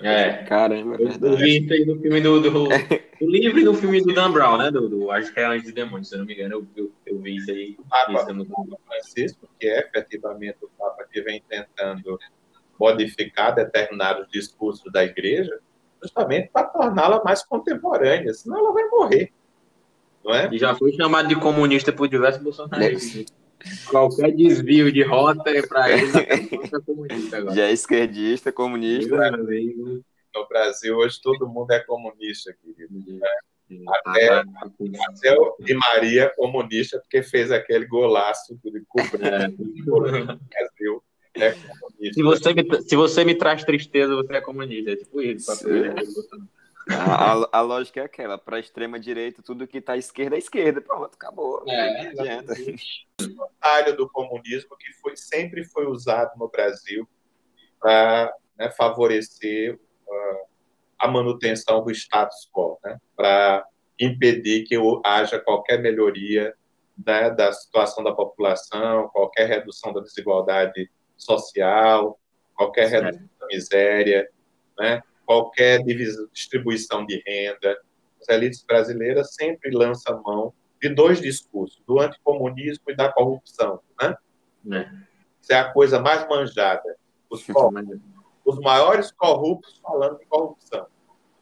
[0.00, 0.44] É.
[0.44, 1.26] Caramba, é verdade.
[1.26, 4.30] Eu vi isso aí no filme do, do, do livro e no filme do Dan
[4.30, 4.70] Brown, né?
[4.70, 6.92] Do, do acho que é Anjos e Demônios, se eu não me engano, eu, eu,
[7.06, 7.76] eu vi isso aí.
[8.10, 8.46] Isso no...
[8.46, 12.18] Papa Francisco, que é efetivamente o Papa que vem tentando
[12.78, 15.58] modificar determinados discursos da igreja,
[16.00, 19.32] justamente para torná-la mais contemporânea, senão ela vai morrer.
[20.24, 20.48] Não é?
[20.52, 23.26] E já foi chamado de comunista por diversos bolsonaristas.
[23.88, 27.54] Qualquer desvio de rota é para ele é comunista agora.
[27.56, 29.30] Já é esquerdista, comunista.
[29.32, 32.94] No Brasil, hoje todo mundo é comunista, querido.
[33.18, 33.82] Né?
[33.88, 39.48] Até, até o Di Maria é comunista, porque fez aquele golaço de cobrir É.
[39.48, 41.02] no Brasil.
[41.34, 42.14] É comunista.
[42.14, 44.92] Se você, me, se você me traz tristeza, você é comunista.
[44.92, 45.50] É tipo isso.
[46.90, 50.36] A, a, a lógica é aquela, para a extrema direita, tudo que está à esquerda
[50.36, 50.80] é esquerda.
[50.80, 51.62] Pronto, acabou.
[51.66, 52.54] É, não adianta.
[53.60, 57.08] área do comunismo que foi, sempre foi usado no Brasil
[57.80, 60.48] para né, favorecer uh,
[60.98, 63.64] a manutenção do status quo, né, para
[64.00, 66.54] impedir que haja qualquer melhoria
[67.06, 72.18] né, da situação da população, qualquer redução da desigualdade social,
[72.54, 74.28] qualquer redução da miséria,
[74.78, 75.84] né, qualquer
[76.32, 77.78] distribuição de renda.
[78.18, 83.78] As elites brasileiras sempre lançam mão de dois discursos, do anticomunismo e da corrupção.
[84.00, 84.16] Né?
[84.72, 84.88] É.
[85.42, 86.96] Isso é a coisa mais manjada.
[87.28, 87.44] Os,
[88.42, 90.86] os maiores corruptos falando de corrupção.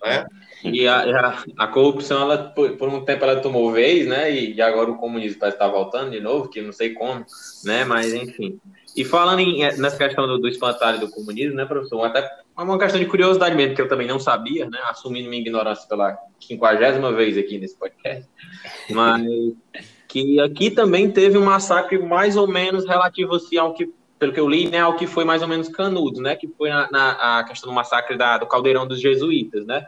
[0.03, 0.27] Né?
[0.65, 4.33] E a, a, a, corrupção, ela, por, por, um tempo, ela tomou vez, né?
[4.33, 7.25] E, e agora o comunismo parece estar voltando de novo, que não sei como,
[7.65, 7.85] né?
[7.85, 8.61] Mas, enfim.
[8.97, 12.03] E falando em, nessa questão do, do espantalho do comunismo, né, professor?
[12.03, 14.79] Até uma questão de curiosidade mesmo, que eu também não sabia, né?
[14.89, 18.27] Assumindo minha ignorância pela quinquagésima vez aqui nesse podcast.
[18.91, 19.23] Mas
[20.09, 24.41] que aqui também teve um massacre mais ou menos relativo assim, ao que pelo que
[24.41, 27.39] eu li, né, ao que foi mais ou menos Canudos, né, que foi na, na
[27.39, 29.87] a questão do massacre da, do caldeirão dos jesuítas, né,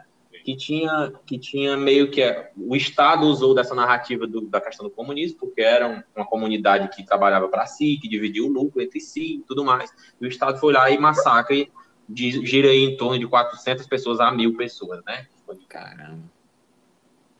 [0.49, 2.23] que tinha, que tinha meio que
[2.57, 7.05] o Estado usou dessa narrativa do, da questão do comunismo, porque era uma comunidade que
[7.05, 10.59] trabalhava para si, que dividia o lucro entre si e tudo mais, e o Estado
[10.59, 11.71] foi lá e massacre,
[12.07, 15.27] de, gira aí em torno de 400 pessoas a mil pessoas, né,
[15.67, 16.23] Caramba.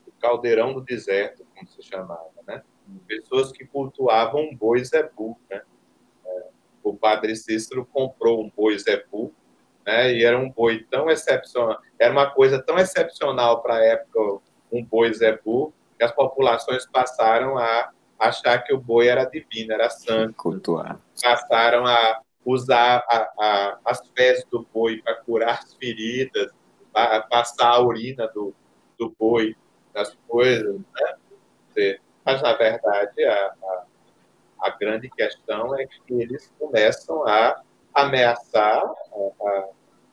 [0.08, 2.62] O caldeirão do deserto, como se chamava, né,
[3.08, 5.64] pessoas que cultuavam um boi zebu, né,
[6.84, 9.34] o padre Cícero comprou um boi zebu,
[9.90, 10.14] né?
[10.14, 14.40] E era um boi tão excepcional, era uma coisa tão excepcional para a época,
[14.72, 17.90] um boi zebu, que as populações passaram a
[18.20, 20.36] achar que o boi era divino, era santo.
[20.36, 21.00] Cultuar.
[21.22, 26.52] Passaram a usar a, a, as fezes do boi para curar as feridas,
[26.94, 28.54] para passar a urina do,
[28.98, 29.56] do boi
[29.94, 31.98] nas coisas, né?
[32.26, 33.84] Mas, na verdade, a, a
[34.62, 37.62] a grande questão é que eles começam a
[37.94, 39.70] ameaçar a, a,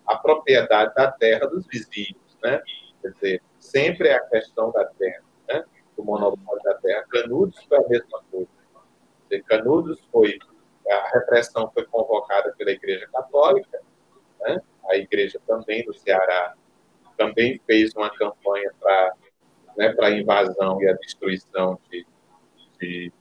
[0.09, 2.61] a propriedade da terra dos vizinhos, né?
[3.03, 5.65] Quer dizer, sempre é a questão da terra, né?
[5.97, 7.05] Do monopólio da terra.
[7.09, 8.48] Canudos foi a mesma coisa.
[9.24, 10.39] Dizer, Canudos foi
[10.89, 13.81] a repressão foi convocada pela Igreja Católica,
[14.40, 14.61] né?
[14.89, 16.55] A Igreja também do Ceará
[17.16, 19.15] também fez uma campanha para
[19.77, 22.07] né, para a invasão e a destruição de,
[22.81, 23.12] de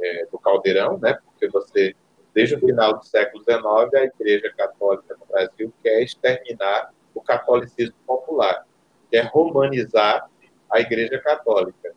[0.00, 1.18] é, do Caldeirão, né?
[1.24, 1.94] Porque você,
[2.34, 3.62] desde o final do século XIX,
[3.94, 8.66] a Igreja Católica no Brasil quer exterminar o catolicismo popular,
[9.10, 10.28] quer romanizar
[10.70, 11.94] a Igreja Católica.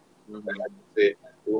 [0.90, 1.18] Dizer,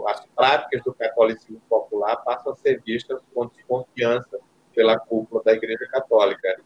[0.08, 4.40] as práticas do catolicismo popular passam a ser vistas com desconfiança
[4.74, 6.60] pela cúpula da Igreja Católica.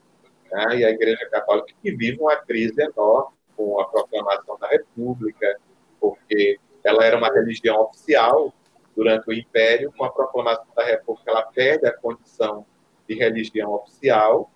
[0.51, 0.77] Né?
[0.77, 5.59] E a Igreja Católica que vive uma crise enorme com a proclamação da República,
[5.99, 8.53] porque ela era uma religião oficial
[8.98, 12.65] durante o Império, com a proclamação da República, ela perde a condição
[13.07, 14.49] de religião oficial,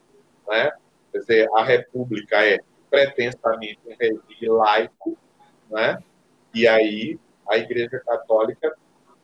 [0.47, 0.71] né?
[1.11, 2.57] quer dizer, a República é
[2.89, 5.15] pretensamente um regime laico,
[5.69, 5.99] né?
[6.55, 8.75] e aí a Igreja Católica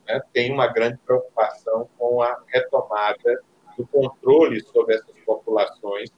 [0.07, 3.41] né, tem uma grande preocupação com a retomada
[3.75, 6.11] do controle sobre essas populações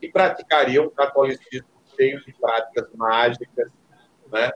[0.00, 3.70] que praticariam um catolicismo cheio de práticas mágicas,
[4.30, 4.52] né?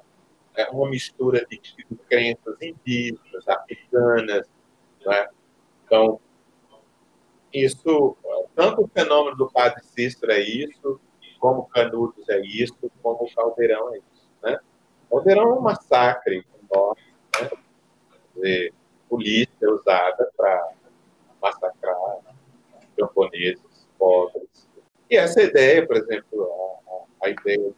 [0.57, 4.49] É uma mistura de, de crenças indígenas, africanas,
[5.05, 5.29] né?
[5.85, 6.21] Então,
[7.53, 8.17] isso,
[8.55, 11.01] tanto o fenômeno do Padre Cícero é isso,
[11.39, 14.59] como Canudos é isso, como o Caldeirão é isso, né?
[15.11, 17.03] Caldeirão é um massacre enorme,
[17.41, 17.51] né?
[18.35, 18.75] Dizer,
[19.09, 20.73] polícia usada para
[21.43, 21.97] massacrar
[22.97, 24.69] camponeses, pobres.
[25.11, 26.49] E essa ideia, por exemplo,
[27.21, 27.73] a, a ideia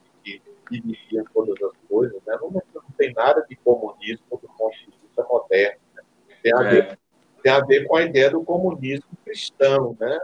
[0.70, 2.36] dividia todas as coisas, né?
[2.40, 2.62] não, não,
[2.96, 5.80] tem nada de comunismo do ponto de vista moderno.
[5.94, 6.02] Né?
[6.42, 6.98] Tem, a ver, é.
[7.42, 10.18] tem a ver com a ideia do comunismo cristão, né?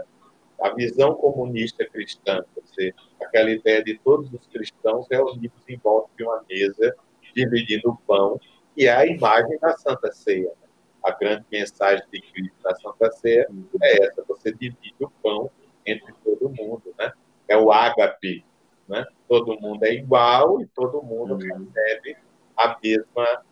[0.60, 6.10] a visão comunista cristã, quer dizer, aquela ideia de todos os cristãos reunidos em volta
[6.16, 6.97] de uma mesa,
[7.35, 8.40] dividindo o pão,
[8.77, 10.51] e é a imagem da Santa Ceia.
[10.60, 10.69] Né?
[11.05, 13.48] A grande mensagem de Cristo na Santa Ceia
[13.82, 15.51] é essa: você divide o pão
[15.86, 17.12] entre todo mundo, né?
[17.47, 18.44] É o ágape,
[18.89, 19.06] né?
[19.28, 21.69] Todo mundo é igual e todo mundo uhum.
[21.74, 22.16] recebe
[22.56, 23.43] a mesma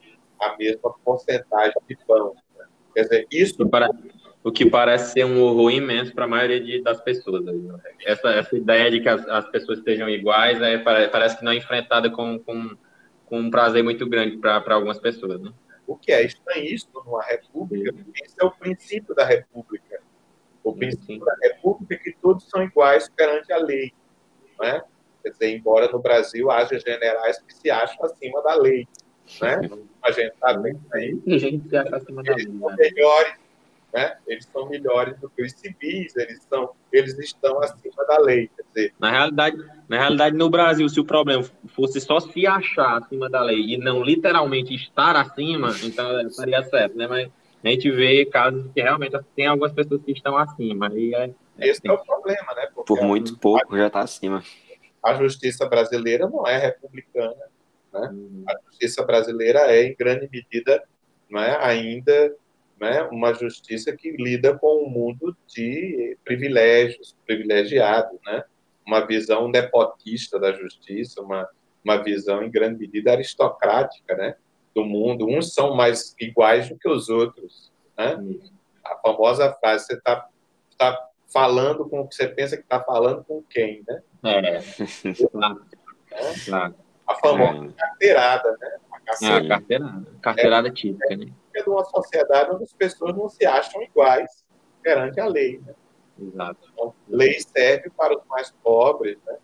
[0.41, 2.35] a mesma porcentagem de pão.
[2.59, 2.67] Né?
[2.95, 3.91] Quer dizer, isso para
[4.43, 7.45] o que parece ser um horror imenso para a maioria de, das pessoas.
[7.45, 7.81] Né?
[8.05, 11.57] Essa, essa ideia de que as, as pessoas estejam iguais é, parece que não é
[11.57, 12.77] enfrentada com, com,
[13.27, 15.41] com um prazer muito grande para algumas pessoas.
[15.41, 15.53] Né?
[15.87, 20.01] O que é estranhíssimo numa república, esse é o princípio da república.
[20.63, 23.93] O princípio da república é que todos são iguais perante a lei.
[24.61, 24.83] Né?
[25.27, 28.87] Quer dizer, embora no Brasil haja generais que se acham acima da lei.
[29.43, 29.61] Né?
[30.05, 31.21] A gente está vendo aí.
[31.27, 32.47] A gente se acha acima da lei.
[32.47, 32.77] São né?
[32.79, 33.35] melhores
[33.93, 34.17] né?
[34.27, 38.51] Eles são melhores do que os civis, eles, são, eles estão acima da lei.
[38.55, 39.57] Quer dizer, na realidade,
[39.89, 43.79] na realidade, no Brasil, se o problema fosse só se achar acima da lei e
[43.79, 47.07] não literalmente estar acima, então estaria certo, né?
[47.09, 47.31] Mas
[47.65, 50.93] a gente vê casos que realmente tem algumas pessoas que estão acima.
[50.93, 51.89] E é, é Esse assim.
[51.89, 52.69] é o problema, né?
[52.75, 54.43] Porque Por muito pouco já está acima.
[55.03, 57.37] A justiça brasileira não é republicana.
[57.93, 58.09] Né?
[58.13, 58.45] Uhum.
[58.49, 60.83] A justiça brasileira é, em grande medida,
[61.31, 62.35] não é, ainda
[62.81, 68.45] né, uma justiça que lida com um mundo de privilégios, privilegiado, né?
[68.87, 71.49] uma visão nepotista da justiça, uma,
[71.85, 74.37] uma visão em grande medida aristocrática né?
[74.75, 75.27] do mundo.
[75.27, 77.73] Uns são mais iguais do que os outros.
[77.97, 78.17] Né?
[78.85, 80.29] A famosa frase, você está
[80.79, 84.01] tá falando com o que você pensa que está falando com quem, né?
[84.29, 84.61] É,
[86.45, 86.75] claro.
[87.07, 87.73] A famosa é.
[87.73, 88.77] carteirada, né?
[88.91, 91.33] A, é, a carteirada, carteirada é, típica, né?
[91.55, 94.45] é de uma sociedade onde as pessoas não se acham iguais
[94.83, 95.61] perante a lei.
[95.65, 95.75] Né?
[96.21, 96.69] Exato.
[96.73, 99.37] Então, lei serve para os mais pobres, né?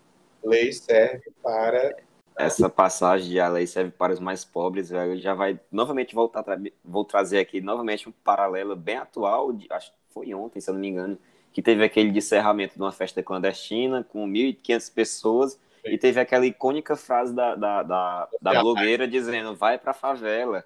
[0.42, 1.96] lei serve para.
[2.36, 6.44] Essa passagem de a lei serve para os mais pobres, velho, já vai novamente voltar,
[6.82, 10.74] vou trazer aqui novamente um paralelo bem atual, de, acho que foi ontem, se eu
[10.74, 11.18] não me engano,
[11.52, 15.90] que teve aquele descerramento de uma festa clandestina com 1.500 pessoas Sim.
[15.90, 20.64] e teve aquela icônica frase da, da, da, da blogueira dizendo vai para a favela.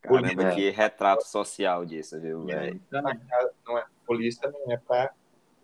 [0.00, 2.80] Caramba, que retrato social disso, viu, velho?
[2.90, 5.12] Não é, polícia não é para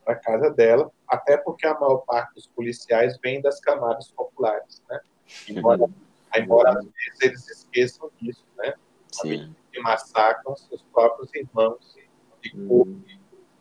[0.05, 5.01] a casa dela, até porque a maior parte dos policiais vem das camadas populares, né?
[5.49, 5.87] Embora,
[6.37, 8.75] embora às vezes eles esqueçam disso, né?
[9.11, 9.55] Sim.
[9.73, 11.97] Que massacram seus próprios irmãos
[12.43, 13.03] de cor, hum.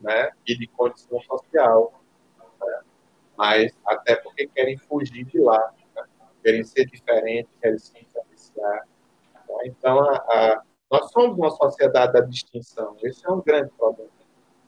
[0.02, 0.32] Né?
[0.48, 1.94] E de condição social,
[2.62, 2.82] né?
[3.38, 6.04] Mas até porque querem fugir de lá, né?
[6.44, 8.86] querem ser diferentes, querem se diferenciar
[9.66, 10.62] então, a, a,
[10.92, 12.96] nós somos uma sociedade da distinção.
[13.04, 14.10] Esse é um grande problema.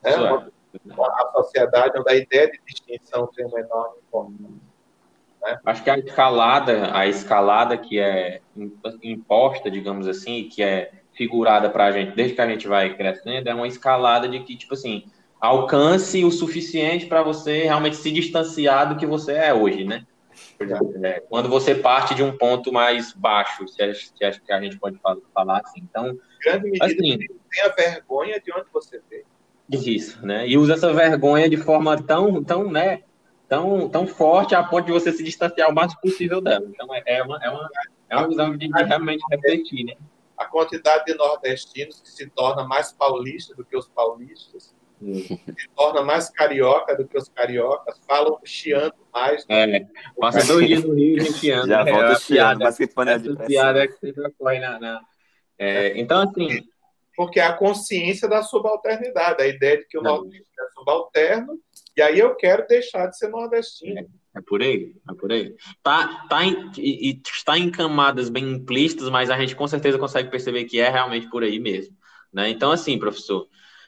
[0.04, 0.16] Né?
[0.86, 4.68] Uma, a sociedade onde a ideia de distinção tem uma enorme importância.
[5.42, 5.60] Né?
[5.66, 8.42] Acho que a escalada, a escalada que é
[9.02, 13.50] imposta, digamos assim, que é figurada para a gente desde que a gente vai crescendo,
[13.50, 15.06] é uma escalada de que, tipo assim,
[15.40, 20.06] alcance o suficiente para você realmente se distanciar do que você é hoje, né?
[21.04, 25.00] É, quando você parte de um ponto mais baixo, se acho que a gente pode
[25.34, 25.82] falar assim.
[25.82, 27.18] Então, grande medida, assim,
[27.52, 29.26] tenha vergonha de onde você veio.
[29.70, 30.48] Isso, né?
[30.48, 33.04] E usa essa vergonha de forma tão, tão, né,
[33.48, 36.66] tão, tão forte a ponto de você se distanciar o mais possível dela.
[36.70, 37.70] Então, é, é uma, é uma,
[38.10, 39.94] é uma visão de, de realmente refletir, né?
[40.38, 46.02] A quantidade de nordestinos que se torna mais paulista do que os paulistas, se torna
[46.02, 49.46] mais carioca do que os cariocas, falam chiando mais.
[49.48, 49.86] É,
[50.20, 51.68] passa dois dias no Rio e chiando.
[51.68, 54.80] Já é, volta chiando, mas que de piada é que sempre ocorre na...
[54.80, 55.02] na
[55.58, 56.64] é, então, assim...
[57.16, 61.60] Porque é a consciência da subalternidade, a ideia de que o nordestino é subalterno,
[61.96, 64.02] e aí eu quero deixar de ser nordestino.
[64.36, 65.56] É, é por aí, é por aí.
[65.82, 70.30] Tá, tá em, e, está em camadas bem implícitas, mas a gente com certeza consegue
[70.30, 71.98] perceber que é realmente por aí mesmo.
[72.32, 72.50] Né?
[72.50, 73.48] Então, assim, professor,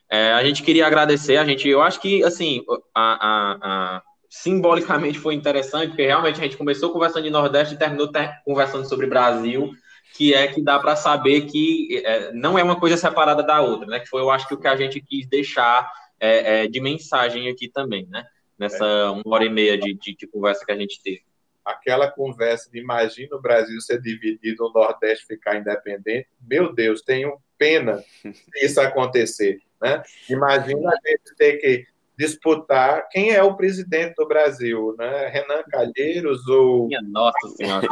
[0.09, 2.63] é, a gente queria agradecer, a gente, eu acho que, assim,
[2.95, 7.77] a, a, a simbolicamente foi interessante, porque realmente a gente começou conversando de Nordeste e
[7.77, 9.71] terminou ter conversando sobre Brasil,
[10.15, 13.87] que é que dá para saber que é, não é uma coisa separada da outra,
[13.87, 13.99] né?
[13.99, 17.47] Que foi, eu acho que o que a gente quis deixar é, é, de mensagem
[17.47, 18.25] aqui também, né?
[18.57, 19.09] Nessa é.
[19.09, 21.23] uma hora e meia de, de, de, conversa que a gente teve.
[21.63, 26.27] Aquela conversa de imagina o Brasil ser dividido, o Nordeste ficar independente.
[26.41, 29.61] Meu Deus, tenho pena se isso acontecer.
[29.81, 30.03] Né?
[30.29, 31.85] Imagina a gente ter que
[32.17, 35.27] disputar quem é o presidente do Brasil, né?
[35.27, 36.87] Renan Calheiros ou.
[36.87, 37.87] Minha nossa Senhora!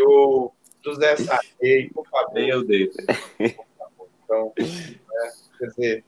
[0.00, 2.32] ou José Sarney, por favor.
[2.32, 2.94] Meu Deus.
[4.24, 5.32] Então, né?
[5.58, 6.04] quer dizer,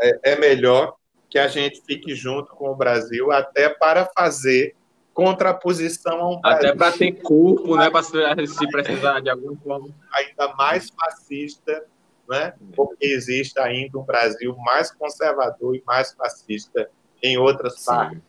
[0.00, 0.96] é, é melhor
[1.30, 4.74] que a gente fique junto com o Brasil até para fazer
[5.14, 7.88] contraposição a um Até para ter corpo, né?
[7.88, 9.88] Para se precisar de algum forma.
[10.12, 11.84] Ainda mais fascista
[12.28, 12.54] né?
[12.74, 16.90] porque existe ainda um Brasil mais conservador e mais fascista
[17.22, 17.86] em outras Sim.
[17.86, 18.22] partes.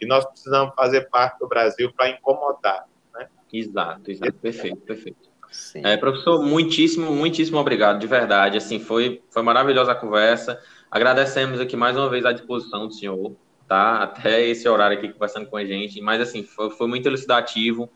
[0.00, 2.86] E nós precisamos fazer parte do Brasil para incomodar.
[3.14, 3.28] Né?
[3.52, 5.28] Exato, exato, perfeito, perfeito.
[5.76, 8.58] É, professor, muitíssimo, muitíssimo obrigado, de verdade.
[8.58, 10.60] Assim, foi, foi maravilhosa a conversa.
[10.90, 13.34] Agradecemos aqui mais uma vez a disposição do senhor,
[13.66, 14.02] tá?
[14.02, 16.00] Até esse horário aqui conversando com a gente.
[16.00, 17.90] Mas, assim, foi, foi muito elucidativo.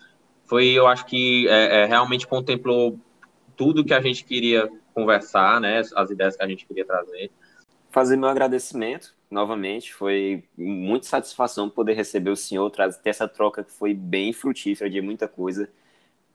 [0.45, 2.99] Foi, eu acho que é, é, realmente contemplou
[3.57, 7.31] tudo que a gente queria conversar, né, as ideias que a gente queria trazer.
[7.90, 13.64] Fazer meu agradecimento novamente, foi muita satisfação poder receber o senhor, trazer ter essa troca
[13.64, 15.69] que foi bem frutífera de muita coisa.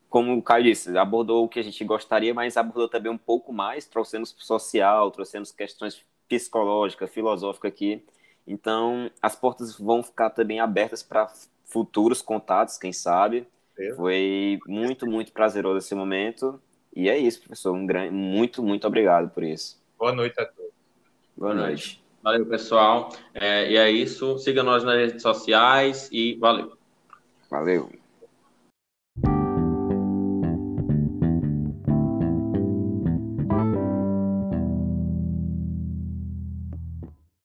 [0.09, 3.53] Como o Caio disse, abordou o que a gente gostaria, mas abordou também um pouco
[3.53, 8.03] mais, trouxemos social, trouxemos questões psicológicas, filosóficas aqui.
[8.45, 11.31] Então, as portas vão ficar também abertas para
[11.65, 13.45] futuros contatos, quem sabe.
[13.95, 16.59] Foi muito, muito prazeroso esse momento.
[16.97, 17.75] E é isso, professor.
[17.75, 19.79] Um grande, muito, muito obrigado por isso.
[19.99, 20.71] Boa noite a todos.
[21.37, 22.03] Boa noite.
[22.23, 23.13] Valeu, pessoal.
[23.35, 24.39] É, e é isso.
[24.39, 26.75] Siga nós nas redes sociais e valeu.
[27.51, 27.91] Valeu.